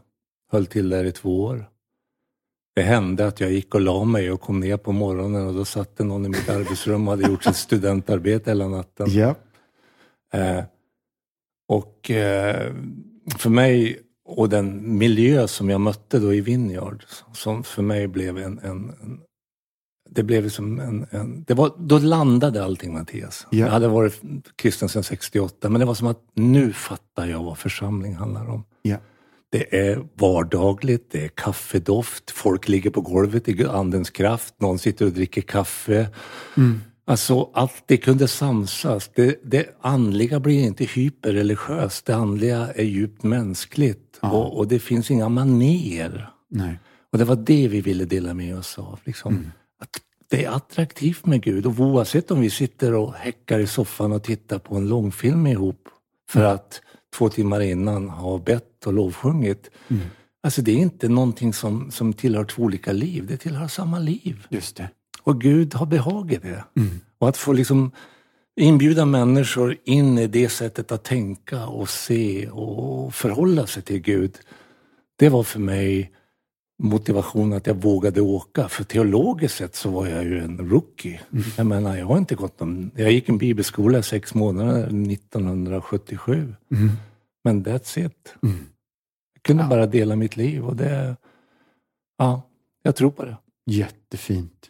Höll 0.52 0.66
till 0.66 0.90
där 0.90 1.04
i 1.04 1.12
två 1.12 1.44
år. 1.44 1.70
Det 2.76 2.82
hände 2.82 3.28
att 3.28 3.40
jag 3.40 3.52
gick 3.52 3.76
och 3.76 3.82
la 3.82 4.04
mig 4.04 4.32
och 4.32 4.42
kom 4.42 4.60
ner 4.60 4.78
på 4.78 4.92
morgonen 4.92 5.48
och 5.48 5.54
då 5.54 5.66
satt 5.66 5.98
det 5.98 6.04
någon 6.04 6.26
i 6.26 6.30
mitt 6.30 6.50
arbetsrum 6.50 7.08
och 7.08 7.14
hade 7.18 7.30
gjort 7.30 7.44
sitt 7.44 7.56
studentarbete 7.56 8.50
hela 8.50 8.68
natten. 8.68 9.08
Ja. 9.10 9.36
Eh, 10.34 10.64
och 11.68 12.12
eh, 12.12 12.74
för 13.38 13.50
mig 13.50 14.00
och 14.28 14.50
den 14.50 14.98
miljö 14.98 15.48
som 15.48 15.70
jag 15.70 15.82
mötte 15.82 16.20
då 16.20 16.34
i 16.34 16.42
Vineyard, 16.42 17.04
som 17.34 17.64
för 17.64 17.82
mig 17.82 18.08
blev 18.08 18.38
en, 18.38 18.60
en, 18.60 18.94
en 19.02 19.20
det 20.10 20.24
blev 20.24 20.50
som 20.50 20.80
en, 20.80 21.08
en 21.12 21.44
det 21.44 21.54
var, 21.54 21.72
då 21.78 22.00
landade 22.00 22.64
allting 22.64 22.94
Mattias. 22.94 23.48
Ja. 23.50 23.58
Jag 23.58 23.72
hade 23.72 23.88
varit 23.88 24.22
kristen 24.56 24.90
sedan 24.90 25.04
68 25.04 25.70
men 25.70 25.80
det 25.80 25.86
var 25.86 25.94
som 25.94 26.08
att 26.08 26.22
nu 26.34 26.74
fattar 26.74 27.28
jag 27.28 27.44
vad 27.44 27.58
församling 27.58 28.16
handlar 28.16 28.50
om. 28.50 28.64
Ja. 28.82 28.98
Det 29.52 29.80
är 29.80 30.08
vardagligt, 30.14 31.12
det 31.12 31.24
är 31.24 31.28
kaffedoft, 31.28 32.32
folk 32.32 32.68
ligger 32.68 32.90
på 32.90 33.02
golvet 33.02 33.50
i 33.50 33.66
andens 33.66 34.10
kraft, 34.10 34.62
någon 34.62 34.80
sitter 34.80 35.06
och 35.06 35.12
dricker 35.12 35.42
kaffe. 35.42 36.10
Mm. 36.58 36.82
Alltså 37.06 37.50
allt 37.54 37.84
det 37.86 37.98
kunde 37.98 38.28
samsas. 38.28 39.10
Det, 39.14 39.40
det 39.44 39.66
andliga 39.82 40.40
blir 40.40 40.64
inte 40.64 40.84
hyperreligiöst, 40.84 42.06
det 42.06 42.16
andliga 42.16 42.68
är 42.76 42.84
djupt 42.84 43.24
mänskligt. 43.24 44.07
Och, 44.32 44.58
och 44.58 44.68
det 44.68 44.80
finns 44.80 45.12
inga 45.12 45.30
maner. 45.30 46.30
Nej. 46.50 46.80
Och 47.12 47.18
det 47.18 47.26
var 47.26 47.36
det 47.36 47.68
vi 47.68 47.82
ville 47.82 48.06
dela 48.06 48.34
med 48.34 48.58
oss 48.58 48.78
av. 48.80 49.00
Liksom. 49.04 49.34
Mm. 49.36 49.52
Att 49.80 49.90
det 50.30 50.46
är 50.46 50.50
attraktivt 50.50 51.26
med 51.26 51.42
Gud 51.44 51.66
och 51.66 51.80
oavsett 51.80 52.32
om 52.32 52.42
vi 52.42 52.50
sitter 52.50 52.94
och 52.94 53.14
häckar 53.14 53.60
i 53.60 53.68
soffan 53.68 54.12
och 54.12 54.24
tittar 54.24 54.60
på 54.60 54.76
en 54.76 54.88
långfilm 54.88 55.48
ihop 55.48 55.90
för 56.30 56.40
Mm. 56.40 56.56
att 56.56 56.82
två 57.16 57.30
timmar 57.30 57.60
innan 57.62 58.10
ha 58.10 58.38
bett 58.38 58.88
och 58.88 58.94
lovsjungit. 58.94 59.70
Mm. 59.88 60.04
Alltså 60.44 60.62
det 60.62 60.72
är 60.72 60.76
inte 60.76 61.10
någonting 61.10 61.54
som, 61.54 61.92
som 61.92 62.14
tillhör 62.14 62.44
två 62.44 62.64
olika 62.64 62.92
liv, 62.92 63.26
det 63.28 63.38
tillhör 63.38 63.68
samma 63.68 64.00
liv. 64.00 64.48
Just 64.50 64.76
det. 64.76 64.90
Och 65.24 65.42
Gud 65.42 65.74
har 65.74 65.86
behag 65.86 66.32
i 66.32 66.38
det. 66.38 66.64
Mm. 66.76 67.00
Och 67.20 67.30
att 67.30 67.38
få 67.38 67.54
liksom 67.54 67.92
inbjuda 68.58 69.06
människor 69.06 69.78
in 69.84 70.18
i 70.18 70.28
det 70.28 70.50
sättet 70.50 70.92
att 70.92 71.04
tänka 71.04 71.68
och 71.68 71.90
se 71.90 72.50
och 72.50 73.14
förhålla 73.16 73.68
sig 73.68 73.84
till 73.84 74.00
Gud. 74.00 74.38
Det 75.16 75.30
var 75.30 75.44
för 75.44 75.60
mig 75.60 76.12
motivation 76.84 77.54
att 77.54 77.68
jag 77.68 77.76
vågade 77.76 78.22
åka. 78.22 78.68
För 78.70 78.84
teologiskt 78.84 79.58
sett 79.58 79.76
så 79.76 79.90
var 79.90 80.08
jag 80.08 80.24
ju 80.24 80.40
en 80.40 80.58
rookie. 80.70 81.22
Jag 81.58 81.66
menar, 81.66 81.98
jag 81.98 82.06
har 82.06 82.18
inte 82.18 82.36
gått 82.36 82.60
någon... 82.60 82.92
Jag 82.96 83.12
gick 83.12 83.30
en 83.30 83.38
bibelskola 83.38 84.00
i 84.00 84.04
sex 84.04 84.34
månader 84.34 84.84
1977. 85.12 86.56
Mm. 86.72 86.90
Men 87.44 87.66
that's 87.66 88.06
it. 88.06 88.36
Mm. 88.44 88.58
Jag 89.34 89.44
kunde 89.44 89.64
Ja. 89.64 89.70
bara 89.70 89.86
dela 89.86 90.16
mitt 90.16 90.38
liv 90.38 90.66
och 90.66 90.76
det... 90.76 91.16
Ja, 92.18 92.42
jag 92.84 92.96
tror 92.96 93.12
på 93.12 93.26
det. 93.26 93.38
Jättefint. 93.66 94.70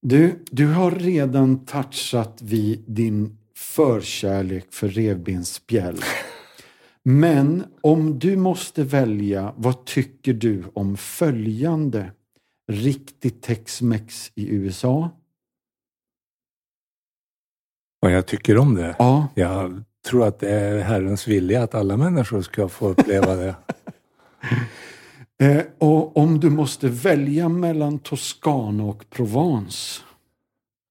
Du, 0.00 0.44
du 0.50 0.66
har 0.66 0.90
redan 0.90 1.64
touchat 1.64 2.42
vid 2.42 2.84
din 2.86 3.38
förkärlek 3.56 4.66
för 4.70 4.88
revbensspjäll. 4.88 6.00
Men 7.02 7.64
om 7.80 8.18
du 8.18 8.36
måste 8.36 8.84
välja, 8.84 9.54
vad 9.56 9.84
tycker 9.84 10.32
du 10.32 10.64
om 10.74 10.96
följande? 10.96 12.12
Riktigt 12.72 13.42
Tex-Mex 13.42 14.32
i 14.34 14.48
USA? 14.48 15.10
Vad 18.00 18.12
jag 18.12 18.26
tycker 18.26 18.58
om 18.58 18.74
det? 18.74 18.96
Ja. 18.98 19.28
Jag 19.34 19.82
tror 20.06 20.26
att 20.26 20.38
det 20.38 20.50
är 20.50 20.78
Herrens 20.78 21.28
vilja 21.28 21.62
att 21.62 21.74
alla 21.74 21.96
människor 21.96 22.42
ska 22.42 22.68
få 22.68 22.88
uppleva 22.88 23.34
det. 23.34 23.54
Eh, 25.42 25.62
och 25.78 26.16
om 26.16 26.40
du 26.40 26.50
måste 26.50 26.88
välja 26.88 27.48
mellan 27.48 27.98
Toscana 27.98 28.84
och 28.84 29.10
Provence? 29.10 30.00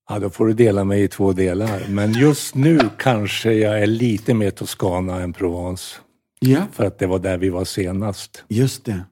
Ja, 0.09 0.19
då 0.19 0.29
får 0.29 0.47
du 0.47 0.53
dela 0.53 0.83
mig 0.83 1.03
i 1.03 1.07
två 1.07 1.33
delar. 1.33 1.85
Men 1.89 2.13
just 2.13 2.55
nu 2.55 2.79
kanske 2.97 3.53
jag 3.53 3.81
är 3.81 3.87
lite 3.87 4.33
mer 4.33 4.51
Toscana 4.51 5.21
än 5.21 5.33
Provence. 5.33 5.95
Ja, 6.39 6.61
För 6.71 6.85
att 6.85 6.99
det 6.99 7.07
var 7.07 7.19
där 7.19 7.37
vi 7.37 7.49
var 7.49 7.65
senast. 7.65 8.43
just 8.47 8.85
det. 8.85 9.03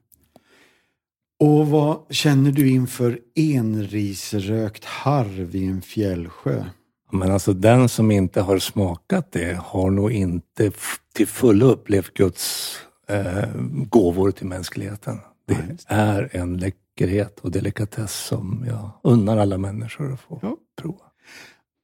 Och 1.40 1.66
vad 1.68 1.98
känner 2.10 2.52
du 2.52 2.68
inför 2.70 3.18
enrisrökt 3.34 4.84
harv 4.84 5.54
i 5.56 5.66
en 5.66 5.82
fjällsjö? 5.82 6.64
Men 7.12 7.30
alltså 7.30 7.52
den 7.52 7.88
som 7.88 8.10
inte 8.10 8.40
har 8.40 8.58
smakat 8.58 9.32
det 9.32 9.58
har 9.64 9.90
nog 9.90 10.12
inte 10.12 10.70
till 11.14 11.26
fullo 11.26 11.66
upplevt 11.66 12.14
Guds 12.14 12.76
eh, 13.08 13.48
gåvor 13.88 14.30
till 14.30 14.46
mänskligheten. 14.46 15.18
Det 15.46 15.66
just 15.70 15.84
är 15.88 16.28
en 16.32 16.56
läckerhet 16.58 17.40
och 17.40 17.50
delikatess 17.50 18.12
som 18.26 18.64
jag 18.68 18.90
unnar 19.02 19.36
alla 19.36 19.58
människor 19.58 20.12
att 20.12 20.20
få 20.20 20.38
Ja. 20.42 20.56
prova. 20.80 21.04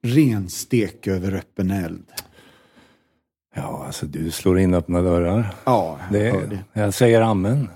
Ren 0.04 0.48
stek 0.48 1.06
över 1.06 1.34
öppen 1.34 1.70
eld. 1.70 2.04
Ja, 3.54 3.84
alltså 3.86 4.06
du 4.06 4.30
slår 4.30 4.58
in 4.58 4.74
öppna 4.74 5.02
dörrar. 5.02 5.54
Ja, 5.64 5.98
jag 6.10 6.12
Det, 6.22 6.30
hör 6.30 6.46
det. 6.46 6.80
jag 6.80 6.94
säger 6.94 7.20
amen. 7.20 7.68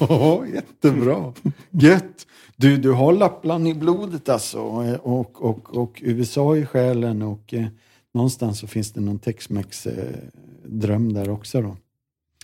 Ja, 0.00 0.46
jättebra. 0.46 1.32
Gött. 1.70 2.26
Du, 2.56 2.76
du 2.76 2.92
har 2.92 3.12
Lappland 3.12 3.68
i 3.68 3.74
blodet 3.74 4.28
alltså 4.28 4.60
och, 5.02 5.42
och, 5.44 5.76
och 5.76 5.98
USA 6.04 6.56
i 6.56 6.66
själen 6.66 7.22
och 7.22 7.54
eh, 7.54 7.66
någonstans 8.14 8.58
så 8.58 8.66
finns 8.66 8.92
det 8.92 9.00
någon 9.00 9.18
Tex-Mex-dröm 9.18 11.12
där 11.12 11.30
också 11.30 11.62
då. 11.62 11.76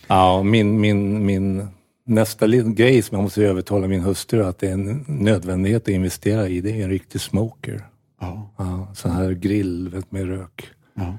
Ja, 0.07 0.43
min, 0.43 0.81
min, 0.81 1.25
min 1.25 1.67
nästa 2.05 2.47
grej 2.47 3.01
som 3.01 3.15
jag 3.15 3.23
måste 3.23 3.43
övertala 3.43 3.87
min 3.87 4.01
hustru 4.01 4.43
att 4.43 4.59
det 4.59 4.67
är 4.67 4.73
en 4.73 5.05
nödvändighet 5.07 5.81
att 5.81 5.87
investera 5.87 6.47
i, 6.47 6.61
det 6.61 6.71
är 6.71 6.83
en 6.83 6.89
riktig 6.89 7.21
smoker. 7.21 7.85
Ja, 8.21 8.53
Ja, 8.57 8.87
sån 8.95 9.11
här 9.11 9.31
grill 9.31 10.03
med 10.09 10.27
rök. 10.27 10.67
ja. 10.93 11.17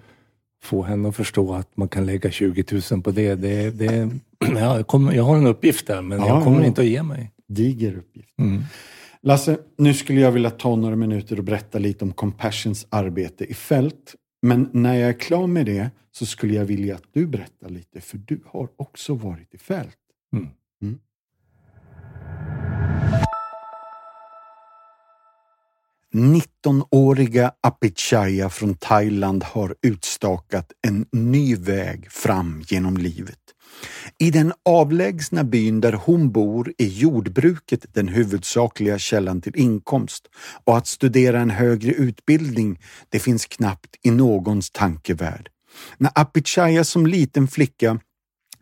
Få 0.63 0.83
henne 0.83 1.09
att 1.09 1.17
förstå 1.17 1.55
att 1.55 1.77
man 1.77 1.89
kan 1.89 2.07
lägga 2.07 2.31
20 2.31 2.65
000 2.91 3.03
på 3.03 3.11
det. 3.11 3.35
det, 3.35 3.71
det 3.71 4.11
ja, 4.39 4.77
jag, 4.77 4.87
kommer, 4.87 5.13
jag 5.13 5.25
har 5.25 5.37
en 5.37 5.47
uppgift 5.47 5.87
där, 5.87 6.03
men 6.03 6.19
Ja, 6.19 6.29
jag 6.29 6.45
kommer 6.45 6.65
inte 6.65 6.81
att 6.81 6.87
ge 6.87 7.03
mig. 7.03 7.31
Diger 7.49 7.97
uppgift. 7.99 8.39
Mm. 8.39 8.63
Lasse, 9.23 9.59
nu 9.79 9.95
skulle 9.95 10.21
jag 10.21 10.33
vilja 10.33 10.51
ta 10.51 10.77
några 10.77 10.97
minuter 10.97 11.39
och 11.39 11.45
berätta 11.45 11.79
lite 11.79 12.05
om 12.05 12.13
Compassions 12.13 12.87
arbete 12.91 13.45
i 13.45 13.55
fält. 13.55 14.15
Men 14.43 14.71
när 14.73 14.95
jag 14.95 15.09
är 15.09 15.21
klar 15.21 15.47
med 15.47 15.67
det 15.67 15.91
så 16.11 16.27
skulle 16.27 16.55
jag 16.55 16.65
vilja 16.65 16.95
att 16.95 17.05
du 17.13 17.27
berättar 17.27 17.69
lite, 17.69 18.01
för 18.01 18.19
du 18.19 18.41
har 18.47 18.69
också 18.77 19.15
varit 19.15 19.55
i 19.55 19.59
fält. 19.59 19.99
Mm. 20.33 20.49
19-åriga 26.15 27.53
Apichaya 27.61 28.49
från 28.49 28.75
Thailand 28.75 29.45
har 29.45 29.75
utstakat 29.83 30.73
en 30.87 31.07
ny 31.13 31.57
väg 31.57 32.13
fram 32.13 32.63
genom 32.69 32.97
livet. 32.97 33.39
I 34.19 34.31
den 34.31 34.53
avlägsna 34.65 35.45
byn 35.45 35.81
där 35.81 35.93
hon 35.93 36.33
bor 36.33 36.73
är 36.79 36.87
jordbruket 36.87 37.87
den 37.95 38.09
huvudsakliga 38.09 38.99
källan 38.99 39.41
till 39.41 39.57
inkomst 39.57 40.29
och 40.65 40.77
att 40.77 40.87
studera 40.87 41.41
en 41.41 41.51
högre 41.51 41.93
utbildning 41.93 42.79
det 43.09 43.19
finns 43.19 43.47
knappt 43.47 43.97
i 44.03 44.11
någons 44.11 44.71
tankevärld. 44.71 45.49
När 45.99 46.11
Apichaya 46.15 46.85
som 46.85 47.07
liten 47.07 47.49
flicka 47.49 48.01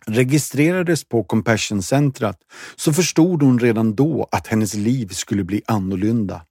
registrerades 0.06 1.04
på 1.04 1.24
Compassion-centret 1.24 2.36
så 2.76 2.92
förstod 2.92 3.42
hon 3.42 3.58
redan 3.58 3.94
då 3.94 4.28
att 4.32 4.46
hennes 4.46 4.74
liv 4.74 5.08
skulle 5.08 5.44
bli 5.44 5.62
annorlunda. 5.66 6.42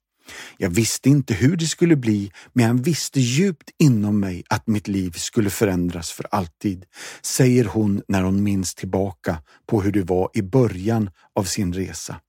Jag 0.56 0.70
visste 0.70 1.08
inte 1.08 1.34
hur 1.34 1.56
det 1.56 1.66
skulle 1.66 1.96
bli, 1.96 2.32
men 2.52 2.66
jag 2.66 2.84
visste 2.84 3.20
djupt 3.20 3.70
inom 3.78 4.20
mig 4.20 4.42
att 4.48 4.66
mitt 4.66 4.88
liv 4.88 5.10
skulle 5.10 5.50
förändras 5.50 6.10
för 6.10 6.26
alltid, 6.30 6.84
säger 7.22 7.64
hon 7.64 8.02
när 8.08 8.22
hon 8.22 8.42
minns 8.42 8.74
tillbaka 8.74 9.38
på 9.66 9.82
hur 9.82 9.92
det 9.92 10.02
var 10.02 10.30
i 10.34 10.42
början 10.42 11.10
av 11.34 11.44
sin 11.44 11.72
resa. 11.72 12.20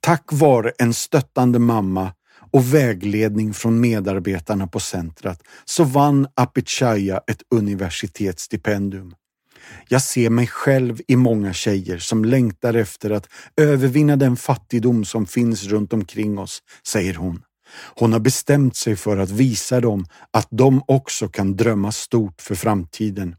Tack 0.00 0.24
vare 0.32 0.72
en 0.78 0.94
stöttande 0.94 1.58
mamma 1.58 2.12
och 2.50 2.74
vägledning 2.74 3.54
från 3.54 3.80
medarbetarna 3.80 4.66
på 4.66 4.80
centret 4.80 5.42
så 5.64 5.84
vann 5.84 6.26
Apichaya 6.34 7.20
ett 7.26 7.42
universitetsstipendium. 7.54 9.14
Jag 9.88 10.02
ser 10.02 10.30
mig 10.30 10.46
själv 10.46 11.00
i 11.08 11.16
många 11.16 11.52
tjejer 11.52 11.98
som 11.98 12.24
längtar 12.24 12.74
efter 12.74 13.10
att 13.10 13.28
övervinna 13.56 14.16
den 14.16 14.36
fattigdom 14.36 15.04
som 15.04 15.26
finns 15.26 15.64
runt 15.64 15.92
omkring 15.92 16.38
oss, 16.38 16.62
säger 16.86 17.14
hon. 17.14 17.42
Hon 17.94 18.12
har 18.12 18.20
bestämt 18.20 18.76
sig 18.76 18.96
för 18.96 19.16
att 19.16 19.30
visa 19.30 19.80
dem 19.80 20.06
att 20.32 20.48
de 20.50 20.82
också 20.86 21.28
kan 21.28 21.56
drömma 21.56 21.92
stort 21.92 22.40
för 22.40 22.54
framtiden. 22.54 23.36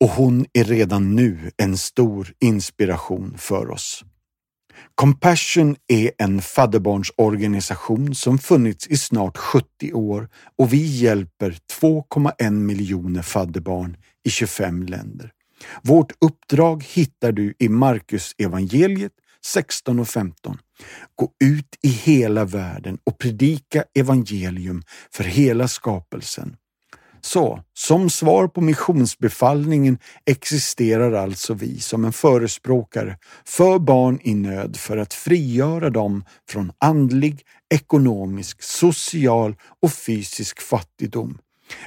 Och 0.00 0.10
hon 0.10 0.46
är 0.52 0.64
redan 0.64 1.16
nu 1.16 1.50
en 1.56 1.76
stor 1.76 2.32
inspiration 2.40 3.34
för 3.38 3.70
oss. 3.70 4.04
Compassion 4.94 5.76
är 5.88 6.10
en 6.18 6.42
fadderbarnsorganisation 6.42 8.14
som 8.14 8.38
funnits 8.38 8.86
i 8.86 8.96
snart 8.96 9.36
70 9.36 9.92
år 9.92 10.28
och 10.58 10.72
vi 10.72 10.86
hjälper 10.86 11.56
2,1 11.80 12.50
miljoner 12.50 13.22
fadderbarn 13.22 13.96
i 14.24 14.30
25 14.30 14.82
länder. 14.82 15.32
Vårt 15.82 16.12
uppdrag 16.20 16.84
hittar 16.88 17.32
du 17.32 17.54
i 17.58 17.68
Markus 17.68 18.34
evangeliet 18.38 19.12
16 19.44 20.00
och 20.00 20.08
15. 20.08 20.58
Gå 21.14 21.32
ut 21.44 21.76
i 21.82 21.88
hela 21.88 22.44
världen 22.44 22.98
och 23.04 23.18
predika 23.18 23.84
evangelium 23.94 24.82
för 25.12 25.24
hela 25.24 25.68
skapelsen. 25.68 26.56
Så, 27.22 27.62
som 27.74 28.10
svar 28.10 28.48
på 28.48 28.60
missionsbefallningen 28.60 29.98
existerar 30.26 31.12
alltså 31.12 31.54
vi 31.54 31.80
som 31.80 32.04
en 32.04 32.12
förespråkare 32.12 33.18
för 33.44 33.78
barn 33.78 34.18
i 34.22 34.34
nöd 34.34 34.76
för 34.76 34.96
att 34.96 35.14
frigöra 35.14 35.90
dem 35.90 36.24
från 36.48 36.72
andlig, 36.78 37.42
ekonomisk, 37.74 38.62
social 38.62 39.56
och 39.82 39.92
fysisk 39.92 40.60
fattigdom. 40.60 41.38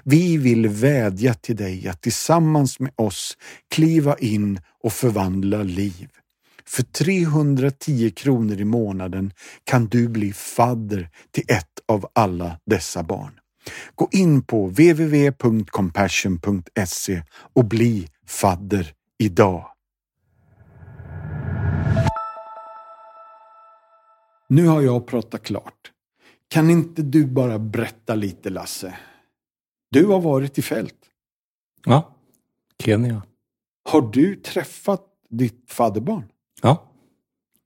Vi 0.04 0.38
vill 0.38 0.68
vädja 0.68 1.34
till 1.34 1.56
dig 1.56 1.88
att 1.88 2.02
tillsammans 2.02 2.80
med 2.80 2.92
oss 2.96 3.38
kliva 3.72 4.18
in 4.18 4.60
och 4.84 4.94
förvandla 4.94 5.64
liv. 5.64 6.10
För 6.66 6.84
310 6.84 8.12
kronor 8.16 8.62
i 8.62 8.66
månaden 8.66 9.34
kan 9.64 9.86
du 9.86 10.08
bli 10.08 10.34
fadder 10.34 11.10
till 11.32 11.44
ett 11.48 11.80
av 11.88 12.06
alla 12.14 12.60
dessa 12.66 13.04
barn. 13.04 13.40
Gå 13.96 14.10
in 14.12 14.42
på 14.42 14.68
www.compassion.se 14.68 17.24
och 17.54 17.66
bli 17.66 18.08
fadder 18.28 18.94
idag. 19.20 19.66
Nu 24.50 24.68
har 24.68 24.82
jag 24.82 25.08
pratat 25.08 25.44
klart. 25.44 25.92
Kan 26.48 26.70
inte 26.70 27.02
du 27.02 27.26
bara 27.26 27.60
berätta 27.60 28.16
lite 28.16 28.50
Lasse? 28.50 28.98
Du 29.94 30.06
har 30.06 30.22
varit 30.22 30.58
i 30.58 30.62
fält. 30.62 30.96
Ja, 31.86 32.16
Kenya. 32.84 33.24
Har 33.90 34.02
du 34.02 34.36
träffat 34.36 35.06
ditt 35.30 35.64
fadderbarn? 35.72 36.24
Ja, 36.62 36.84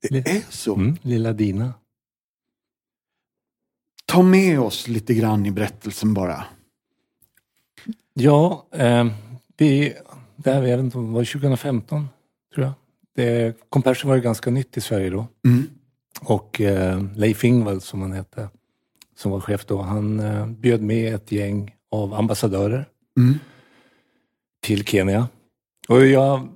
Det 0.09 0.27
är 0.29 0.43
så. 0.49 0.75
mm, 0.75 0.97
lilla 1.01 1.33
Dina. 1.33 1.73
Ta 4.05 4.21
med 4.21 4.59
oss 4.59 4.87
lite 4.87 5.13
grann 5.13 5.45
i 5.45 5.51
berättelsen 5.51 6.13
bara. 6.13 6.45
Ja, 8.13 8.67
eh, 8.71 9.07
vi, 9.57 9.93
det 10.35 10.51
här, 10.51 10.63
jag 10.63 10.77
vet 10.77 10.83
inte, 10.85 10.97
var 10.97 11.19
det 11.21 11.25
2015 11.27 12.09
tror 12.53 12.65
jag. 12.65 12.73
Det, 13.15 13.57
Compassion 13.69 14.09
var 14.09 14.15
ju 14.15 14.21
ganska 14.21 14.49
nytt 14.49 14.77
i 14.77 14.81
Sverige 14.81 15.09
då. 15.09 15.27
Mm. 15.45 15.63
Och 16.21 16.61
eh, 16.61 17.03
Leif 17.15 17.43
Ingvald 17.43 17.83
som 17.83 18.01
han 18.01 18.11
hette, 18.11 18.49
som 19.15 19.31
var 19.31 19.39
chef 19.39 19.65
då, 19.65 19.81
han 19.81 20.19
eh, 20.19 20.47
bjöd 20.47 20.81
med 20.81 21.15
ett 21.15 21.31
gäng 21.31 21.73
av 21.91 22.13
ambassadörer 22.13 22.85
Mm. 23.17 23.39
till 24.63 24.85
Kenya. 24.85 25.27
Och 25.89 26.05
jag, 26.05 26.47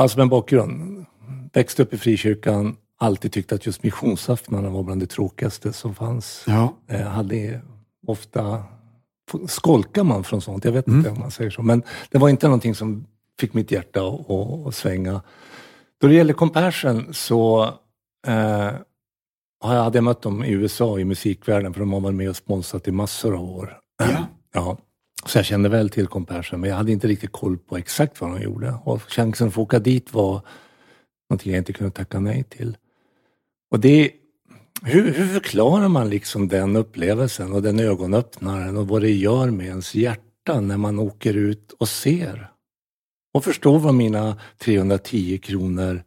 alltså 0.00 0.18
med 0.18 0.28
bakgrund, 0.28 1.04
växte 1.52 1.82
upp 1.82 1.94
i 1.94 1.98
frikyrkan, 1.98 2.76
alltid 2.98 3.32
tyckt 3.32 3.52
att 3.52 3.66
just 3.66 3.82
missionsaftnarna 3.82 4.70
var 4.70 4.82
bland 4.82 5.00
det 5.00 5.06
tråkigaste 5.06 5.72
som 5.72 5.94
fanns. 5.94 6.44
Ja. 6.46 6.74
Jag 6.86 6.98
hade 7.10 7.60
ofta 8.06 8.64
skolkar 9.48 10.04
man 10.04 10.24
från 10.24 10.40
sånt? 10.40 10.64
Jag 10.64 10.72
vet 10.72 10.86
Mm. 10.86 10.98
inte 10.98 11.10
om 11.10 11.18
man 11.18 11.30
säger 11.30 11.50
så. 11.50 11.62
Men 11.62 11.82
det 12.10 12.18
var 12.18 12.28
inte 12.28 12.46
någonting 12.46 12.74
som 12.74 13.06
fick 13.40 13.54
mitt 13.54 13.70
hjärta 13.70 14.00
att, 14.08 14.74
svänga. 14.74 15.22
Då 16.00 16.06
det 16.08 16.14
gäller 16.14 16.32
Compassion 16.34 17.14
så 17.14 17.64
eh, 18.26 18.70
hade 19.62 19.98
jag 19.98 20.04
mött 20.04 20.22
dem 20.22 20.44
i 20.44 20.50
USA 20.50 20.98
i 20.98 21.04
musikvärlden 21.04 21.72
för 21.72 21.80
de 21.80 21.92
har 21.92 22.00
varit 22.00 22.14
med 22.16 22.30
och 22.30 22.36
sponsrat 22.36 22.88
i 22.88 22.92
massor 22.92 23.34
av 23.36 23.44
år. 23.44 23.78
Ja. 23.98 24.26
Ja, 24.52 24.78
så 25.26 25.38
jag 25.38 25.44
kände 25.44 25.68
väl 25.68 25.90
till 25.90 26.06
Compassion 26.06 26.60
men 26.60 26.70
jag 26.70 26.76
hade 26.76 26.92
inte 26.92 27.08
riktigt 27.08 27.32
koll 27.32 27.58
på 27.58 27.76
exakt 27.76 28.20
vad 28.20 28.30
de 28.30 28.42
gjorde. 28.42 28.74
Och 28.84 29.02
chansen 29.02 29.48
att 29.48 29.54
få 29.54 29.62
åka 29.62 29.78
dit 29.78 30.12
var 30.12 30.42
någonting 31.30 31.52
jag 31.52 31.60
inte 31.60 31.72
kunde 31.72 31.90
tacka 31.90 32.20
nej 32.20 32.44
till. 32.44 32.76
Och 33.70 33.80
det, 33.80 34.12
hur, 34.82 35.12
hur 35.12 35.26
förklarar 35.26 35.88
man 35.88 36.10
liksom 36.10 36.48
den 36.48 36.76
upplevelsen 36.76 37.52
och 37.52 37.62
den 37.62 37.80
ögonöppnaren 37.80 38.76
och 38.76 38.88
vad 38.88 39.02
det 39.02 39.12
gör 39.12 39.50
med 39.50 39.66
ens 39.66 39.94
hjärta 39.94 40.60
när 40.60 40.76
man 40.76 40.98
åker 40.98 41.34
ut 41.34 41.72
och 41.72 41.88
ser? 41.88 42.50
Och 43.34 43.44
förstår 43.44 43.78
vad 43.78 43.94
mina 43.94 44.36
310 44.58 45.38
kronor, 45.38 46.02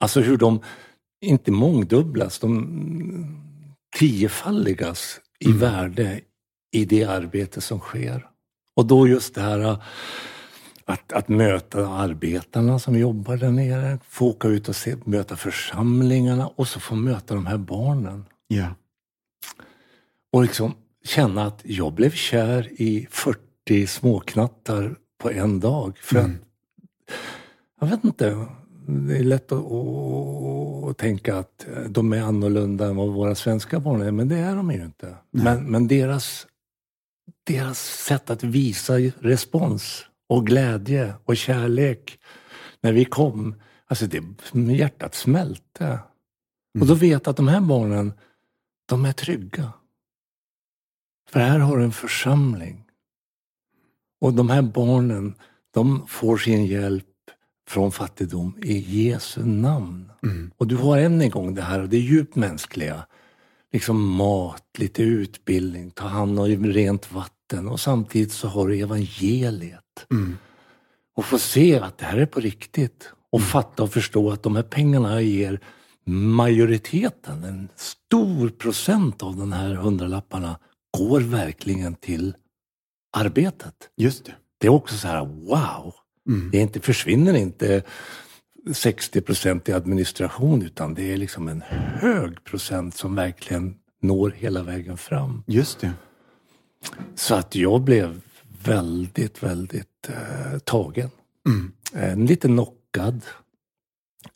alltså 0.00 0.20
hur 0.20 0.36
de 0.36 0.60
inte 1.20 1.50
mångdubblas, 1.50 2.38
de 2.38 3.44
tiofaldigas 3.96 5.20
i 5.40 5.46
Mm. 5.46 5.58
värde 5.58 6.20
i 6.70 6.84
det 6.84 7.04
arbete 7.04 7.60
som 7.60 7.78
sker. 7.78 8.26
Och 8.74 8.86
då 8.86 9.08
just 9.08 9.34
det 9.34 9.40
här 9.40 9.78
att, 10.84 11.12
att 11.12 11.28
möta 11.28 11.88
arbetarna 11.88 12.78
som 12.78 12.98
jobbar 12.98 13.36
där 13.36 13.50
nere, 13.50 13.98
få 14.08 14.26
åka 14.28 14.48
ut 14.48 14.68
och 14.68 14.76
se, 14.76 14.96
möta 15.04 15.36
församlingarna 15.36 16.48
och 16.48 16.68
så 16.68 16.80
få 16.80 16.94
möta 16.94 17.34
de 17.34 17.46
här 17.46 17.58
barnen. 17.58 18.24
Ja. 18.48 18.66
Och 20.32 20.42
liksom 20.42 20.74
känna 21.04 21.46
att 21.46 21.60
jag 21.64 21.92
blev 21.92 22.10
kär 22.10 22.68
i 22.82 23.06
40 23.10 23.86
småknattar 23.86 24.96
på 25.18 25.30
en 25.30 25.60
dag. 25.60 25.98
För 25.98 26.18
Mm. 26.18 26.30
att, 26.30 26.38
jag 27.80 27.86
vet 27.88 28.04
inte, 28.04 28.46
det 28.86 29.16
är 29.16 29.24
lätt 29.24 29.52
att, 29.52 29.58
att, 29.72 30.90
att 30.90 30.98
tänka 30.98 31.36
att 31.36 31.66
de 31.88 32.12
är 32.12 32.22
annorlunda 32.22 32.86
än 32.86 32.96
vad 32.96 33.08
våra 33.08 33.34
svenska 33.34 33.80
barn 33.80 34.02
är, 34.02 34.10
men 34.10 34.28
det 34.28 34.36
är 34.38 34.56
de 34.56 34.70
ju 34.70 34.84
inte. 34.84 35.14
Men, 35.30 35.64
men 35.70 35.88
deras, 35.88 36.46
deras 37.44 37.78
sätt 37.78 38.30
att 38.30 38.42
visa 38.42 38.94
respons 39.20 40.06
och 40.28 40.46
glädje 40.46 41.14
och 41.24 41.36
kärlek 41.36 42.18
när 42.80 42.92
vi 42.92 43.04
kom, 43.04 43.54
alltså 43.86 44.06
det, 44.06 44.22
hjärtat 44.72 45.14
smälte. 45.14 45.98
Och 46.80 46.86
då 46.86 46.94
vet 46.94 47.10
jag 47.10 47.28
att 47.28 47.36
de 47.36 47.48
här 47.48 47.60
barnen, 47.60 48.12
de 48.88 49.04
är 49.04 49.12
trygga. 49.12 49.72
För 51.30 51.40
här 51.40 51.58
har 51.58 51.78
du 51.78 51.84
en 51.84 51.92
församling. 51.92 52.84
Och 54.20 54.34
de 54.34 54.50
här 54.50 54.62
barnen, 54.62 55.34
de 55.70 56.06
får 56.06 56.36
sin 56.36 56.66
hjälp 56.66 57.04
från 57.68 57.92
fattigdom 57.92 58.58
i 58.62 58.78
Jesu 58.78 59.44
namn. 59.44 60.12
Mm. 60.22 60.50
Och 60.56 60.66
du 60.66 60.76
har 60.76 60.98
än 60.98 61.20
en 61.20 61.30
gång 61.30 61.54
det 61.54 61.62
här, 61.62 61.82
och 61.82 61.88
det 61.88 61.96
är 61.96 62.00
djupt 62.00 62.36
mänskliga. 62.36 63.06
Liksom 63.72 64.08
mat, 64.08 64.64
lite 64.78 65.02
utbildning, 65.02 65.90
ta 65.90 66.06
hand 66.06 66.40
om 66.40 66.66
rent 66.66 67.12
vatten 67.12 67.68
och 67.68 67.80
samtidigt 67.80 68.32
så 68.32 68.48
har 68.48 68.68
du 68.68 68.80
evangeliet. 68.80 70.06
Mm. 70.10 70.38
Och 71.16 71.24
få 71.24 71.38
se 71.38 71.78
att 71.78 71.98
det 71.98 72.04
här 72.04 72.18
är 72.18 72.26
på 72.26 72.40
riktigt. 72.40 73.12
Och 73.32 73.42
fatta 73.42 73.82
och 73.82 73.92
förstå 73.92 74.30
att 74.30 74.42
de 74.42 74.56
här 74.56 74.62
pengarna 74.62 75.12
jag 75.12 75.22
ger, 75.22 75.60
majoriteten, 76.06 77.44
en 77.44 77.68
stor 77.76 78.48
procent 78.48 79.22
av 79.22 79.36
de 79.36 79.52
här 79.52 79.74
hundralapparna 79.74 80.58
går 80.98 81.20
verkligen 81.20 81.94
till 81.94 82.34
arbetet. 83.16 83.74
Just 83.96 84.24
det. 84.24 84.34
Det 84.58 84.66
är 84.66 84.70
också 84.70 84.96
så 84.96 85.08
här, 85.08 85.24
wow! 85.24 85.94
Mm. 86.28 86.50
Det 86.50 86.58
inte, 86.58 86.80
försvinner 86.80 87.34
inte 87.34 87.82
60 88.72 89.20
procent 89.20 89.68
i 89.68 89.72
administration 89.72 90.62
utan 90.62 90.94
det 90.94 91.12
är 91.12 91.16
liksom 91.16 91.48
en 91.48 91.62
hög 92.00 92.44
procent 92.44 92.96
som 92.96 93.14
verkligen 93.14 93.74
når 94.00 94.30
hela 94.30 94.62
vägen 94.62 94.96
fram. 94.96 95.44
Just 95.46 95.80
det. 95.80 95.92
Så 97.14 97.34
att 97.34 97.54
jag 97.54 97.80
blev 97.80 98.20
väldigt, 98.64 99.42
väldigt 99.42 100.08
eh, 100.08 100.58
tagen. 100.58 101.10
Mm. 101.46 101.72
Eh, 101.94 102.28
lite 102.28 102.48
knockad. 102.48 103.22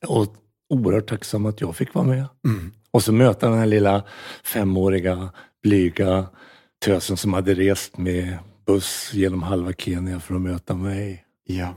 Och 0.06 0.36
oerhört 0.68 1.08
tacksam 1.08 1.46
att 1.46 1.60
jag 1.60 1.76
fick 1.76 1.94
vara 1.94 2.06
med. 2.06 2.26
Mm. 2.44 2.72
Och 2.90 3.02
så 3.02 3.12
möta 3.12 3.48
den 3.48 3.58
här 3.58 3.66
lilla 3.66 4.04
femåriga, 4.44 5.30
blyga 5.62 6.26
tösen 6.84 7.16
som 7.16 7.32
hade 7.32 7.54
rest 7.54 7.98
med 7.98 8.38
buss 8.66 9.10
genom 9.12 9.42
halva 9.42 9.72
Kenya 9.72 10.20
för 10.20 10.34
att 10.34 10.40
möta 10.40 10.74
mig. 10.74 11.24
Ja. 11.44 11.74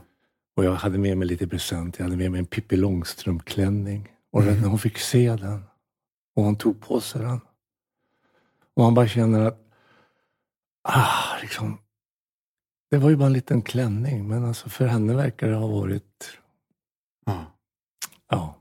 Och 0.56 0.64
jag 0.64 0.74
hade 0.74 0.98
med 0.98 1.18
mig 1.18 1.28
lite 1.28 1.46
present. 1.48 1.98
Jag 1.98 2.04
hade 2.04 2.16
med 2.16 2.30
mig 2.30 2.38
en 2.38 2.46
Pippi 2.46 2.76
Långstrump-klänning. 2.76 4.08
Och 4.32 4.44
när 4.44 4.68
hon 4.68 4.78
fick 4.78 4.98
se 4.98 5.36
den 5.36 5.62
och 6.36 6.44
hon 6.44 6.56
tog 6.56 6.80
på 6.80 7.00
sig 7.00 7.20
den. 7.22 7.40
Och 8.74 8.82
man 8.82 8.94
bara 8.94 9.08
känner 9.08 9.40
att, 9.40 9.58
ah, 10.88 11.38
liksom. 11.42 11.78
Det 12.90 12.96
var 12.98 13.10
ju 13.10 13.16
bara 13.16 13.26
en 13.26 13.32
liten 13.32 13.62
klänning, 13.62 14.28
men 14.28 14.44
alltså 14.44 14.68
för 14.68 14.86
henne 14.86 15.14
verkar 15.14 15.48
det 15.48 15.56
ha 15.56 15.66
varit, 15.66 16.38
Ja. 17.26 17.44
ja. 18.30 18.56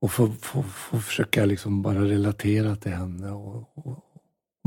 Och 0.00 0.12
få, 0.12 0.32
få, 0.32 0.62
få 0.62 1.00
försöka 1.00 1.44
liksom 1.44 1.82
bara 1.82 2.04
relatera 2.04 2.76
till 2.76 2.92
henne 2.92 3.30
och, 3.30 3.78
och 3.78 4.04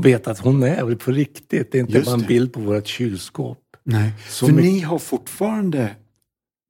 veta 0.02 0.30
att 0.30 0.38
hon 0.38 0.62
är 0.62 0.94
på 0.94 1.10
riktigt. 1.10 1.72
Det 1.72 1.78
är 1.78 1.80
inte 1.82 1.92
Just 1.92 2.06
bara 2.06 2.14
en 2.14 2.20
det. 2.20 2.26
bild 2.28 2.52
på 2.52 2.60
vårt 2.60 2.86
kylskåp. 2.86 3.58
Nej. 3.82 4.12
Så 4.28 4.46
För 4.46 4.52
mycket- 4.54 4.72
ni 4.72 4.80
har 4.80 4.98
fortfarande 4.98 5.96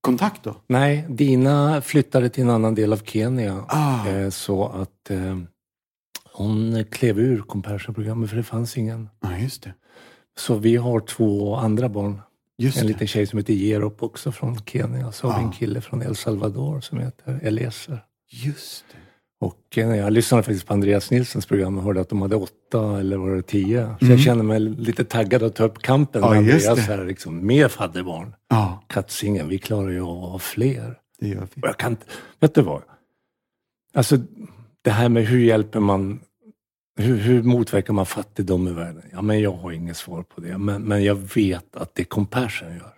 kontakt 0.07 0.43
då? 0.43 0.57
Nej, 0.69 1.07
Dina 1.09 1.81
flyttade 1.83 2.29
till 2.29 2.43
en 2.45 2.51
annan 2.51 2.75
del 2.75 2.93
av 2.93 2.97
Kenya. 3.05 3.65
Ah. 3.69 4.09
Eh, 4.09 4.31
så 4.31 4.67
att 4.67 5.11
eh, 5.11 5.39
hon 6.33 6.85
klev 6.91 7.19
ur 7.21 7.43
Compassion-programmet 7.43 8.31
för 8.31 8.37
det 8.37 8.43
fanns 8.43 8.77
ingen. 8.77 9.09
Ja, 9.23 9.37
just 9.39 9.63
det. 9.63 9.75
Så 10.39 10.55
vi 10.55 10.77
har 10.77 11.01
två 11.01 11.57
andra 11.57 11.89
barn. 11.89 12.21
Just 12.59 12.77
en 12.79 12.83
det. 12.83 12.89
liten 12.89 13.07
tjej 13.07 13.27
som 13.27 13.37
heter 13.39 13.53
Jerop 13.55 14.03
också 14.03 14.33
från 14.33 14.59
Kenya. 14.67 15.13
Så 15.13 15.29
har 15.29 15.39
vi 15.39 15.45
Ah. 15.45 15.47
en 15.47 15.53
kille 15.53 15.81
från 15.81 16.03
El 16.03 16.17
Salvador 16.17 16.81
som 16.81 16.99
heter 16.99 17.41
Eliezer. 17.43 18.05
Just. 18.31 18.85
Och 19.41 19.79
eh, 19.79 19.97
jag 19.97 20.13
lyssnade 20.13 20.43
faktiskt 20.43 20.67
på 20.67 20.73
Andreas 20.73 21.11
Nilssons 21.11 21.47
program 21.47 21.79
och 21.79 21.85
hörde 21.85 22.01
att 22.01 22.09
de 22.09 22.23
hade 22.23 22.37
åtta 22.37 23.01
eller 23.01 23.17
var 23.17 23.31
det 23.37 23.43
tio. 23.43 23.83
Så 23.99 24.05
Mm. 24.05 24.17
jag 24.17 24.21
känner 24.21 24.43
mig 24.43 24.61
lite 24.61 25.05
taggad 25.05 25.43
att 25.43 25.55
ta 25.55 25.65
upp 25.65 25.79
kampen 25.79 26.23
Ja, 26.23 26.31
med 26.31 26.39
Andreas 26.39 26.79
här. 26.79 27.05
Liksom, 27.05 27.47
med 27.47 27.71
fadderbarn. 27.71 28.35
Ja, 28.49 28.85
Katzingen, 28.87 29.49
vi 29.49 29.59
klarar 29.59 29.91
ju 29.91 30.01
av 30.01 30.25
att 30.25 30.31
ha 30.31 30.39
fler. 30.39 30.99
det 31.21 31.29
gör 31.29 31.49
vi. 31.55 31.63
Och 31.63 31.69
jag 31.69 31.77
kan 31.77 31.97
vet 32.41 32.55
du 32.55 32.63
vad? 32.63 32.83
Alltså 33.95 34.19
det 34.83 34.91
här 34.91 35.09
med 35.09 35.25
hur 35.27 35.39
hjälper 35.41 35.81
man, 35.81 36.21
hur, 36.97 37.17
hur 37.17 37.43
motverkar 37.43 37.93
man 37.93 38.07
fattigdom 38.07 38.69
i 38.69 38.73
världen? 38.73 39.03
Ja, 39.13 39.23
men 39.23 39.41
jag 39.41 39.53
har 39.53 39.73
inget 39.73 39.97
svar 39.97 40.23
på 40.23 40.41
det. 40.41 40.59
Men, 40.59 40.83
men 40.83 41.05
jag 41.05 41.15
vet 41.15 41.77
att 41.77 41.95
det 41.95 42.05
Compassion 42.05 42.69
gör. 42.77 42.93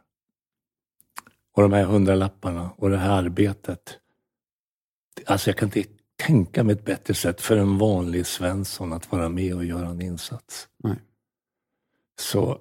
Och 1.57 1.63
de 1.63 1.73
här 1.73 1.85
hundralapparna 1.85 2.71
och 2.77 2.91
det 2.91 2.97
här 2.99 3.11
arbetet. 3.23 3.99
Alltså 5.27 5.51
jag 5.51 5.57
kan 5.57 5.67
inte 5.69 5.85
tänka 6.27 6.65
mig 6.65 6.73
ett 6.73 6.85
bättre 6.85 7.15
sätt 7.15 7.41
för 7.41 7.57
en 7.57 7.79
vanlig 7.79 8.27
Svensson 8.27 8.93
att 8.93 9.13
vara 9.13 9.29
med 9.29 9.55
och 9.55 9.65
göra 9.65 9.89
en 9.89 10.03
insats. 10.03 10.69
Nej. 10.85 10.97
Så, 12.21 12.59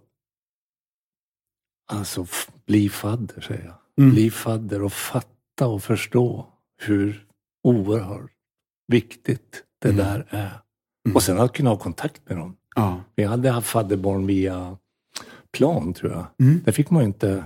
alltså 1.91 2.25
bli 2.65 2.89
fadder 2.89 3.41
säger 3.41 3.65
jag. 3.65 3.75
Mm. 4.03 4.11
Bli 4.15 4.31
fadder 4.31 4.83
och 4.83 4.93
fatta 4.93 5.67
och 5.67 5.83
förstå 5.83 6.47
hur 6.81 7.25
oerhört 7.63 8.31
viktigt 8.87 9.63
det 9.79 9.89
Mm. 9.89 10.05
där 10.05 10.27
är. 10.29 10.61
Mm. 11.05 11.15
Och 11.15 11.23
sen 11.23 11.39
att 11.39 11.53
kunna 11.53 11.69
ha 11.69 11.77
kontakt 11.77 12.29
med 12.29 12.37
dem. 12.37 12.57
Ja. 12.75 13.03
Vi 13.15 13.23
hade 13.23 13.49
haft 13.51 13.67
fadderbarn 13.69 14.27
via 14.27 14.77
plan 15.51 15.93
tror 15.93 16.11
jag. 16.11 16.25
Mm. 16.39 16.61
Där 16.65 16.71
fick 16.71 16.89
man 16.89 17.01
ju 17.01 17.07
inte, 17.07 17.45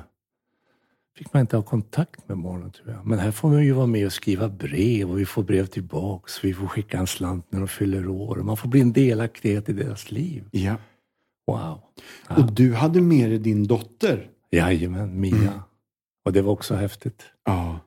fick 1.18 1.34
man 1.34 1.41
inte 1.41 1.55
ha 1.55 1.64
kontakt 1.64 2.28
med 2.28 2.38
barnen 2.38 2.72
tror 2.72 2.89
jag. 2.91 3.05
Men 3.05 3.20
här 3.20 3.32
får 3.32 3.49
man 3.49 3.66
ju 3.66 3.72
vara 3.72 3.88
med 3.88 4.05
och 4.05 4.14
skriva 4.14 4.49
brev 4.49 5.12
och 5.12 5.20
vi 5.20 5.26
får 5.26 5.43
brev 5.43 5.66
tillbaks. 5.66 6.43
Vi 6.43 6.53
får 6.53 6.68
skicka 6.68 6.97
en 6.97 7.07
slant 7.07 7.45
när 7.49 7.59
de 7.59 7.68
fyller 7.68 8.07
år. 8.07 8.36
Man 8.36 8.57
får 8.57 8.70
bli 8.70 8.82
en 8.82 8.93
delaktighet 8.93 9.70
i 9.70 9.74
deras 9.74 10.12
liv. 10.12 10.49
ja. 10.51 10.76
Wow. 11.47 11.82
Ja. 12.30 12.36
Och 12.36 12.51
du 12.53 12.74
hade 12.74 13.01
med 13.01 13.30
dig 13.30 13.39
din 13.39 13.68
dotter? 13.68 14.30
Jajamän, 14.51 15.20
Mia. 15.20 15.36
Mm. 15.36 15.59
Och 16.26 16.34
det 16.34 16.41
var 16.41 16.51
också 16.51 16.76
häftigt. 16.76 17.24
Ja. 17.45 17.80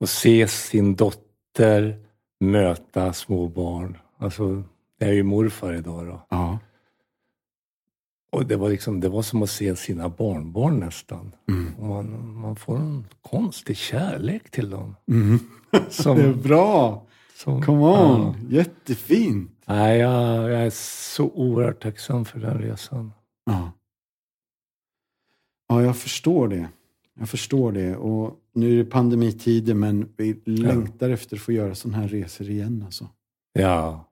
Och 0.00 0.08
se 0.08 0.48
sin 0.48 0.94
dotter 0.94 2.04
möta 2.40 3.12
små 3.12 3.48
barn. 3.48 3.98
Alltså, 4.18 4.62
jag 4.98 5.08
är 5.08 5.12
ju 5.12 5.22
morfar 5.22 5.74
idag 5.74 6.06
då. 6.06 6.26
Ja. 6.30 6.58
Och 8.34 8.46
det 8.46 8.56
var, 8.56 8.70
liksom, 8.70 9.00
det 9.00 9.08
var 9.08 9.22
som 9.22 9.42
att 9.42 9.50
se 9.50 9.76
sina 9.76 10.08
barnbarn 10.08 10.80
nästan. 10.80 11.32
Mm. 11.48 11.88
Man, 11.88 12.34
man 12.40 12.56
får 12.56 12.76
en 12.76 13.06
konstig 13.22 13.76
kärlek 13.76 14.50
till 14.50 14.70
dem. 14.70 14.96
Mm. 15.08 15.38
Som, 15.88 16.16
Det 16.16 16.22
är 16.22 16.34
bra! 16.34 17.06
som, 17.36 17.62
Come 17.62 17.82
on! 17.82 18.34
Jättefint! 18.50 19.50
Nej, 19.66 19.98
jag, 19.98 20.50
jag 20.50 20.66
är 20.66 20.70
så 21.14 21.24
oerhört 21.24 21.82
tacksam 21.82 22.24
för 22.24 22.40
den 22.40 22.58
resan. 22.58 23.12
Ja. 23.46 23.72
Ja, 25.68 25.82
jag 25.82 25.96
förstår 25.96 26.48
det. 26.48 26.68
Jag 27.18 27.28
förstår 27.28 27.72
det. 27.72 27.96
Och 27.96 28.38
nu 28.54 28.72
är 28.72 28.84
det 28.84 28.90
pandemitider, 28.90 29.74
men 29.74 30.08
vi 30.16 30.40
längtar 30.44 31.10
efter 31.10 31.36
att 31.36 31.42
få 31.42 31.52
göra 31.52 31.74
sådana 31.74 31.98
här 31.98 32.08
resor 32.08 32.50
igen. 32.50 32.82
Alltså. 32.86 33.08
Ja, 33.52 34.04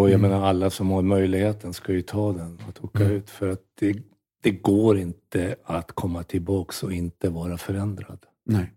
och 0.00 0.10
jag 0.10 0.18
Mm. 0.18 0.30
menar 0.30 0.46
alla 0.46 0.70
som 0.70 0.90
har 0.90 1.02
möjligheten 1.02 1.72
ska 1.72 1.92
ju 1.92 2.02
ta 2.02 2.32
den 2.32 2.58
och 2.68 2.84
åka 2.84 3.04
Mm. 3.04 3.16
ut 3.16 3.30
för 3.30 3.48
att 3.48 3.62
det, 3.80 3.96
det 4.42 4.50
går 4.50 4.98
inte 4.98 5.56
att 5.64 5.92
komma 5.92 6.22
tillbaks 6.22 6.82
och 6.82 6.92
inte 6.92 7.30
vara 7.30 7.58
förändrad. 7.58 8.18
Nej. 8.44 8.72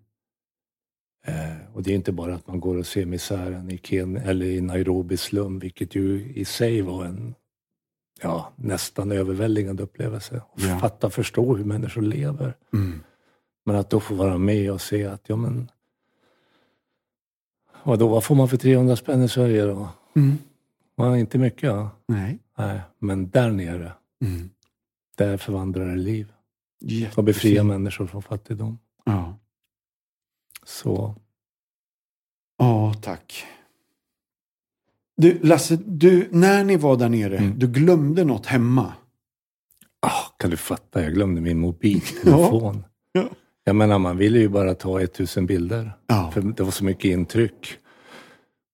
Eh, 1.25 1.73
och 1.75 1.83
det 1.83 1.91
är 1.91 1.95
inte 1.95 2.11
bara 2.11 2.35
att 2.35 2.47
man 2.47 2.59
går 2.59 2.77
och 2.77 2.85
ser 2.85 3.05
misären 3.05 3.69
i, 3.71 3.77
Ken 3.77 4.17
eller 4.17 4.45
i 4.45 4.61
Nairobis 4.61 5.21
slum, 5.21 5.59
vilket 5.59 5.95
ju 5.95 6.33
i 6.35 6.45
sig 6.45 6.81
var 6.81 7.05
en 7.05 7.35
ja, 8.21 8.51
nästan 8.55 9.11
överväldigande 9.11 9.83
upplevelse. 9.83 10.41
Och 10.51 10.59
Ja. 10.61 10.79
Fatta 10.79 11.07
och 11.07 11.13
förstå 11.13 11.55
hur 11.55 11.65
människor 11.65 12.01
lever. 12.01 12.55
Mm. 12.73 12.99
Men 13.65 13.75
att 13.75 13.89
då 13.89 13.99
få 13.99 14.15
vara 14.15 14.37
med 14.37 14.71
och 14.71 14.81
se 14.81 15.05
att, 15.05 15.21
ja 15.29 15.35
men, 15.35 15.71
vadå, 17.83 18.07
vad 18.07 18.23
får 18.23 18.35
man 18.35 18.47
för 18.49 18.57
300 18.57 18.95
spänn 18.95 19.23
i 19.23 19.29
Sverige 19.29 19.65
då? 19.65 19.89
Mm. 20.15 20.37
Ja, 21.05 21.17
inte 21.17 21.37
mycket 21.37 21.63
ja. 21.63 21.89
Nej. 22.07 22.39
Nej, 22.57 22.81
men 22.99 23.29
där 23.29 23.51
nere, 23.51 23.91
Mm. 24.25 24.49
där 25.17 25.37
förvandlar 25.37 25.85
det 25.85 25.95
liv. 25.95 26.31
Jättefint. 26.81 27.17
Och 27.17 27.23
befriar 27.23 27.63
människor 27.63 28.07
från 28.07 28.21
fattigdom. 28.21 28.79
Ja. 29.05 29.37
Så, 30.65 31.15
Ja, 32.57 32.93
tack. 33.01 33.45
Du, 35.17 35.39
Lasse, 35.43 35.75
du, 35.85 36.27
när 36.31 36.63
ni 36.63 36.77
var 36.77 36.97
där 36.97 37.09
nere, 37.09 37.37
Mm. 37.37 37.59
du 37.59 37.67
glömde 37.67 38.23
något 38.23 38.45
hemma. 38.45 38.93
ah, 39.99 40.33
kan 40.37 40.49
du 40.49 40.57
fatta, 40.57 41.03
jag 41.03 41.13
glömde 41.13 41.41
min 41.41 41.59
mobiltelefon. 41.59 42.83
Ja. 43.13 43.29
Jag 43.63 43.75
menar, 43.75 43.99
man 43.99 44.17
ville 44.17 44.39
ju 44.39 44.49
bara 44.49 44.75
ta 44.75 45.01
1000 45.01 45.45
bilder. 45.45 45.91
Ja. 46.07 46.31
För 46.33 46.41
det 46.41 46.63
var 46.63 46.71
så 46.71 46.83
mycket 46.83 47.05
intryck. 47.05 47.77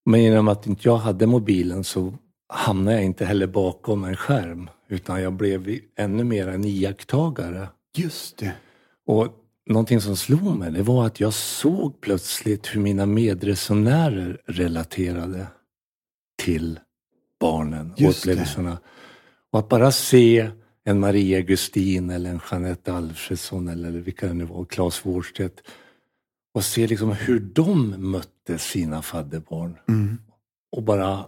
Men 0.08 0.22
genom 0.22 0.48
att 0.48 0.66
inte 0.66 0.88
jag 0.88 0.96
hade 0.96 1.26
mobilen 1.26 1.84
så 1.84 2.14
hamnade 2.48 2.96
jag 2.96 3.04
inte 3.04 3.24
heller 3.24 3.46
bakom 3.46 4.04
en 4.04 4.16
skärm. 4.16 4.70
Utan 4.88 5.22
jag 5.22 5.32
blev 5.32 5.78
ännu 5.96 6.24
mer 6.24 6.48
en 6.48 6.64
iakttagare. 6.64 7.68
Just 7.96 8.36
det. 8.36 8.52
Och 9.06 9.28
någonting 9.66 10.00
som 10.00 10.16
slog 10.16 10.58
mig, 10.58 10.72
det 10.72 10.82
var 10.82 11.06
att 11.06 11.20
jag 11.20 11.34
såg 11.34 12.00
plötsligt 12.00 12.66
hur 12.66 12.80
mina 12.80 13.06
medresenärer 13.06 14.40
relaterade 14.46 15.46
till 16.42 16.80
barnen 17.40 17.92
och 17.92 18.00
Just 18.00 18.24
det. 18.24 18.30
upplevelserna. 18.30 18.78
Och 19.50 19.58
att 19.58 19.68
bara 19.68 19.92
se 19.92 20.50
en 20.84 21.00
Maria 21.00 21.40
Gustin 21.40 22.10
eller 22.10 22.30
en 22.30 22.40
Jeanette 22.50 22.92
Alfredsson 22.92 23.68
eller 23.68 23.90
vilka 23.90 24.26
det 24.26 24.34
nu 24.34 24.44
var, 24.44 24.64
Claes 24.64 25.06
Wårdstedt. 25.06 25.62
Och 26.54 26.64
se 26.64 26.86
liksom 26.86 27.12
hur 27.12 27.40
de 27.40 27.94
mötte 28.10 28.37
sina 28.56 29.02
fadderbarn. 29.02 29.78
Mm. 29.88 30.18
Och 30.76 30.82
bara, 30.82 31.24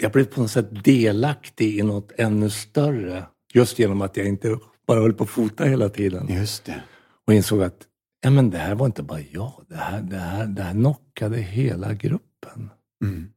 jag 0.00 0.12
blev 0.12 0.24
på 0.24 0.40
något 0.40 0.50
sätt 0.50 0.84
delaktig 0.84 1.78
i 1.78 1.82
något 1.82 2.12
ännu 2.16 2.50
större. 2.50 3.26
Just 3.54 3.78
genom 3.78 4.02
att 4.02 4.16
jag 4.16 4.26
inte 4.26 4.58
bara 4.86 5.00
höll 5.00 5.14
på 5.14 5.24
att 5.24 5.30
fota 5.30 5.64
hela 5.64 5.88
tiden. 5.88 6.26
Just 6.28 6.64
det. 6.64 6.82
Och 7.26 7.34
insåg 7.34 7.62
att 7.62 7.86
ja, 8.20 8.30
men 8.30 8.50
det 8.50 8.58
här 8.58 8.74
var 8.74 8.86
inte 8.86 9.02
bara 9.02 9.20
jag. 9.20 9.64
Det 9.68 9.76
här, 9.76 10.02
det 10.02 10.16
här, 10.16 10.46
det 10.46 10.62
här 10.62 10.72
knockade 10.72 11.36
hela 11.36 11.94
gruppen. 11.94 12.70
Mm. 13.04 13.32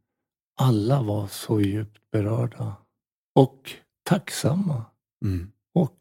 Alla 0.59 1.01
var 1.01 1.27
så 1.27 1.61
djupt 1.61 2.11
berörda. 2.11 2.75
Och 3.35 3.71
tacksamma. 4.03 4.85
Mm. 5.25 5.51
Och 5.73 5.97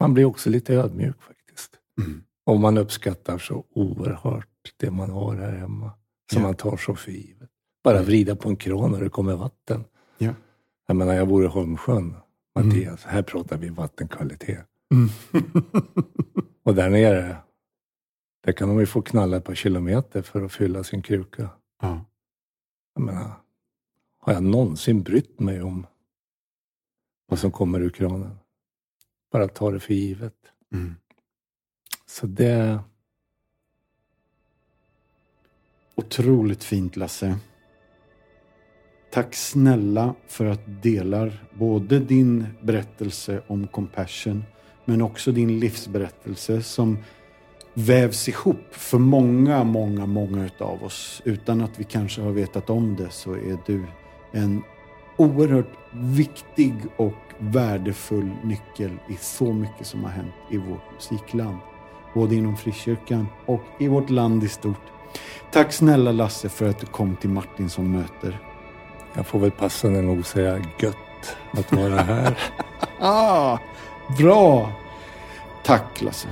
man 0.00 0.14
blir 0.14 0.24
också 0.24 0.50
lite 0.50 0.74
ödmjuk 0.74 1.22
faktiskt. 1.22 1.78
Mm. 1.98 2.24
Och 2.46 2.60
man 2.60 2.78
uppskattar 2.78 3.38
så 3.38 3.64
oerhört 3.70 4.48
det 4.76 4.90
man 4.90 5.10
har 5.10 5.36
här 5.36 5.52
hemma. 5.52 5.90
Som 6.32 6.42
Ja. 6.42 6.48
man 6.48 6.54
tar 6.56 6.76
så 6.76 6.94
för 6.94 7.10
givet. 7.10 7.50
Bara 7.84 8.02
vrida 8.02 8.36
på 8.36 8.48
en 8.48 8.56
kran 8.56 8.94
och 8.94 9.00
det 9.00 9.08
kommer 9.08 9.36
vatten. 9.36 9.84
Ja. 10.18 10.34
Jag 10.86 10.96
menar, 10.96 11.14
jag 11.14 11.28
bor 11.28 11.44
i 11.44 11.46
Holmsjön, 11.46 12.16
Mattias. 12.54 13.04
Här 13.04 13.22
pratar 13.22 13.56
vi 13.58 13.68
vattenkvalitet. 13.68 14.66
Mm. 14.94 15.08
Och 16.64 16.74
där 16.74 16.90
nere, 16.90 17.36
där 18.44 18.52
kan 18.52 18.68
de 18.68 18.80
ju 18.80 18.86
få 18.86 19.02
knalla 19.02 19.36
ett 19.36 19.44
par 19.44 19.54
kilometer 19.54 20.22
för 20.22 20.42
att 20.42 20.52
fylla 20.52 20.84
sin 20.84 21.02
kruka. 21.02 21.50
ja. 21.82 22.04
Jag 22.94 23.04
menar, 23.04 23.30
har 24.18 24.32
jag 24.32 24.42
någonsin 24.42 25.02
brytt 25.02 25.40
mig 25.40 25.62
om 25.62 25.86
vad 27.28 27.38
som 27.38 27.50
kommer 27.52 27.80
ur 27.80 27.90
kranen? 27.90 28.38
Bara 29.32 29.48
ta 29.48 29.70
det 29.70 29.80
för 29.80 29.94
givet. 29.94 30.34
Mm. 30.74 30.94
Så 32.06 32.26
det, 32.26 32.80
Otroligt 35.94 36.64
fint 36.64 36.96
Lasse. 36.96 37.38
Tack 39.10 39.34
snälla 39.34 40.14
för 40.26 40.46
att 40.46 40.82
delar 40.82 41.44
både 41.54 41.98
din 41.98 42.46
berättelse 42.62 43.42
om 43.46 43.66
compassion 43.66 44.44
men 44.84 45.02
också 45.02 45.32
din 45.32 45.60
livsberättelse 45.60 46.62
som 46.62 46.98
vävs 47.74 48.28
ihop 48.28 48.66
för 48.70 48.98
många, 48.98 49.64
många, 49.64 50.06
många 50.06 50.44
utav 50.44 50.84
oss. 50.84 51.22
Utan 51.24 51.60
att 51.60 51.80
vi 51.80 51.84
kanske 51.84 52.22
har 52.22 52.32
vetat 52.32 52.70
om 52.70 52.96
det 52.96 53.10
så 53.10 53.32
är 53.32 53.58
du 53.66 53.84
en 54.32 54.62
oerhört 55.16 55.72
viktig 55.92 56.74
och 56.96 57.14
värdefull 57.38 58.30
nyckel 58.44 58.90
i 59.08 59.16
så 59.20 59.52
mycket 59.52 59.86
som 59.86 60.04
har 60.04 60.10
hänt 60.10 60.34
i 60.50 60.56
vårt 60.56 60.92
musikland. 60.94 61.56
Både 62.14 62.34
inom 62.34 62.56
frikyrkan 62.56 63.26
och 63.46 63.62
i 63.80 63.88
vårt 63.88 64.10
land 64.10 64.44
i 64.44 64.48
stort. 64.48 64.92
Tack 65.50 65.72
snälla 65.72 66.12
Lasse 66.12 66.48
för 66.48 66.68
att 66.68 66.78
du 66.78 66.86
kom 66.86 67.16
till 67.16 67.30
Martinsson 67.30 67.92
möter. 67.92 68.38
jag 69.14 69.26
får 69.26 69.38
väl 69.38 69.50
passande 69.50 70.02
nog 70.02 70.26
säga 70.26 70.64
gött 70.78 71.36
att 71.52 71.72
vara 71.72 72.02
här. 72.02 72.38
Ah, 73.04 73.58
bra! 74.18 74.72
Tack 75.64 76.02
Lasse. 76.02 76.28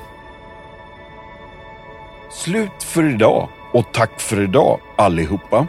Slut 2.30 2.82
för 2.82 3.14
idag 3.14 3.48
och 3.72 3.92
tack 3.92 4.20
för 4.20 4.40
idag 4.40 4.80
allihopa. 4.96 5.66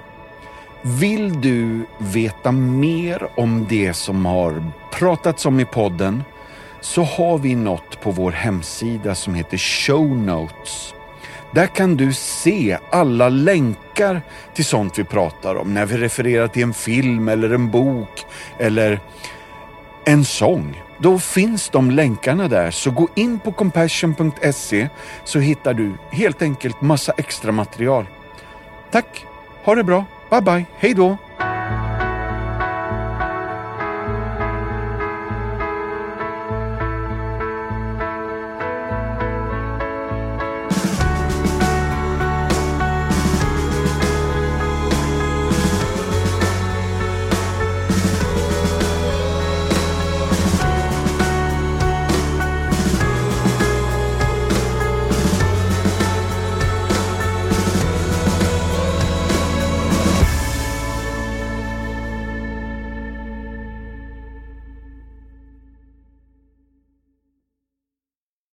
Vill 0.82 1.42
du 1.42 1.86
veta 1.98 2.52
mer 2.52 3.28
om 3.38 3.66
det 3.70 3.94
som 3.94 4.26
har 4.26 4.72
pratats 4.92 5.46
om 5.46 5.60
i 5.60 5.66
podden 5.66 6.24
så 6.82 7.04
har 7.04 7.38
vi 7.38 7.56
något 7.56 8.02
på 8.02 8.12
vår 8.12 8.32
hemsida 8.32 9.16
som 9.16 9.36
heter 9.36 9.58
Show 9.58 10.18
Notes. 10.18 10.94
Där 11.52 11.68
kan 11.68 11.98
du 11.98 12.14
se 12.14 12.78
alla 12.90 13.30
länkar 13.30 14.22
till 14.54 14.66
sånt 14.66 15.00
vi 15.00 15.04
pratar 15.04 15.56
om 15.56 15.74
när 15.74 15.86
vi 15.86 15.98
refererar 15.98 16.48
till 16.48 16.64
en 16.64 16.74
film 16.74 17.28
eller 17.28 17.50
en 17.50 17.72
bok 17.72 18.26
eller 18.60 19.00
en 20.06 20.26
sång. 20.26 20.84
Då 20.98 21.20
finns 21.20 21.70
de 21.70 21.92
länkarna 21.92 22.48
där, 22.48 22.72
så 22.72 22.92
gå 22.92 23.08
in 23.16 23.40
på 23.40 23.52
compassion.se 23.52 24.90
så 25.24 25.40
hittar 25.40 25.74
du 25.74 25.94
helt 26.12 26.42
enkelt 26.42 26.82
massa 26.82 27.14
extra 27.18 27.52
material. 27.52 28.06
Tack, 28.92 29.26
ha 29.64 29.76
det 29.76 29.84
bra, 29.84 30.06
bye 30.30 30.42
bye, 30.42 30.66
hej 30.78 30.94
då! 30.94 31.18